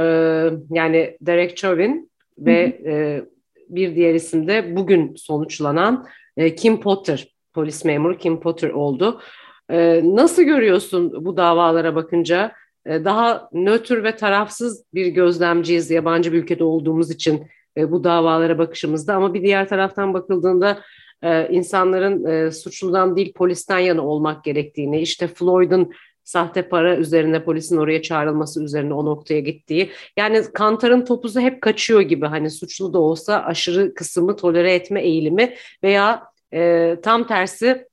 yani 0.69 1.17
Derek 1.21 1.57
Chauvin 1.57 2.11
ve 2.37 2.79
e, 2.85 3.21
bir 3.69 3.95
diğer 3.95 4.13
isim 4.13 4.47
de 4.47 4.75
bugün 4.75 5.15
sonuçlanan 5.15 6.07
e, 6.37 6.55
Kim 6.55 6.79
Potter, 6.79 7.33
polis 7.53 7.85
memuru 7.85 8.17
Kim 8.17 8.39
Potter 8.39 8.69
oldu. 8.69 9.21
E, 9.69 10.01
nasıl 10.03 10.43
görüyorsun 10.43 11.25
bu 11.25 11.37
davalara 11.37 11.95
bakınca? 11.95 12.51
E, 12.85 13.05
daha 13.05 13.49
nötr 13.53 14.03
ve 14.03 14.15
tarafsız 14.15 14.85
bir 14.93 15.07
gözlemciyiz 15.07 15.91
yabancı 15.91 16.33
bir 16.33 16.43
ülkede 16.43 16.63
olduğumuz 16.63 17.11
için 17.11 17.47
e, 17.77 17.91
bu 17.91 18.03
davalara 18.03 18.57
bakışımızda 18.57 19.15
ama 19.15 19.33
bir 19.33 19.41
diğer 19.41 19.69
taraftan 19.69 20.13
bakıldığında 20.13 20.81
e, 21.21 21.49
insanların 21.49 22.25
e, 22.25 22.51
suçludan 22.51 23.15
değil 23.15 23.33
polisten 23.33 23.79
yana 23.79 24.07
olmak 24.07 24.43
gerektiğini, 24.43 25.01
işte 25.01 25.27
Floyd'un 25.27 25.93
sahte 26.23 26.69
para 26.69 26.97
üzerine 26.97 27.43
polisin 27.43 27.77
oraya 27.77 28.01
çağrılması 28.01 28.63
üzerine 28.63 28.93
o 28.93 29.05
noktaya 29.05 29.39
gittiği. 29.39 29.89
Yani 30.17 30.43
Kantar'ın 30.53 31.05
topuzu 31.05 31.39
hep 31.39 31.61
kaçıyor 31.61 32.01
gibi 32.01 32.25
hani 32.25 32.49
suçlu 32.49 32.93
da 32.93 32.99
olsa 32.99 33.43
aşırı 33.43 33.93
kısmı 33.93 34.35
tolere 34.35 34.73
etme 34.73 35.01
eğilimi 35.01 35.53
veya 35.83 36.23
e, 36.53 36.95
tam 37.03 37.27
tersi 37.27 37.87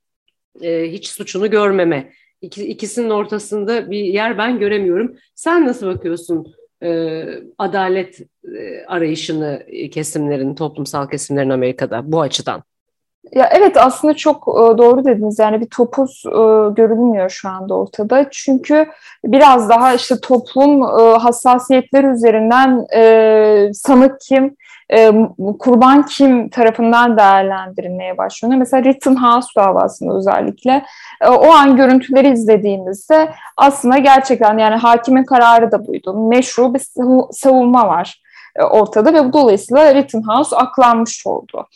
e, 0.62 0.92
hiç 0.92 1.08
suçunu 1.08 1.50
görmeme. 1.50 2.12
İki, 2.42 2.66
ikisinin 2.66 3.10
ortasında 3.10 3.90
bir 3.90 4.04
yer 4.04 4.38
ben 4.38 4.58
göremiyorum. 4.58 5.16
Sen 5.34 5.66
nasıl 5.66 5.86
bakıyorsun 5.86 6.54
e, 6.82 7.24
adalet 7.58 8.20
e, 8.20 8.84
arayışını 8.86 9.66
kesimlerin, 9.92 10.54
toplumsal 10.54 11.08
kesimlerin 11.08 11.50
Amerika'da 11.50 12.12
bu 12.12 12.20
açıdan? 12.20 12.62
Ya 13.32 13.48
evet 13.52 13.76
aslında 13.76 14.14
çok 14.14 14.48
e, 14.48 14.78
doğru 14.78 15.04
dediniz 15.04 15.38
yani 15.38 15.60
bir 15.60 15.66
topuz 15.66 16.22
e, 16.26 16.30
görülmüyor 16.74 17.30
şu 17.30 17.48
anda 17.48 17.74
ortada 17.74 18.26
çünkü 18.30 18.86
biraz 19.24 19.68
daha 19.68 19.94
işte 19.94 20.14
toplum 20.22 20.82
e, 20.82 21.18
hassasiyetleri 21.18 22.06
üzerinden 22.06 22.86
sanık 23.72 24.20
kim, 24.20 24.56
kurban 25.58 26.06
kim 26.06 26.48
tarafından 26.48 27.16
değerlendirilmeye 27.16 28.18
başlıyor. 28.18 28.54
Mesela 28.54 28.84
Rittenhouse 28.84 29.48
davasında 29.56 30.14
özellikle 30.14 30.84
o 31.28 31.52
an 31.52 31.76
görüntüleri 31.76 32.30
izlediğimizde 32.30 33.30
aslında 33.56 33.98
gerçekten 33.98 34.58
yani 34.58 34.76
hakimin 34.76 35.24
kararı 35.24 35.72
da 35.72 35.86
buydu. 35.86 36.28
Meşru 36.28 36.74
bir 36.74 36.82
savunma 37.32 37.88
var 37.88 38.22
ortada 38.70 39.14
ve 39.14 39.24
bu 39.24 39.32
dolayısıyla 39.32 39.94
Rittenhouse 39.94 40.56
aklanmış 40.56 41.26
oldu. 41.26 41.66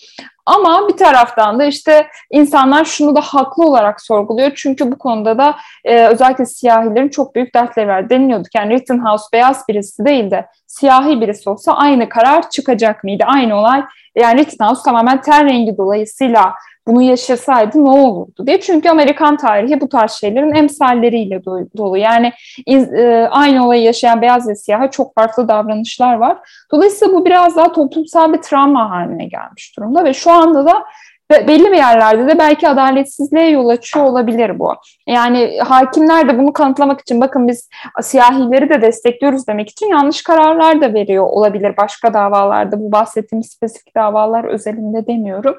Ama 0.46 0.88
bir 0.88 0.96
taraftan 0.96 1.58
da 1.58 1.64
işte 1.64 2.06
insanlar 2.30 2.84
şunu 2.84 3.16
da 3.16 3.20
haklı 3.20 3.64
olarak 3.64 4.00
sorguluyor. 4.02 4.52
Çünkü 4.54 4.92
bu 4.92 4.98
konuda 4.98 5.38
da 5.38 5.56
e, 5.84 6.06
özellikle 6.06 6.46
siyahilerin 6.46 7.08
çok 7.08 7.34
büyük 7.34 7.54
dertleri 7.54 7.88
var. 7.88 8.10
Deniliyordu 8.10 8.48
yani 8.54 8.74
Rittenhouse 8.74 9.24
beyaz 9.32 9.68
birisi 9.68 10.04
değil 10.04 10.30
de 10.30 10.46
siyahi 10.66 11.20
birisi 11.20 11.50
olsa 11.50 11.72
aynı 11.72 12.08
karar 12.08 12.50
çıkacak 12.50 13.04
mıydı? 13.04 13.24
Aynı 13.26 13.56
olay 13.56 13.84
yani 14.16 14.40
Rittenhouse 14.40 14.82
tamamen 14.84 15.20
ten 15.20 15.46
rengi 15.46 15.76
dolayısıyla 15.76 16.54
bunu 16.86 17.02
yaşasaydı 17.02 17.84
ne 17.84 17.90
olurdu 17.90 18.46
diye. 18.46 18.60
Çünkü 18.60 18.88
Amerikan 18.88 19.36
tarihi 19.36 19.80
bu 19.80 19.88
tarz 19.88 20.10
şeylerin 20.10 20.54
emsalleriyle 20.54 21.44
dolu. 21.76 21.96
Yani 21.96 22.32
e, 22.66 23.28
aynı 23.30 23.66
olayı 23.66 23.82
yaşayan 23.82 24.22
beyaz 24.22 24.48
ve 24.48 24.54
siyaha 24.54 24.90
çok 24.90 25.14
farklı 25.14 25.48
davranışlar 25.48 26.14
var. 26.14 26.38
Dolayısıyla 26.72 27.14
bu 27.14 27.24
biraz 27.24 27.56
daha 27.56 27.72
toplumsal 27.72 28.32
bir 28.32 28.42
travma 28.42 28.90
haline 28.90 29.24
gelmiş 29.24 29.76
durumda 29.76 30.04
ve 30.04 30.14
şu 30.14 30.30
anda 30.30 30.66
da 30.66 30.84
belli 31.30 31.72
bir 31.72 31.76
yerlerde 31.76 32.28
de 32.28 32.38
belki 32.38 32.68
adaletsizliğe 32.68 33.50
yol 33.50 33.68
açıyor 33.68 34.04
olabilir 34.04 34.58
bu. 34.58 34.74
Yani 35.06 35.58
hakimler 35.60 36.28
de 36.28 36.38
bunu 36.38 36.52
kanıtlamak 36.52 37.00
için 37.00 37.20
bakın 37.20 37.48
biz 37.48 37.68
siyahileri 38.02 38.68
de 38.68 38.82
destekliyoruz 38.82 39.48
demek 39.48 39.70
için 39.70 39.86
yanlış 39.86 40.22
kararlar 40.22 40.80
da 40.80 40.94
veriyor 40.94 41.24
olabilir 41.26 41.76
başka 41.76 42.14
davalarda. 42.14 42.80
Bu 42.80 42.92
bahsettiğim 42.92 43.42
spesifik 43.42 43.96
davalar 43.96 44.44
özelinde 44.44 45.06
demiyorum. 45.06 45.56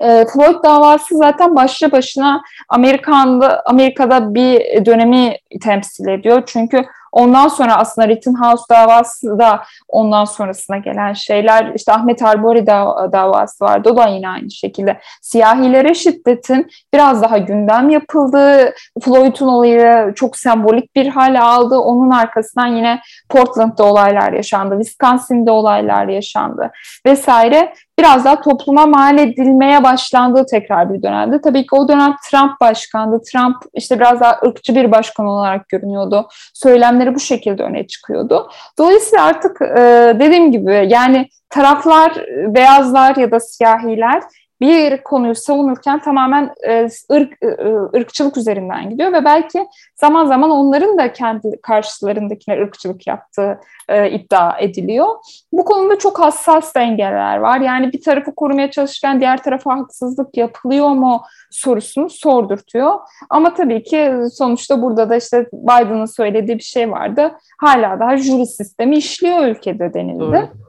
E, 0.00 0.24
Floyd 0.26 0.64
davası 0.64 1.16
zaten 1.16 1.56
başlı 1.56 1.92
başına 1.92 2.42
Amerika'da 2.68 3.62
Amerika'da 3.66 4.34
bir 4.34 4.86
dönemi 4.86 5.36
temsil 5.62 6.08
ediyor. 6.08 6.42
Çünkü 6.46 6.84
ondan 7.12 7.48
sonra 7.48 7.76
aslında 7.76 8.08
Rittenhouse 8.08 8.64
davası 8.70 9.38
da 9.38 9.62
ondan 9.88 10.24
sonrasına 10.24 10.78
gelen 10.78 11.12
şeyler. 11.12 11.72
İşte 11.74 11.92
Ahmet 11.92 12.22
Arbori 12.22 12.66
davası 13.12 13.64
vardı. 13.64 13.90
O 13.92 13.96
da 13.96 14.08
yine 14.08 14.28
aynı 14.28 14.50
şekilde. 14.50 15.00
Siyahilere 15.22 15.94
şiddetin 15.94 16.70
biraz 16.94 17.22
daha 17.22 17.38
gündem 17.38 17.90
yapıldığı, 17.90 18.74
Floyd'un 19.02 19.48
olayı 19.48 20.12
çok 20.14 20.36
sembolik 20.36 20.96
bir 20.96 21.06
hale 21.06 21.40
aldı. 21.40 21.78
Onun 21.78 22.10
arkasından 22.10 22.66
yine 22.66 23.00
Portland'da 23.28 23.84
olaylar 23.84 24.32
yaşandı, 24.32 24.78
Wisconsin'de 24.82 25.50
olaylar 25.50 26.08
yaşandı 26.08 26.70
vesaire 27.06 27.72
biraz 27.98 28.24
daha 28.24 28.40
topluma 28.40 28.86
mal 28.86 29.18
edilmeye 29.18 29.84
başlandığı 29.84 30.46
tekrar 30.46 30.94
bir 30.94 31.02
dönemde. 31.02 31.40
Tabii 31.40 31.62
ki 31.62 31.68
o 31.74 31.88
dönem 31.88 32.16
Trump 32.30 32.60
başkandı. 32.60 33.20
Trump 33.32 33.56
işte 33.74 34.00
biraz 34.00 34.20
daha 34.20 34.40
ırkçı 34.46 34.74
bir 34.74 34.92
başkan 34.92 35.26
olarak 35.26 35.68
görünüyordu. 35.68 36.28
Söylemleri 36.54 37.14
bu 37.14 37.20
şekilde 37.20 37.62
öne 37.62 37.86
çıkıyordu. 37.86 38.50
Dolayısıyla 38.78 39.24
artık 39.24 39.62
e, 39.62 40.16
dediğim 40.20 40.52
gibi 40.52 40.88
yani 40.90 41.28
taraflar 41.50 42.12
beyazlar 42.54 43.16
ya 43.16 43.30
da 43.30 43.40
siyahiler 43.40 44.22
bir 44.60 45.02
konuyu 45.02 45.34
savunurken 45.34 45.98
tamamen 45.98 46.54
e, 46.66 46.88
ırk, 47.12 47.42
e, 47.42 47.46
ırkçılık 47.98 48.36
üzerinden 48.36 48.90
gidiyor 48.90 49.12
ve 49.12 49.24
belki 49.24 49.66
zaman 49.94 50.26
zaman 50.26 50.50
onların 50.50 50.98
da 50.98 51.12
kendi 51.12 51.60
karşılarındakine 51.62 52.62
ırkçılık 52.62 53.06
yaptığı 53.06 53.60
e, 53.88 54.10
iddia 54.10 54.58
ediliyor. 54.58 55.06
Bu 55.52 55.64
konuda 55.64 55.98
çok 55.98 56.20
hassas 56.20 56.74
dengeler 56.74 57.36
var. 57.36 57.60
Yani 57.60 57.92
bir 57.92 58.02
tarafı 58.02 58.34
korumaya 58.34 58.70
çalışırken 58.70 59.20
diğer 59.20 59.42
tarafa 59.42 59.78
haksızlık 59.78 60.36
yapılıyor 60.36 60.88
mu 60.88 61.22
sorusunu 61.50 62.10
sordurtuyor. 62.10 62.94
Ama 63.30 63.54
tabii 63.54 63.82
ki 63.82 64.12
sonuçta 64.32 64.82
burada 64.82 65.10
da 65.10 65.16
işte 65.16 65.46
Biden'ın 65.52 66.06
söylediği 66.06 66.58
bir 66.58 66.62
şey 66.62 66.90
vardı. 66.90 67.32
Hala 67.58 68.00
daha 68.00 68.16
jüri 68.16 68.46
sistemi 68.46 68.96
işliyor 68.96 69.46
ülkede 69.46 69.94
denildi. 69.94 70.20
Doğru. 70.20 70.65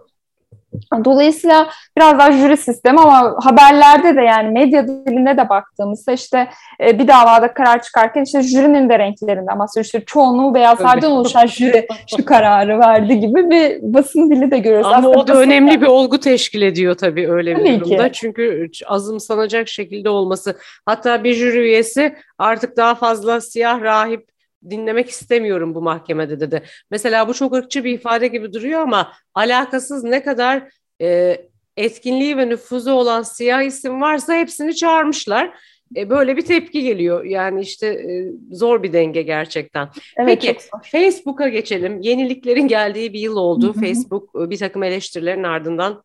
Dolayısıyla 1.06 1.70
biraz 1.98 2.20
daha 2.20 2.32
jüri 2.32 2.58
sistemi 2.58 3.00
ama 3.00 3.36
haberlerde 3.44 4.16
de 4.16 4.22
yani 4.22 4.52
medya 4.52 4.88
dilinde 4.88 5.38
de 5.38 5.50
baktığımızda 5.50 6.12
işte 6.12 6.50
e, 6.82 7.00
bir 7.00 7.08
davada 7.08 7.54
karar 7.54 7.82
çıkarken 7.82 8.24
işte 8.24 8.42
jürinin 8.42 8.90
de 8.90 9.00
renklerinden 9.00 9.60
bahsediyor. 9.60 9.86
İşte 9.86 10.04
çoğunluğu 10.06 10.54
beyazlardan 10.54 11.12
oluşan 11.12 11.48
jüri 11.48 11.88
şu 12.18 12.26
kararı 12.26 12.80
verdi 12.80 13.20
gibi 13.20 13.50
bir 13.50 13.94
basın 13.94 14.30
dili 14.30 14.52
de 14.52 14.60
görüyoruz. 14.60 14.88
Ama 14.88 14.98
Aslında 14.98 15.20
o 15.20 15.28
da 15.28 15.34
basın... 15.34 15.42
önemli 15.42 15.82
bir 15.82 15.88
olgu 15.88 16.20
teşkil 16.20 16.62
ediyor 16.62 16.96
tabii 16.96 17.32
öyle 17.32 17.56
bir 17.56 17.66
tabii 17.66 17.80
durumda. 17.80 18.12
Ki. 18.12 18.20
Çünkü 18.20 18.68
azımsanacak 18.86 19.68
şekilde 19.68 20.10
olması. 20.10 20.58
Hatta 20.86 21.24
bir 21.24 21.34
jüri 21.34 21.60
üyesi 21.60 22.16
artık 22.38 22.78
daha 22.78 22.96
fazla 22.96 23.42
siyah 23.42 23.82
rahip 23.82 24.37
dinlemek 24.70 25.10
istemiyorum 25.10 25.76
bu 25.76 25.82
mahkemede 25.82 26.40
dedi. 26.40 26.64
Mesela 26.92 27.28
bu 27.28 27.34
çok 27.34 27.54
ırkçı 27.54 27.84
bir 27.84 27.94
ifade 27.94 28.28
gibi 28.28 28.54
duruyor 28.54 28.80
ama 28.82 29.14
alakasız 29.34 30.04
ne 30.04 30.24
kadar 30.24 30.70
e, 31.02 31.38
etkinliği 31.78 32.38
ve 32.38 32.50
nüfuzu 32.50 32.92
olan 32.92 33.22
siyah 33.22 33.62
isim 33.62 34.02
varsa 34.02 34.36
hepsini 34.36 34.76
çağırmışlar. 34.76 35.54
E, 35.96 36.10
böyle 36.10 36.38
bir 36.38 36.42
tepki 36.42 36.84
geliyor. 36.84 37.24
Yani 37.24 37.62
işte 37.62 37.88
e, 37.88 38.32
zor 38.52 38.84
bir 38.84 38.94
denge 38.94 39.22
gerçekten. 39.22 39.90
Evet, 40.18 40.42
Peki 40.42 40.58
Facebook'a 40.84 41.48
geçelim. 41.48 42.02
Yeniliklerin 42.02 42.68
geldiği 42.68 43.14
bir 43.14 43.20
yıl 43.20 43.38
oldu. 43.38 43.76
Hı 43.76 43.80
hı. 43.80 43.82
Facebook 43.82 44.30
e, 44.36 44.50
bir 44.50 44.58
takım 44.58 44.84
eleştirilerin 44.84 45.44
ardından 45.44 46.04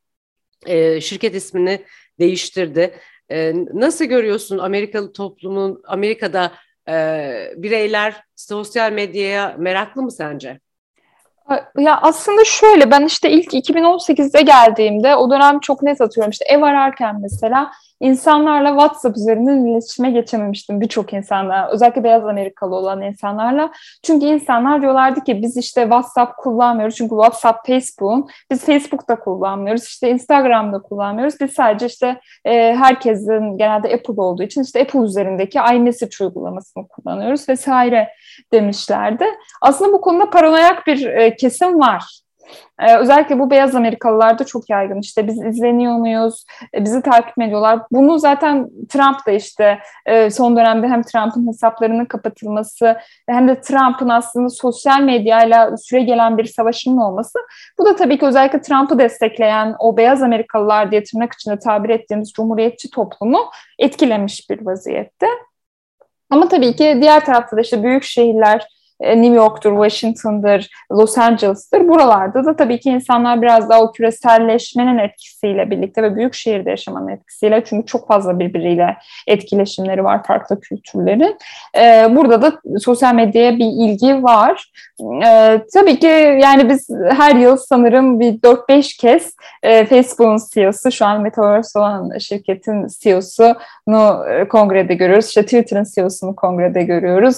e, 0.67 1.01
şirket 1.01 1.35
ismini 1.35 1.83
değiştirdi. 2.19 2.95
E, 3.31 3.53
nasıl 3.73 4.05
görüyorsun 4.05 4.59
Amerikalı 4.59 5.13
toplumun 5.13 5.83
Amerika'da 5.85 6.53
e, 6.93 7.53
bireyler 7.57 8.25
sosyal 8.37 8.93
medyaya 8.93 9.55
meraklı 9.59 10.03
mı 10.03 10.13
sence? 10.13 10.61
Ya 11.79 11.99
aslında 12.03 12.45
şöyle 12.45 12.91
ben 12.91 13.05
işte 13.05 13.31
ilk 13.31 13.55
2018'de 13.55 14.43
geldiğimde 14.43 15.17
o 15.17 15.31
dönem 15.31 15.61
çok 15.61 15.83
net 15.83 16.01
atıyorum 16.01 16.31
işte 16.31 16.45
ev 16.49 16.63
ararken 16.63 17.21
mesela 17.21 17.73
insanlarla 18.03 18.69
WhatsApp 18.69 19.17
üzerinden 19.17 19.67
iletişime 19.67 20.11
geçememiştim 20.11 20.81
birçok 20.81 21.13
insanla. 21.13 21.69
Özellikle 21.73 22.05
beyaz 22.05 22.25
Amerikalı 22.25 22.75
olan 22.75 23.03
insanlarla. 23.03 23.73
Çünkü 24.03 24.27
insanlar 24.27 24.83
diyorlardı 24.83 25.25
ki 25.25 25.43
biz 25.43 25.57
işte 25.57 25.83
WhatsApp 25.83 26.37
kullanmıyoruz. 26.37 26.97
Çünkü 26.97 27.15
WhatsApp 27.15 27.67
Facebook'un. 27.67 28.29
Biz 28.51 28.65
Facebook'ta 28.65 29.21
kullanmıyoruz. 29.21 29.85
işte 29.85 30.11
Instagram'da 30.11 30.83
kullanmıyoruz. 30.83 31.41
Biz 31.41 31.51
sadece 31.53 31.87
işte 31.87 32.21
e, 32.45 32.75
herkesin 32.75 33.59
genelde 33.59 33.95
Apple 33.95 34.23
olduğu 34.23 34.43
için 34.43 34.63
işte 34.63 34.83
Apple 34.83 35.01
üzerindeki 35.01 35.59
iMessage 35.75 36.25
uygulamasını 36.25 36.89
kullanıyoruz 36.89 37.49
vesaire 37.49 38.09
demişlerdi. 38.53 39.25
Aslında 39.61 39.93
bu 39.93 40.01
konuda 40.01 40.31
paranoyak 40.31 40.87
bir 40.87 41.07
e, 41.07 41.37
kesim 41.37 41.79
var. 41.79 42.22
Ee, 42.81 42.97
özellikle 42.97 43.39
bu 43.39 43.51
beyaz 43.51 43.75
Amerikalılarda 43.75 44.45
çok 44.45 44.71
yaygın. 44.71 45.01
İşte 45.01 45.27
biz 45.27 45.43
izleniyor 45.43 45.97
muyuz? 45.97 46.45
E, 46.75 46.85
bizi 46.85 47.03
takip 47.03 47.39
ediyorlar. 47.39 47.81
Bunu 47.91 48.19
zaten 48.19 48.69
Trump 48.89 49.27
da 49.27 49.31
işte 49.31 49.79
e, 50.07 50.31
son 50.31 50.57
dönemde 50.57 50.89
hem 50.89 51.03
Trump'ın 51.03 51.49
hesaplarının 51.49 52.05
kapatılması 52.05 52.97
hem 53.29 53.49
de 53.49 53.61
Trump'ın 53.61 54.09
aslında 54.09 54.49
sosyal 54.49 55.01
medyayla 55.01 55.77
süre 55.77 56.03
gelen 56.03 56.39
bir 56.39 56.45
savaşının 56.45 56.97
olması. 56.97 57.39
Bu 57.79 57.85
da 57.85 57.97
tabii 57.97 58.19
ki 58.19 58.27
özellikle 58.27 58.61
Trump'ı 58.61 58.99
destekleyen 58.99 59.75
o 59.79 59.97
beyaz 59.97 60.23
Amerikalılar 60.23 60.91
diye 60.91 61.05
tırnak 61.05 61.33
içinde 61.33 61.59
tabir 61.59 61.89
ettiğimiz 61.89 62.33
cumhuriyetçi 62.33 62.91
toplumu 62.91 63.51
etkilemiş 63.79 64.51
bir 64.51 64.67
vaziyette. 64.67 65.27
Ama 66.31 66.49
tabii 66.49 66.77
ki 66.77 66.99
diğer 67.01 67.25
tarafta 67.25 67.57
da 67.57 67.61
işte 67.61 67.83
büyük 67.83 68.05
şehirler 68.05 68.67
New 69.03 69.35
York'tur, 69.35 69.73
Washington'dır, 69.73 70.71
Los 70.93 71.19
Angeles'tır. 71.19 71.89
Buralarda 71.89 72.45
da 72.45 72.57
tabii 72.57 72.81
ki 72.81 72.91
insanlar 72.91 73.43
biraz 73.43 73.71
daha 73.71 73.83
o 73.83 73.93
küreselleşmenin 73.93 74.99
etkisiyle 74.99 75.71
birlikte 75.71 76.03
ve 76.03 76.17
büyük 76.17 76.35
şehirde 76.35 76.71
yaşamanın 76.71 77.09
etkisiyle 77.09 77.63
çünkü 77.65 77.87
çok 77.87 78.09
fazla 78.09 78.39
birbiriyle 78.39 78.97
etkileşimleri 79.27 80.05
var 80.05 80.25
farklı 80.25 80.61
kültürlerin. 80.61 81.39
E, 81.79 82.17
burada 82.17 82.43
da 82.43 82.53
sosyal 82.79 83.15
medyaya 83.15 83.57
bir 83.57 83.67
ilgi 83.67 84.23
var. 84.23 84.73
E, 85.27 85.61
tabii 85.75 85.99
ki 85.99 86.07
yani 86.43 86.69
biz 86.69 86.91
her 87.11 87.35
yıl 87.35 87.57
sanırım 87.57 88.21
bir 88.21 88.33
4-5 88.33 89.01
kez 89.01 89.37
Facebook'un 89.63 90.39
CEO'su 90.55 90.93
şu 90.93 91.07
an 91.07 91.21
Metaverse 91.21 91.79
olan 91.79 92.19
şirketin 92.19 92.87
CEO'sunu 93.01 94.25
kongrede 94.49 94.95
görüyoruz. 94.95 95.27
İşte 95.29 95.43
Twitter'ın 95.43 95.87
CEO'sunu 95.95 96.37
kongrede 96.37 96.83
görüyoruz. 96.83 97.37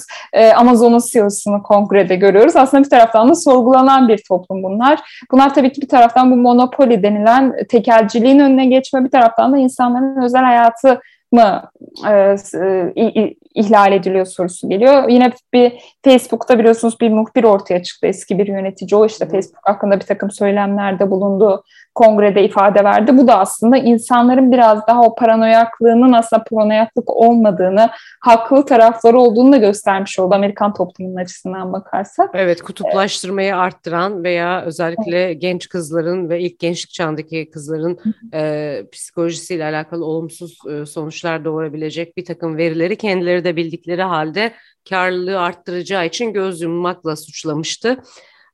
Amazon'un 0.55 1.01
CEO'sunu 1.11 1.63
kongrede 1.63 2.15
görüyoruz. 2.15 2.55
Aslında 2.55 2.83
bir 2.83 2.89
taraftan 2.89 3.29
da 3.29 3.35
sorgulanan 3.35 4.07
bir 4.07 4.23
toplum 4.27 4.63
bunlar. 4.63 4.99
Bunlar 5.31 5.53
tabii 5.53 5.71
ki 5.71 5.81
bir 5.81 5.89
taraftan 5.89 6.31
bu 6.31 6.35
monopoli 6.35 7.03
denilen 7.03 7.55
tekelciliğin 7.69 8.39
önüne 8.39 8.65
geçme, 8.65 9.03
bir 9.03 9.11
taraftan 9.11 9.53
da 9.53 9.57
insanların 9.57 10.23
özel 10.23 10.43
hayatı 10.43 11.01
mı 11.31 11.63
e, 12.07 12.35
e, 12.57 13.33
ihlal 13.55 13.91
ediliyor 13.91 14.25
sorusu 14.25 14.69
geliyor. 14.69 15.09
Yine 15.09 15.31
bir 15.53 15.73
Facebook'ta 16.05 16.59
biliyorsunuz 16.59 16.99
bir 17.01 17.09
muhbir 17.09 17.43
ortaya 17.43 17.83
çıktı 17.83 18.07
eski 18.07 18.37
bir 18.37 18.47
yönetici. 18.47 18.99
O 18.99 19.05
işte 19.05 19.25
Facebook 19.25 19.67
hakkında 19.67 19.95
bir 19.99 20.05
takım 20.05 20.31
söylemlerde 20.31 21.11
bulundu 21.11 21.63
kongrede 21.95 22.43
ifade 22.43 22.83
verdi. 22.83 23.17
Bu 23.17 23.27
da 23.27 23.39
aslında 23.39 23.77
insanların 23.77 24.51
biraz 24.51 24.87
daha 24.87 25.01
o 25.01 25.15
paranoyaklığının 25.15 26.13
aslında 26.13 26.43
paranoyaklık 26.43 27.09
olmadığını, 27.09 27.89
haklı 28.21 28.65
tarafları 28.65 29.19
olduğunu 29.19 29.53
da 29.53 29.57
göstermiş 29.57 30.19
oldu 30.19 30.35
Amerikan 30.35 30.73
toplumunun 30.73 31.15
açısından 31.15 31.73
bakarsak. 31.73 32.29
Evet, 32.33 32.61
kutuplaştırmayı 32.61 33.49
evet. 33.49 33.57
arttıran 33.57 34.23
veya 34.23 34.61
özellikle 34.61 35.23
evet. 35.23 35.41
genç 35.41 35.69
kızların 35.69 36.29
ve 36.29 36.39
ilk 36.39 36.59
gençlik 36.59 36.91
çağındaki 36.91 37.49
kızların 37.49 37.99
e, 38.33 38.81
psikolojisiyle 38.91 39.65
alakalı 39.65 40.05
olumsuz 40.05 40.57
e, 40.69 40.85
sonuçlar 40.85 41.45
doğurabilecek 41.45 42.17
bir 42.17 42.25
takım 42.25 42.57
verileri 42.57 42.95
kendileri 42.95 43.43
de 43.43 43.55
bildikleri 43.55 44.03
halde 44.03 44.51
karlılığı 44.89 45.39
arttıracağı 45.39 46.05
için 46.05 46.33
göz 46.33 46.61
yummakla 46.61 47.15
suçlamıştı 47.15 47.97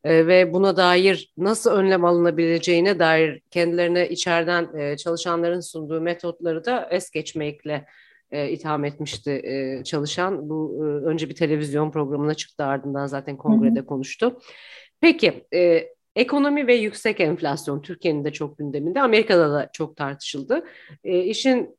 e, 0.03 0.27
ve 0.27 0.53
buna 0.53 0.77
dair 0.77 1.33
nasıl 1.37 1.71
önlem 1.71 2.05
alınabileceğine 2.05 2.99
dair 2.99 3.41
kendilerine 3.51 4.09
içeriden 4.09 4.75
e, 4.77 4.97
çalışanların 4.97 5.59
sunduğu 5.59 6.01
metotları 6.01 6.65
da 6.65 6.87
es 6.91 7.09
geçmekle 7.09 7.85
e, 8.31 8.49
itham 8.49 8.85
etmişti 8.85 9.31
e, 9.31 9.83
çalışan. 9.83 10.49
Bu 10.49 10.79
e, 10.79 11.05
önce 11.05 11.29
bir 11.29 11.35
televizyon 11.35 11.91
programına 11.91 12.33
çıktı 12.33 12.63
ardından 12.63 13.07
zaten 13.07 13.37
kongrede 13.37 13.85
konuştu. 13.85 14.39
Peki 15.01 15.47
e, 15.53 15.87
ekonomi 16.15 16.67
ve 16.67 16.75
yüksek 16.75 17.19
enflasyon 17.19 17.81
Türkiye'nin 17.81 18.25
de 18.25 18.33
çok 18.33 18.57
gündeminde 18.57 19.01
Amerika'da 19.01 19.51
da 19.51 19.69
çok 19.73 19.97
tartışıldı. 19.97 20.65
E, 21.03 21.19
işin 21.19 21.77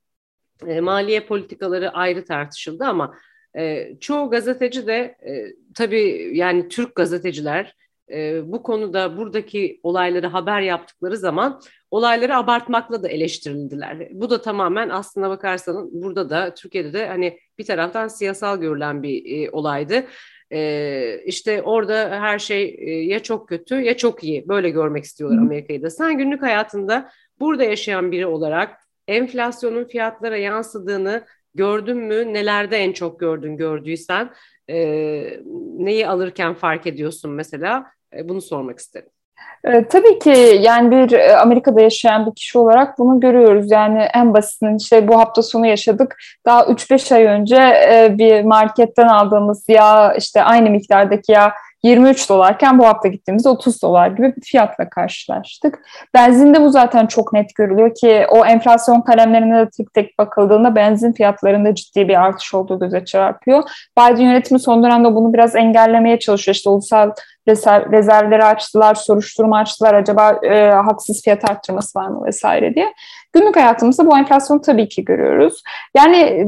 e, 0.66 0.80
maliye 0.80 1.26
politikaları 1.26 1.90
ayrı 1.90 2.24
tartışıldı 2.24 2.84
ama 2.84 3.14
e, 3.58 3.90
çoğu 4.00 4.30
gazeteci 4.30 4.86
de 4.86 5.16
e, 5.26 5.46
tabii 5.74 6.30
yani 6.34 6.68
Türk 6.68 6.94
gazeteciler 6.94 7.76
e, 8.10 8.42
bu 8.52 8.62
konuda 8.62 9.16
buradaki 9.16 9.80
olayları 9.82 10.26
haber 10.26 10.60
yaptıkları 10.60 11.16
zaman 11.16 11.60
olayları 11.90 12.36
abartmakla 12.36 13.02
da 13.02 13.08
eleştirildiler. 13.08 14.08
Bu 14.10 14.30
da 14.30 14.42
tamamen 14.42 14.88
aslına 14.88 15.30
bakarsanız 15.30 15.88
burada 15.92 16.30
da 16.30 16.54
Türkiye'de 16.54 16.92
de 16.92 17.06
hani 17.06 17.38
bir 17.58 17.64
taraftan 17.64 18.08
siyasal 18.08 18.60
görülen 18.60 19.02
bir 19.02 19.46
e, 19.46 19.50
olaydı. 19.50 20.04
E, 20.52 21.22
işte 21.24 21.62
orada 21.62 22.10
her 22.20 22.38
şey 22.38 22.76
e, 22.78 22.90
ya 22.90 23.18
çok 23.22 23.48
kötü 23.48 23.74
ya 23.74 23.96
çok 23.96 24.24
iyi 24.24 24.48
böyle 24.48 24.70
görmek 24.70 25.04
istiyorlar 25.04 25.38
Amerika'yı 25.38 25.82
da. 25.82 25.90
Sen 25.90 26.18
günlük 26.18 26.42
hayatında 26.42 27.10
burada 27.40 27.64
yaşayan 27.64 28.12
biri 28.12 28.26
olarak 28.26 28.78
enflasyonun 29.08 29.84
fiyatlara 29.84 30.36
yansıdığını 30.36 31.24
gördün 31.54 31.96
mü? 31.96 32.34
Nelerde 32.34 32.76
en 32.76 32.92
çok 32.92 33.20
gördün 33.20 33.56
gördüysen? 33.56 34.30
E, 34.70 34.76
neyi 35.78 36.08
alırken 36.08 36.54
fark 36.54 36.86
ediyorsun 36.86 37.30
mesela? 37.30 37.86
E, 38.16 38.28
bunu 38.28 38.40
sormak 38.40 38.78
isterim. 38.78 39.08
E, 39.64 39.88
tabii 39.88 40.18
ki 40.18 40.60
yani 40.60 40.90
bir 40.90 41.12
e, 41.12 41.36
Amerika'da 41.36 41.80
yaşayan 41.80 42.26
bir 42.26 42.34
kişi 42.34 42.58
olarak 42.58 42.98
bunu 42.98 43.20
görüyoruz. 43.20 43.70
Yani 43.70 43.98
en 44.14 44.34
basitinden 44.34 44.76
işte 44.76 45.08
bu 45.08 45.18
hafta 45.18 45.42
sonu 45.42 45.66
yaşadık. 45.66 46.16
Daha 46.46 46.62
3-5 46.62 47.14
ay 47.14 47.24
önce 47.24 47.56
e, 47.56 48.14
bir 48.18 48.42
marketten 48.44 49.08
aldığımız 49.08 49.64
yağ 49.68 50.14
işte 50.14 50.42
aynı 50.42 50.70
miktardaki 50.70 51.32
yağ 51.32 51.52
23 51.84 52.28
dolarken 52.28 52.78
bu 52.78 52.86
hafta 52.86 53.08
gittiğimizde 53.08 53.48
30 53.48 53.82
dolar 53.82 54.08
gibi 54.08 54.36
bir 54.36 54.42
fiyatla 54.42 54.90
karşılaştık. 54.90 55.78
Benzinde 56.14 56.60
bu 56.60 56.70
zaten 56.70 57.06
çok 57.06 57.32
net 57.32 57.54
görülüyor 57.54 57.94
ki 57.94 58.26
o 58.30 58.44
enflasyon 58.44 59.00
kalemlerine 59.00 59.58
de 59.58 59.68
tek 59.76 59.94
tek 59.94 60.18
bakıldığında 60.18 60.74
benzin 60.74 61.12
fiyatlarında 61.12 61.74
ciddi 61.74 62.08
bir 62.08 62.22
artış 62.22 62.54
olduğu 62.54 62.78
göze 62.78 63.04
çarpıyor. 63.04 63.62
Biden 63.98 64.22
yönetimi 64.22 64.60
son 64.60 64.82
dönemde 64.82 65.14
bunu 65.14 65.32
biraz 65.32 65.56
engellemeye 65.56 66.18
çalışıyor. 66.18 66.54
İşte 66.54 66.70
ulusal 66.70 67.10
rezerv, 67.48 67.92
rezervleri 67.92 68.44
açtılar, 68.44 68.94
soruşturma 68.94 69.58
açtılar. 69.58 69.94
Acaba 69.94 70.38
e, 70.42 70.70
haksız 70.70 71.22
fiyat 71.22 71.50
arttırması 71.50 71.98
var 71.98 72.08
mı 72.08 72.26
vesaire 72.26 72.74
diye. 72.74 72.92
Günlük 73.32 73.56
hayatımızda 73.56 74.06
bu 74.06 74.18
enflasyonu 74.18 74.60
tabii 74.60 74.88
ki 74.88 75.04
görüyoruz. 75.04 75.62
Yani 75.96 76.44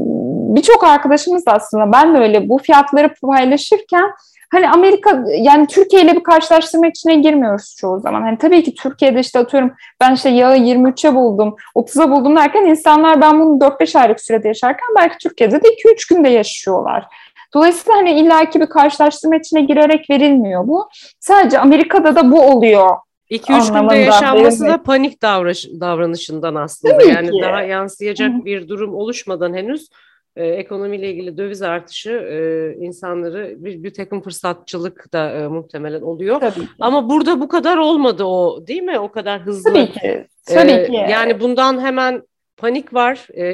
birçok 0.55 0.83
arkadaşımız 0.83 1.45
da 1.45 1.51
aslında 1.51 1.91
ben 1.91 2.13
de 2.13 2.17
öyle 2.17 2.49
bu 2.49 2.57
fiyatları 2.57 3.13
paylaşırken 3.21 4.11
hani 4.51 4.69
Amerika 4.69 5.23
yani 5.27 5.67
Türkiye 5.67 6.01
ile 6.01 6.15
bir 6.15 6.23
karşılaştırma 6.23 6.87
içine 6.87 7.15
girmiyoruz 7.15 7.75
çoğu 7.77 7.99
zaman. 7.99 8.21
Hani 8.21 8.37
tabii 8.37 8.63
ki 8.63 8.75
Türkiye'de 8.75 9.19
işte 9.19 9.39
atıyorum 9.39 9.71
ben 10.01 10.15
işte 10.15 10.29
yağı 10.29 10.57
23'e 10.57 11.15
buldum, 11.15 11.55
30'a 11.75 12.11
buldum 12.11 12.35
derken 12.35 12.65
insanlar 12.65 13.21
ben 13.21 13.39
bunu 13.39 13.59
4-5 13.59 13.99
aylık 13.99 14.21
sürede 14.21 14.47
yaşarken 14.47 14.87
belki 14.97 15.17
Türkiye'de 15.17 15.63
de 15.63 15.67
2-3 15.67 16.13
günde 16.13 16.29
yaşıyorlar. 16.29 17.05
Dolayısıyla 17.53 17.97
hani 17.97 18.11
illaki 18.11 18.61
bir 18.61 18.65
karşılaştırma 18.65 19.35
içine 19.35 19.61
girerek 19.61 20.09
verilmiyor 20.09 20.67
bu. 20.67 20.89
Sadece 21.19 21.59
Amerika'da 21.59 22.15
da 22.15 22.31
bu 22.31 22.41
oluyor 22.41 22.89
2-3 23.31 23.81
günde 23.81 23.95
yaşanması 23.95 24.67
da 24.67 24.83
panik 24.83 25.21
davranış, 25.21 25.67
davranışından 25.79 26.55
aslında. 26.55 26.97
Tabii 26.97 27.07
yani 27.07 27.31
ki. 27.31 27.41
daha 27.41 27.61
yansıyacak 27.61 28.33
Hı. 28.33 28.45
bir 28.45 28.67
durum 28.67 28.95
oluşmadan 28.95 29.53
henüz 29.53 29.89
e, 30.35 30.47
ekonomiyle 30.47 31.11
ilgili 31.11 31.37
döviz 31.37 31.61
artışı 31.61 32.11
e, 32.11 32.73
insanları 32.85 33.55
bir, 33.57 33.83
bir 33.83 33.93
takım 33.93 34.21
fırsatçılık 34.21 35.13
da 35.13 35.31
e, 35.31 35.47
muhtemelen 35.47 36.01
oluyor. 36.01 36.39
Tabii 36.39 36.67
Ama 36.79 37.09
burada 37.09 37.41
bu 37.41 37.47
kadar 37.47 37.77
olmadı 37.77 38.23
o 38.23 38.67
değil 38.67 38.83
mi? 38.83 38.99
O 38.99 39.11
kadar 39.11 39.41
hızlı. 39.41 39.73
Tabii 39.73 39.91
ki. 39.91 40.27
Tabii 40.45 40.71
e, 40.71 40.85
ki. 40.85 40.93
Yani 40.93 41.39
bundan 41.39 41.81
hemen 41.81 42.21
panik 42.57 42.93
var, 42.93 43.27
e, 43.33 43.45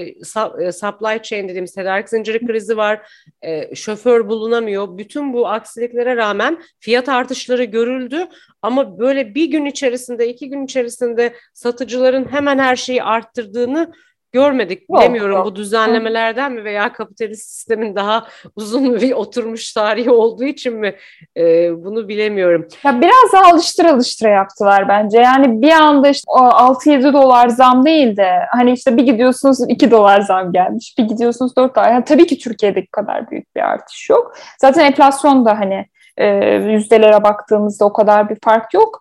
e, 0.66 0.72
supply 0.72 1.22
chain 1.24 1.50
dediğimiz 1.50 1.74
tedarik 1.74 2.10
zinciri 2.10 2.46
krizi 2.46 2.78
var, 2.78 3.12
e, 3.42 3.76
şoför 3.76 4.30
bulunamıyor. 4.30 4.98
Bütün 4.98 5.34
bu 5.34 5.48
aksiliklere 5.48 6.16
rağmen 6.16 6.62
fiyat 6.80 7.10
artışları 7.10 7.64
görüldü 7.64 8.28
ama 8.62 9.00
böyle 9.00 9.36
bir 9.36 9.46
gün 9.46 9.66
içerisinde, 9.66 10.28
iki 10.28 10.50
gün 10.50 10.66
içerisinde 10.66 11.34
satıcıların 11.54 12.32
hemen 12.32 12.60
her 12.60 12.76
şeyi 12.76 13.04
arttırdığını 13.04 13.92
görmedik. 14.32 14.90
Yok, 14.90 15.02
Bilemiyorum 15.02 15.36
yok. 15.36 15.46
bu 15.46 15.56
düzenlemelerden 15.56 16.52
mi 16.52 16.64
veya 16.64 16.94
kapitalist 16.94 17.50
sistemin 17.50 17.96
daha 17.96 18.28
uzun 18.56 18.96
bir 19.02 19.12
oturmuş 19.12 19.74
tarihi 19.74 20.12
olduğu 20.12 20.44
için 20.44 20.74
mi 20.74 20.96
e, 21.38 21.44
bunu 21.84 22.08
bilemiyorum. 22.08 22.68
Ya 22.84 23.02
biraz 23.02 23.34
daha 23.34 23.52
alıştıra 23.52 23.94
alıştıra 23.94 24.30
yaptılar 24.30 24.88
bence. 24.88 25.20
Yani 25.20 25.62
bir 25.62 25.72
anda 25.72 26.10
işte 26.10 26.32
6-7 26.32 27.14
dolar 27.14 27.50
zam 27.50 27.86
değil 27.86 28.18
de 28.18 28.32
hani 28.52 28.72
işte 28.72 28.98
bir 28.98 29.04
gidiyorsunuz 29.04 29.60
2 29.70 29.92
dolar 29.92 30.22
zam 30.22 30.52
gelmiş. 30.52 30.96
Bir 30.98 31.04
gidiyorsunuz 31.04 31.56
4 31.56 31.76
dolar. 31.76 31.92
Yani 31.92 32.06
tabii 32.06 32.28
ki 32.28 32.38
Türkiye'deki 32.38 32.88
kadar 32.92 33.32
büyük 33.32 33.56
bir 33.56 33.62
artış 33.62 34.10
yok. 34.10 34.34
Zaten 34.62 34.86
enflasyon 34.86 35.46
da 35.46 35.60
hani 35.60 35.86
e, 36.18 36.28
yüzdelere 36.56 37.24
baktığımızda 37.24 37.86
o 37.86 37.94
kadar 37.94 38.30
bir 38.30 38.38
fark 38.44 38.74
yok. 38.74 39.01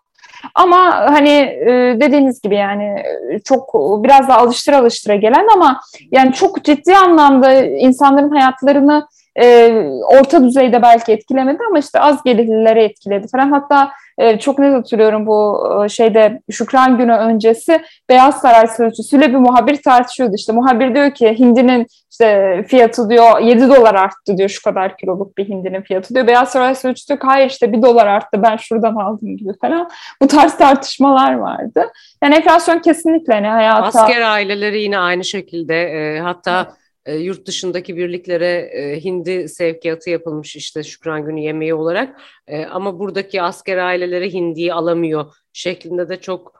Ama 0.55 0.91
hani 0.95 1.31
e, 1.31 1.97
dediğiniz 2.01 2.43
gibi 2.43 2.55
yani 2.55 2.85
e, 2.85 3.39
çok 3.45 3.75
biraz 4.05 4.29
daha 4.29 4.39
alıştıra 4.39 4.79
alıştıra 4.79 5.15
gelen 5.15 5.47
ama 5.55 5.81
yani 6.13 6.33
çok 6.33 6.65
ciddi 6.65 6.97
anlamda 6.97 7.63
insanların 7.65 8.31
hayatlarını 8.31 9.07
e, 9.37 9.73
orta 10.21 10.45
düzeyde 10.45 10.83
belki 10.83 11.13
etkilemedi 11.13 11.59
ama 11.69 11.79
işte 11.79 12.01
az 12.01 12.23
gelirlilere 12.23 12.85
etkiledi 12.85 13.29
falan. 13.29 13.51
Hatta 13.53 13.91
e, 14.19 14.39
çok 14.39 14.59
net 14.59 14.75
hatırlıyorum 14.75 15.27
bu 15.27 15.69
e, 15.85 15.89
şeyde 15.89 16.41
Şükran 16.51 16.99
Günü 16.99 17.13
öncesi 17.13 17.83
Beyaz 18.09 18.41
Saray 18.41 18.67
Sözcüsü'yle 18.67 19.29
bir 19.29 19.39
muhabir 19.39 19.83
tartışıyordu. 19.83 20.35
İşte 20.35 20.53
muhabir 20.53 20.95
diyor 20.95 21.11
ki 21.11 21.39
hindinin 21.39 21.87
işte 22.11 22.65
fiyatı 22.69 23.11
diyor 23.11 23.41
7 23.41 23.69
dolar 23.69 23.95
arttı 23.95 24.39
diyor 24.39 24.49
şu 24.49 24.63
kadar 24.63 24.97
kiloluk 24.97 25.39
bir 25.39 25.49
hindinin 25.49 25.83
fiyatı 25.83 26.15
diyor. 26.15 26.27
Beyaz 26.27 26.49
Saray 26.49 26.75
Sözcüsü 26.75 27.09
diyor 27.09 27.21
ki 27.21 27.27
hayır 27.27 27.51
işte 27.51 27.73
1 27.73 27.83
dolar 27.83 28.07
arttı 28.07 28.43
ben 28.43 28.57
şuradan 28.57 28.95
aldım 28.95 29.37
gibi 29.37 29.53
falan. 29.61 29.91
Bu 30.23 30.27
tarz 30.27 30.57
tartışmalar 30.57 31.35
vardı. 31.35 31.93
Yani 32.25 32.35
enflasyon 32.35 32.79
kesinlikle 32.79 33.35
hani 33.35 33.47
hayata... 33.47 33.85
Asker 33.85 34.21
aileleri 34.21 34.81
yine 34.81 34.99
aynı 34.99 35.25
şekilde 35.25 35.83
e, 35.83 36.21
hatta 36.21 36.73
e, 37.07 37.17
yurt 37.17 37.47
dışındaki 37.47 37.97
birliklere 37.97 38.71
e, 38.73 39.05
hindi 39.05 39.49
sevkiyatı 39.49 40.11
yapılmış 40.11 40.57
işte 40.57 40.83
Şükran 40.83 41.25
Günü 41.25 41.41
yemeği 41.41 41.75
olarak 41.75 42.21
e, 42.47 42.65
ama 42.65 42.99
buradaki 42.99 43.43
asker 43.43 43.77
aileleri 43.77 44.33
hindiyi 44.33 44.75
alamıyor 44.75 45.35
şeklinde 45.53 46.09
de 46.09 46.21
çok 46.21 46.60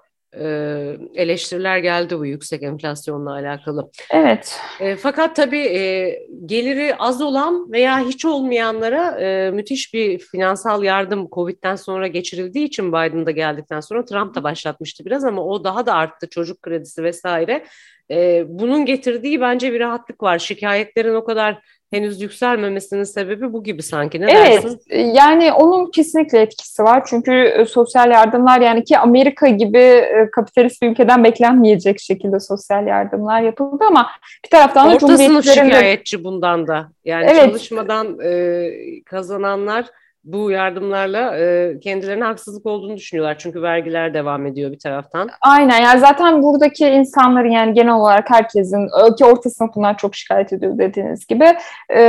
eleştiriler 1.15 1.79
geldi 1.79 2.19
bu 2.19 2.27
yüksek 2.27 2.63
enflasyonla 2.63 3.33
alakalı. 3.33 3.91
Evet. 4.11 4.61
E, 4.81 4.97
fakat 4.97 5.37
tabii 5.37 5.67
e, 5.67 6.19
geliri 6.47 6.95
az 6.99 7.23
olan 7.23 7.73
veya 7.73 7.99
hiç 7.99 8.25
olmayanlara 8.25 9.21
e, 9.21 9.51
müthiş 9.51 9.95
bir 9.95 10.19
finansal 10.19 10.85
yardım 10.85 11.29
Covid'den 11.33 11.77
sonra 11.77 12.07
geçirildiği 12.07 12.67
için 12.67 12.89
Biden'da 12.89 13.31
geldikten 13.31 13.81
sonra 13.81 14.05
Trump 14.05 14.35
da 14.35 14.43
başlatmıştı 14.43 15.05
biraz 15.05 15.25
ama 15.25 15.45
o 15.45 15.65
daha 15.65 15.87
da 15.87 15.95
arttı 15.95 16.29
çocuk 16.29 16.63
kredisi 16.63 17.03
vesaire. 17.03 17.65
E, 18.11 18.45
bunun 18.49 18.87
getirdiği 18.87 19.41
bence 19.41 19.73
bir 19.73 19.81
rahatlık 19.81 20.23
var. 20.23 20.39
Şikayetlerin 20.39 21.15
o 21.15 21.25
kadar 21.25 21.63
henüz 21.91 22.21
yükselmemesinin 22.21 23.05
sebebi 23.05 23.53
bu 23.53 23.65
gibi 23.65 23.83
sanki. 23.83 24.21
Ne 24.21 24.33
evet, 24.33 24.65
dersin? 24.65 24.81
yani 25.15 25.53
onun 25.53 25.91
kesinlikle 25.91 26.41
etkisi 26.41 26.83
var. 26.83 27.03
Çünkü 27.07 27.33
e, 27.33 27.65
sosyal 27.65 28.11
yardımlar 28.11 28.61
yani 28.61 28.85
ki 28.85 28.99
Amerika 28.99 29.49
gibi 29.49 29.79
e, 29.79 30.31
kapitalist 30.33 30.83
bir 30.83 30.91
ülkeden 30.91 31.25
beklenmeyecek 31.25 32.01
şekilde 32.01 32.41
sosyal 32.41 32.87
yardımlar 32.87 33.43
yapıldı 33.43 33.85
ama 33.89 34.11
bir 34.45 34.51
taraftan 34.51 34.91
da 34.91 34.95
Orta 34.95 35.19
sınıf 35.19 35.45
şikayetçi 35.45 36.25
bundan 36.25 36.67
da. 36.67 36.89
Yani 37.05 37.27
Evet. 37.31 37.45
çalışmadan 37.45 38.19
e, 38.25 38.71
kazananlar 39.05 39.87
bu 40.25 40.51
yardımlarla 40.51 41.39
e, 41.39 41.79
kendilerine 41.81 42.25
haksızlık 42.25 42.67
olduğunu 42.67 42.97
düşünüyorlar. 42.97 43.39
Çünkü 43.39 43.63
vergiler 43.63 44.15
devam 44.15 44.47
ediyor 44.47 44.73
bir 44.73 44.79
taraftan. 44.79 45.29
Aynen 45.41 45.83
yani 45.83 46.01
zaten 46.01 46.43
buradaki 46.43 46.89
insanların 46.89 47.51
yani 47.51 47.75
genel 47.75 47.95
olarak 47.95 48.31
herkesin 48.31 48.89
ö, 49.05 49.15
ki 49.17 49.25
orta 49.25 49.51
sınıfından 49.51 49.95
çok 49.95 50.15
şikayet 50.15 50.53
ediyor 50.53 50.79
dediğiniz 50.79 51.27
gibi 51.27 51.45
e, 51.89 52.01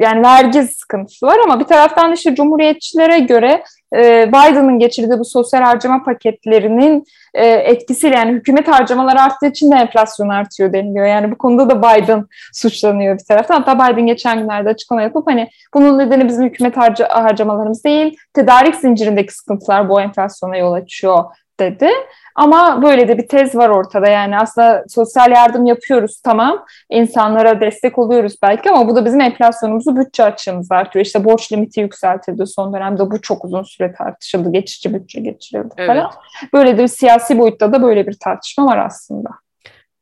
yani 0.00 0.22
vergi 0.22 0.62
sıkıntısı 0.62 1.26
var 1.26 1.38
ama 1.44 1.60
bir 1.60 1.64
taraftan 1.64 2.12
işte 2.12 2.34
cumhuriyetçilere 2.34 3.18
göre 3.18 3.62
e, 3.85 3.85
Biden'ın 4.28 4.78
geçirdiği 4.78 5.18
bu 5.18 5.24
sosyal 5.24 5.62
harcama 5.62 6.04
paketlerinin 6.04 7.04
e, 7.34 7.46
etkisiyle 7.46 8.16
yani 8.16 8.32
hükümet 8.32 8.68
harcamaları 8.68 9.20
arttığı 9.20 9.46
için 9.46 9.70
de 9.70 9.76
enflasyon 9.76 10.28
artıyor 10.28 10.72
deniliyor. 10.72 11.06
Yani 11.06 11.30
bu 11.30 11.38
konuda 11.38 11.70
da 11.70 11.78
Biden 11.82 12.26
suçlanıyor 12.52 13.18
bir 13.18 13.24
taraftan. 13.24 13.62
Hatta 13.62 13.74
Biden 13.74 14.06
geçen 14.06 14.40
günlerde 14.40 14.68
açıklama 14.68 15.02
yapıp 15.02 15.26
hani 15.26 15.48
bunun 15.74 15.98
nedeni 15.98 16.28
bizim 16.28 16.44
hükümet 16.44 16.76
harca 16.76 17.08
harcamalarımız 17.08 17.84
değil, 17.84 18.16
tedarik 18.34 18.74
zincirindeki 18.74 19.34
sıkıntılar 19.34 19.88
bu 19.88 20.00
enflasyona 20.00 20.56
yol 20.56 20.72
açıyor 20.72 21.24
dedi. 21.60 21.90
Ama 22.34 22.82
böyle 22.82 23.08
de 23.08 23.18
bir 23.18 23.28
tez 23.28 23.54
var 23.54 23.68
ortada 23.68 24.08
yani 24.08 24.38
aslında 24.38 24.84
sosyal 24.88 25.30
yardım 25.30 25.66
yapıyoruz 25.66 26.20
tamam 26.24 26.64
insanlara 26.90 27.60
destek 27.60 27.98
oluyoruz 27.98 28.34
belki 28.42 28.70
ama 28.70 28.88
bu 28.88 28.96
da 28.96 29.04
bizim 29.04 29.20
enflasyonumuzu 29.20 29.96
bütçe 29.96 30.24
açığımızı 30.24 30.74
artırıyor. 30.74 31.06
İşte 31.06 31.24
borç 31.24 31.52
limiti 31.52 31.80
yükseltildi 31.80 32.46
son 32.46 32.74
dönemde 32.74 33.10
bu 33.10 33.20
çok 33.20 33.44
uzun 33.44 33.62
süre 33.62 33.92
tartışıldı 33.92 34.52
geçici 34.52 34.94
bütçe 34.94 35.20
geçirildi 35.20 35.74
Evet. 35.76 35.88
falan. 35.88 36.10
Böyle 36.52 36.78
de 36.78 36.82
bir 36.82 36.88
siyasi 36.88 37.38
boyutta 37.38 37.72
da 37.72 37.82
böyle 37.82 38.06
bir 38.06 38.16
tartışma 38.20 38.66
var 38.66 38.78
aslında. 38.78 39.28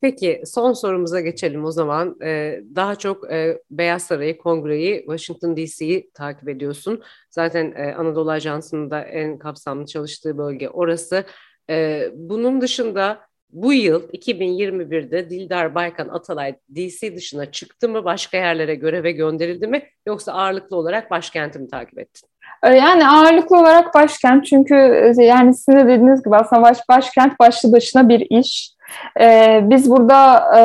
Peki 0.05 0.42
son 0.46 0.72
sorumuza 0.72 1.20
geçelim 1.20 1.64
o 1.64 1.70
zaman. 1.70 2.16
Ee, 2.22 2.61
daha 2.74 2.96
çok 2.96 3.32
e, 3.32 3.59
Beyaz 3.70 4.02
Sarayı, 4.02 4.38
Kongre'yi, 4.38 4.98
Washington 4.98 5.57
DC'yi 5.57 6.11
takip 6.14 6.48
ediyorsun. 6.48 7.02
Zaten 7.30 7.72
e, 7.76 7.94
Anadolu 7.94 8.30
Ajansı'nın 8.30 8.90
da 8.90 9.00
en 9.00 9.38
kapsamlı 9.38 9.86
çalıştığı 9.86 10.38
bölge 10.38 10.68
orası. 10.68 11.24
Ee, 11.70 12.09
bunun 12.14 12.61
dışında 12.61 13.20
bu 13.50 13.72
yıl 13.72 14.09
2021'de 14.09 15.30
Dildar 15.30 15.74
Baykan 15.74 16.09
Atalay 16.09 16.55
DC 16.76 17.16
dışına 17.16 17.52
çıktı 17.52 17.88
mı? 17.88 18.05
Başka 18.05 18.36
yerlere 18.36 18.74
göreve 18.74 19.12
gönderildi 19.12 19.66
mi? 19.66 19.82
Yoksa 20.07 20.32
ağırlıklı 20.32 20.76
olarak 20.76 21.11
başkenti 21.11 21.59
mi 21.59 21.68
takip 21.68 21.98
ettin? 21.98 22.28
Ee, 22.62 22.74
Yani 22.74 23.09
ağırlıklı 23.09 23.59
olarak 23.59 23.94
başkent 23.94 24.46
çünkü 24.46 24.74
e, 25.18 25.24
yani 25.24 25.55
sizin 25.55 25.78
de 25.78 25.84
dediğiniz 25.84 26.22
gibi 26.24 26.36
aslında 26.36 26.62
baş, 26.62 26.78
başkent 26.88 27.40
başlı 27.40 27.72
başına 27.72 28.09
bir 28.09 28.26
iş. 28.30 28.74
Ee, 29.20 29.61
biz 29.62 29.90
burada 29.90 30.45
e, 30.59 30.62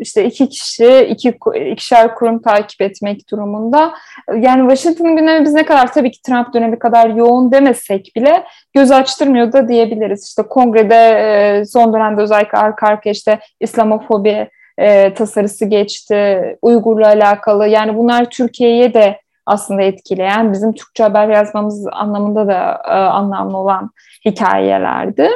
işte 0.00 0.24
iki 0.24 0.48
kişi, 0.48 1.06
iki 1.10 1.38
ikişer 1.70 2.14
kurum 2.14 2.42
takip 2.42 2.82
etmek 2.82 3.30
durumunda. 3.30 3.92
Yani 4.36 4.70
Washington 4.70 5.16
gündemi 5.16 5.44
biz 5.44 5.54
ne 5.54 5.64
kadar 5.64 5.92
tabii 5.92 6.10
ki 6.10 6.22
Trump 6.22 6.54
dönemi 6.54 6.78
kadar 6.78 7.10
yoğun 7.10 7.52
demesek 7.52 8.12
bile 8.16 8.44
göz 8.74 8.90
açtırmıyor 8.90 9.52
da 9.52 9.68
diyebiliriz. 9.68 10.28
İşte 10.28 10.42
kongrede 10.42 10.94
e, 10.94 11.64
son 11.64 11.92
dönemde 11.92 12.20
özellikle 12.20 12.58
arka 12.58 12.86
arkaya 12.86 13.10
işte 13.10 13.38
İslamofobi 13.60 14.48
e, 14.78 15.14
tasarısı 15.14 15.64
geçti, 15.64 16.56
Uygur'la 16.62 17.06
alakalı. 17.06 17.68
Yani 17.68 17.96
bunlar 17.96 18.30
Türkiye'ye 18.30 18.94
de 18.94 19.20
aslında 19.46 19.82
etkileyen, 19.82 20.52
bizim 20.52 20.72
Türkçe 20.72 21.02
haber 21.02 21.28
yazmamız 21.28 21.86
anlamında 21.92 22.48
da 22.48 22.82
e, 22.88 22.92
anlamlı 22.92 23.56
olan 23.56 23.90
hikayelerdi. 24.24 25.28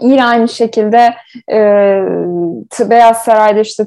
Yine 0.00 0.24
aynı 0.24 0.48
şekilde 0.48 1.14
e, 1.52 1.58
Beyaz 2.90 3.24
Saray'da 3.24 3.60
işte 3.60 3.82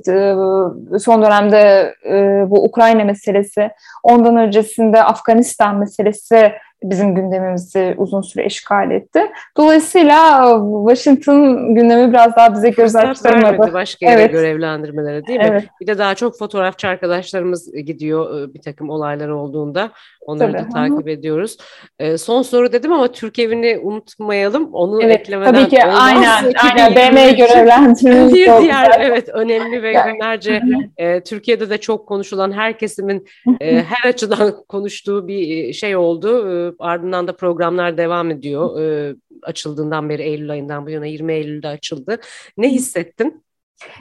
e, 0.96 1.00
son 1.00 1.22
dönemde 1.22 1.94
e, 2.06 2.46
bu 2.50 2.64
Ukrayna 2.64 3.04
meselesi, 3.04 3.70
ondan 4.04 4.38
öncesinde 4.38 5.04
Afganistan 5.04 5.76
meselesi 5.80 6.52
bizim 6.84 7.16
gündemimizi 7.16 7.94
uzun 7.98 8.22
süre 8.22 8.46
işgal 8.46 8.92
etti. 8.92 9.22
Dolayısıyla 9.58 10.50
Washington 10.88 11.76
gündemi 11.76 12.14
biraz 12.14 12.36
daha 12.36 12.54
bize 12.54 12.70
göz 12.70 12.96
açtırmadı. 12.96 13.74
başka 13.74 14.06
yere 14.06 14.22
Evet. 14.22 14.32
görevlendirmelere 14.32 15.26
değil 15.26 15.40
mi? 15.40 15.48
Evet. 15.50 15.64
Bir 15.82 15.88
de 15.88 15.98
daha 15.98 16.16
çok 16.16 16.38
fotoğrafçı 16.38 16.88
arkadaşlarımız 16.88 17.74
gidiyor 17.74 18.42
e, 18.42 18.54
bir 18.54 18.62
takım 18.62 18.90
olaylar 18.90 19.30
olduğunda. 19.30 19.92
Onları 20.26 20.52
Tabii. 20.52 20.64
da 20.64 20.70
takip 20.70 21.08
ediyoruz. 21.08 21.58
E, 22.00 22.18
son 22.18 22.42
soru 22.42 22.72
dedim 22.74 22.94
ama 22.94 23.12
Türk 23.12 23.40
evini 23.40 23.80
unutmayalım. 23.84 24.74
Onu 24.74 25.04
Evet, 25.04 25.20
eklemeden 25.20 25.54
tabii 25.54 25.70
ki 25.70 25.82
olmaz. 25.86 26.00
aynen, 26.02 26.50
2023 26.50 26.64
aynen 26.64 26.96
BM'ye 26.96 27.32
görevlendirmemiz 27.32 28.34
bir 28.34 28.46
diğer 28.62 28.92
evet 29.00 29.30
önemli 29.30 29.84
ve 29.84 29.94
günlerce 29.94 30.62
e, 30.98 31.24
Türkiye'de 31.24 31.70
de 31.70 31.78
çok 31.78 32.08
konuşulan 32.08 32.52
her 32.52 32.78
kesimin 32.78 33.26
e, 33.62 33.84
her 33.84 34.10
açıdan 34.10 34.64
konuştuğu 34.68 35.28
bir 35.28 35.68
e, 35.68 35.74
şey 35.74 35.96
oldu. 35.96 36.50
E, 36.50 36.74
ardından 36.80 37.28
da 37.28 37.36
programlar 37.36 37.98
devam 37.98 38.32
ediyor. 38.32 38.82
E, 38.82 39.16
açıldığından 39.44 40.10
beri 40.10 40.22
Eylül 40.22 40.52
ayından 40.52 40.86
bu 40.86 40.90
yana 40.90 41.06
20 41.06 41.34
Eylül'de 41.34 41.68
açıldı. 41.68 42.18
Ne 42.58 42.70
hissettin? 42.70 43.44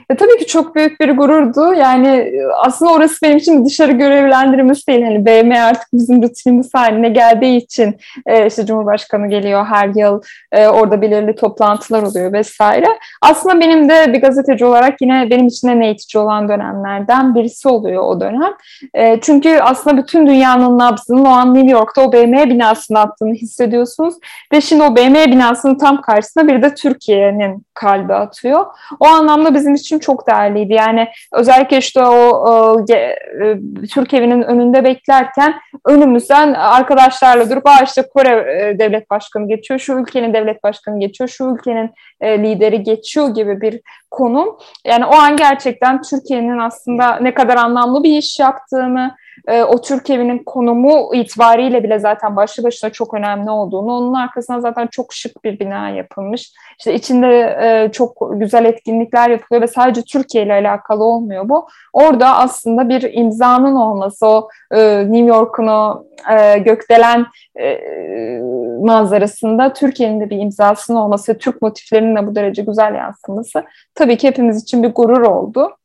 E, 0.09 0.15
tabii 0.15 0.37
ki 0.37 0.45
çok 0.47 0.75
büyük 0.75 0.99
bir 0.99 1.17
gururdu. 1.17 1.73
Yani 1.73 2.07
e, 2.07 2.47
aslında 2.57 2.91
orası 2.91 3.15
benim 3.23 3.37
için 3.37 3.65
dışarı 3.65 3.91
görevlendirmesi 3.91 4.87
değil. 4.87 5.03
Hani 5.03 5.25
BM 5.25 5.63
artık 5.63 5.87
bizim 5.93 6.23
rutinimiz 6.23 6.73
haline 6.73 7.09
geldiği 7.09 7.57
için 7.57 7.95
e, 8.25 8.47
işte 8.47 8.65
Cumhurbaşkanı 8.65 9.27
geliyor 9.27 9.65
her 9.65 9.87
yıl. 9.87 10.21
e, 10.51 10.67
orada 10.67 11.01
belirli 11.01 11.35
toplantılar 11.35 12.03
oluyor 12.03 12.33
vesaire. 12.33 12.87
Aslında 13.21 13.59
benim 13.59 13.89
de 13.89 14.13
bir 14.13 14.21
gazeteci 14.21 14.65
olarak 14.65 15.01
yine 15.01 15.27
benim 15.29 15.47
için 15.47 15.67
en 15.67 15.81
eğitici 15.81 16.23
olan 16.23 16.49
dönemlerden 16.49 17.35
birisi 17.35 17.67
oluyor 17.67 18.03
o 18.03 18.21
dönem. 18.21 18.53
E, 18.93 19.19
çünkü 19.21 19.59
aslında 19.61 19.97
bütün 19.97 20.27
dünyanın 20.27 20.79
nabzının 20.79 21.25
o 21.25 21.29
an 21.29 21.55
New 21.55 21.71
York'ta 21.71 22.01
o 22.01 22.13
BM 22.13 22.49
binasına 22.49 22.99
attığını 22.99 23.33
hissediyorsunuz. 23.33 24.15
Ve 24.53 24.61
şimdi 24.61 24.83
o 24.83 24.95
BM 24.95 25.31
binasının 25.31 25.75
tam 25.75 26.01
karşısına 26.01 26.47
bir 26.47 26.61
de 26.61 26.75
Türkiye'nin 26.75 27.65
kalbi 27.73 28.13
atıyor. 28.13 28.65
O 28.99 29.05
anlamda 29.05 29.53
bizim 29.53 29.75
için 29.75 29.99
çok 29.99 30.27
değerliydi. 30.27 30.73
Yani 30.73 31.07
özellikle 31.33 31.77
işte 31.77 32.05
o, 32.05 32.79
ge- 32.79 33.15
e, 33.43 33.59
Türk 33.87 34.13
evinin 34.13 34.41
önünde 34.41 34.83
beklerken 34.83 35.53
önümüzden 35.85 36.53
arkadaşlarla 36.53 37.49
durup 37.49 37.67
Aa 37.67 37.83
işte 37.83 38.03
Kore 38.13 38.29
e, 38.29 38.79
devlet 38.79 39.09
başkanı 39.09 39.47
geçiyor, 39.47 39.79
şu 39.79 39.93
ülkenin 39.93 40.33
devlet 40.33 40.63
başkanı 40.63 40.99
geçiyor, 40.99 41.27
şu 41.27 41.45
ülkenin 41.45 41.91
e, 42.21 42.39
lideri 42.39 42.83
geçiyor 42.83 43.29
gibi 43.29 43.61
bir 43.61 43.81
konum. 44.11 44.57
Yani 44.85 45.05
o 45.05 45.15
an 45.15 45.37
gerçekten 45.37 46.01
Türkiye'nin 46.01 46.57
aslında 46.57 47.15
ne 47.15 47.33
kadar 47.33 47.57
anlamlı 47.57 48.03
bir 48.03 48.17
iş 48.17 48.39
yaptığını, 48.39 49.15
e, 49.47 49.63
o 49.63 49.81
Türk 49.81 50.09
evinin 50.09 50.43
konumu 50.43 51.15
itibariyle 51.15 51.83
bile 51.83 51.99
zaten 51.99 52.35
başlı 52.35 52.63
başına 52.63 52.89
çok 52.89 53.13
önemli 53.13 53.51
olduğunu, 53.51 53.97
onun 53.97 54.13
arkasına 54.13 54.61
zaten 54.61 54.87
çok 54.87 55.13
şık 55.13 55.43
bir 55.43 55.59
bina 55.59 55.89
yapılmış. 55.89 56.51
İşte 56.79 56.93
içinde 56.93 57.57
e, 57.61 57.91
çok 57.91 58.17
güzel 58.31 58.65
etkinlikler 58.65 59.29
yapılıyor 59.29 59.61
ve 59.61 59.67
sadece 59.67 60.01
Türkiye 60.01 60.45
ile 60.45 60.53
alakalı 60.53 61.03
olmuyor 61.03 61.49
bu. 61.49 61.67
Orada 61.93 62.37
aslında 62.37 62.89
bir 62.89 63.13
imzanın 63.13 63.75
olması, 63.75 64.27
o 64.27 64.49
e, 64.71 64.99
New 65.11 65.25
York'un 65.25 65.67
o 65.67 66.03
e, 66.31 66.57
gökdelen 66.57 67.25
e, 67.59 67.79
manzarasında 68.81 69.73
Türkiye'nin 69.73 70.19
de 70.19 70.29
bir 70.29 70.37
imzasının 70.37 70.97
olması, 70.97 71.37
Türk 71.37 71.61
motiflerinin 71.61 72.15
de 72.15 72.27
bu 72.27 72.35
derece 72.35 72.61
güzel 72.61 72.95
yansıması 72.95 73.63
tabii 73.95 74.17
ki 74.17 74.27
hepimiz 74.27 74.63
için 74.63 74.83
bir 74.83 74.93
gurur 74.93 75.21
oldu. 75.21 75.77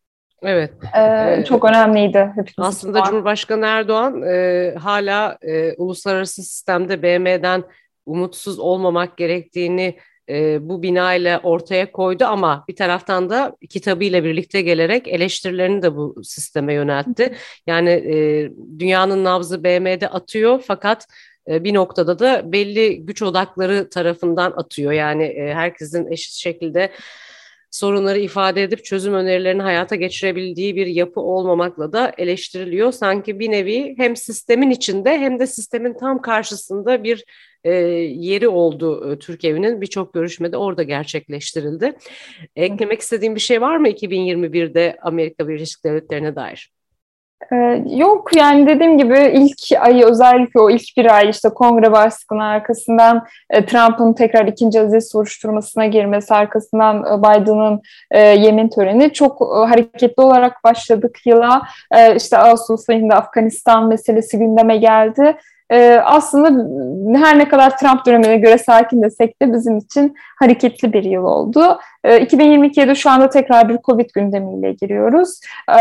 Evet. 0.43 0.70
E, 0.95 1.01
Evet. 1.01 1.47
Çok 1.47 1.64
önemliydi 1.64 2.18
hepimiz. 2.18 2.55
Aslında 2.59 3.03
Cumhurbaşkanı 3.05 3.66
Erdoğan 3.66 4.22
e, 4.22 4.74
hala 4.78 5.39
e, 5.43 5.74
uluslararası 5.74 6.43
sistemde 6.43 7.03
BM'den 7.03 7.64
umutsuz 8.07 8.59
olmamak 8.59 9.16
gerektiğini 9.16 9.97
e, 10.28 10.68
bu 10.68 10.82
binayla 10.82 11.41
ortaya 11.43 11.93
koydu 11.93 12.24
ama 12.24 12.64
bir 12.68 12.76
taraftan 12.76 13.30
da 13.30 13.57
kitabıyla 13.70 14.24
birlikte 14.24 14.62
gelerek 14.62 15.09
eleştirilerini 15.09 15.82
de 15.82 15.97
bu 15.97 16.24
sisteme 16.24 16.74
yöneltti. 16.74 17.34
Yani 17.66 17.91
e, 17.91 18.49
dünyanın 18.78 19.24
nabzı 19.24 19.64
BM'de 19.64 20.09
atıyor 20.09 20.62
fakat 20.66 21.07
e, 21.49 21.64
bir 21.64 21.74
noktada 21.74 22.18
da 22.18 22.53
belli 22.53 23.07
güç 23.07 23.22
odakları 23.22 23.91
tarafından 23.91 24.53
atıyor. 24.57 24.93
Yani 24.93 25.24
e, 25.24 25.55
herkesin 25.55 26.12
eşit 26.12 26.34
şekilde 26.34 26.91
sorunları 27.70 28.18
ifade 28.18 28.62
edip 28.62 28.84
çözüm 28.84 29.14
önerilerini 29.14 29.62
hayata 29.62 29.96
geçirebildiği 29.96 30.76
bir 30.76 30.86
yapı 30.86 31.20
olmamakla 31.20 31.92
da 31.92 32.12
eleştiriliyor. 32.18 32.92
Sanki 32.92 33.38
bir 33.38 33.50
nevi 33.50 33.94
hem 33.98 34.16
sistemin 34.16 34.70
içinde 34.70 35.18
hem 35.18 35.40
de 35.40 35.46
sistemin 35.46 35.94
tam 35.94 36.22
karşısında 36.22 37.04
bir 37.04 37.24
e, 37.64 37.72
yeri 37.72 38.48
oldu 38.48 39.12
e, 39.12 39.18
Türk 39.18 39.44
Evi'nin 39.44 39.80
birçok 39.80 40.14
görüşmede 40.14 40.56
orada 40.56 40.82
gerçekleştirildi. 40.82 41.92
Eklemek 42.56 43.00
istediğim 43.00 43.34
bir 43.34 43.40
şey 43.40 43.60
var 43.60 43.76
mı 43.76 43.88
2021'de 43.88 44.96
Amerika 45.02 45.48
Birleşik 45.48 45.84
Devletleri'ne 45.84 46.36
dair? 46.36 46.78
Ee, 47.53 47.84
yok 47.86 48.36
yani 48.36 48.66
dediğim 48.66 48.99
gibi 48.99 49.32
ilk 49.34 49.80
ayı 49.80 50.05
özellikle 50.05 50.61
o 50.61 50.70
ilk 50.70 50.97
bir 50.97 51.16
ay 51.16 51.30
işte 51.30 51.49
kongre 51.49 51.93
baskını 51.93 52.45
arkasından 52.45 53.26
e, 53.51 53.66
Trump'ın 53.66 54.12
tekrar 54.12 54.47
ikinci 54.47 54.80
aziz 54.80 55.11
soruşturmasına 55.11 55.86
girmesi 55.86 56.34
arkasından 56.34 56.97
e, 56.97 57.18
Biden'ın 57.18 57.80
e, 58.11 58.20
yemin 58.20 58.68
töreni 58.68 59.12
çok 59.12 59.43
e, 59.43 59.68
hareketli 59.68 60.22
olarak 60.22 60.64
başladık 60.64 61.18
yıla. 61.24 61.62
E, 61.95 62.16
işte 62.16 62.39
Ağustos 62.39 62.89
ayında 62.89 63.14
Afganistan 63.14 63.89
meselesi 63.89 64.39
gündeme 64.39 64.76
geldi 64.76 65.36
e, 65.70 66.00
aslında 66.04 66.48
her 67.18 67.38
ne 67.38 67.48
kadar 67.48 67.78
Trump 67.78 68.06
dönemine 68.06 68.36
göre 68.36 68.58
sakin 68.58 69.02
desek 69.02 69.42
de 69.42 69.52
bizim 69.52 69.78
için 69.78 70.14
hareketli 70.38 70.92
bir 70.92 71.02
yıl 71.02 71.24
oldu. 71.24 71.78
E, 72.04 72.24
2022'de 72.24 72.94
şu 72.94 73.10
anda 73.10 73.28
tekrar 73.28 73.68
bir 73.68 73.78
Covid 73.84 74.10
gündemiyle 74.14 74.72
giriyoruz 74.72 75.40
e, 75.68 75.78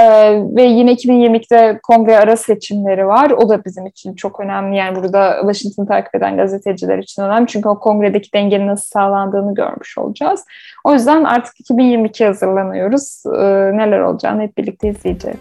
ve 0.56 0.64
yine 0.64 0.94
2022'de 0.94 1.80
kongre 1.84 2.18
ara 2.18 2.36
seçimleri 2.36 3.08
var. 3.08 3.32
O 3.32 3.50
da 3.50 3.66
bizim 3.66 3.86
için 3.86 4.16
çok 4.16 4.40
önemli. 4.40 4.76
Yani 4.76 4.96
burada 4.96 5.38
Washington 5.42 5.86
takip 5.86 6.16
eden 6.16 6.38
gazeteciler 6.38 6.98
için 6.98 7.22
önemli. 7.22 7.48
Çünkü 7.48 7.70
o 7.70 7.80
kongredeki 7.80 8.34
dengenin 8.34 8.68
nasıl 8.68 8.86
sağlandığını 8.86 9.56
görmüş 9.56 9.98
olacağız. 9.98 10.46
O 10.84 10.94
yüzden 10.94 11.24
artık 11.24 11.60
2022 11.60 12.26
hazırlanıyoruz. 12.26 13.24
E, 13.26 13.40
neler 13.78 14.00
olacağını 14.00 14.42
hep 14.42 14.58
birlikte 14.58 14.90
izleyeceğiz. 14.90 15.38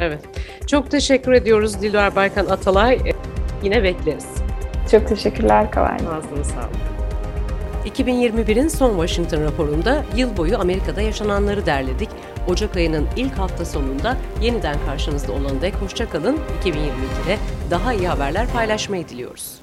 Evet. 0.00 0.20
Çok 0.66 0.90
teşekkür 0.90 1.32
ediyoruz 1.32 1.82
Dilber 1.82 2.16
Baykan 2.16 2.46
Atalay. 2.46 2.98
Yine 3.62 3.82
bekleriz. 3.82 4.26
Çok 4.90 5.08
teşekkürler 5.08 5.70
Kavay. 5.70 5.96
Ağzına 5.96 6.44
sağlık. 6.44 6.98
2021'in 7.86 8.68
son 8.68 8.90
Washington 8.90 9.42
raporunda 9.42 10.04
yıl 10.16 10.36
boyu 10.36 10.58
Amerika'da 10.58 11.00
yaşananları 11.00 11.66
derledik. 11.66 12.08
Ocak 12.48 12.76
ayının 12.76 13.06
ilk 13.16 13.38
hafta 13.38 13.64
sonunda 13.64 14.16
yeniden 14.42 14.76
karşınızda 14.86 15.32
olan 15.32 15.60
dek 15.62 15.74
hoşçakalın. 15.74 16.38
2022'de 16.64 17.38
daha 17.70 17.92
iyi 17.92 18.08
haberler 18.08 18.48
paylaşmayı 18.52 19.08
diliyoruz. 19.08 19.57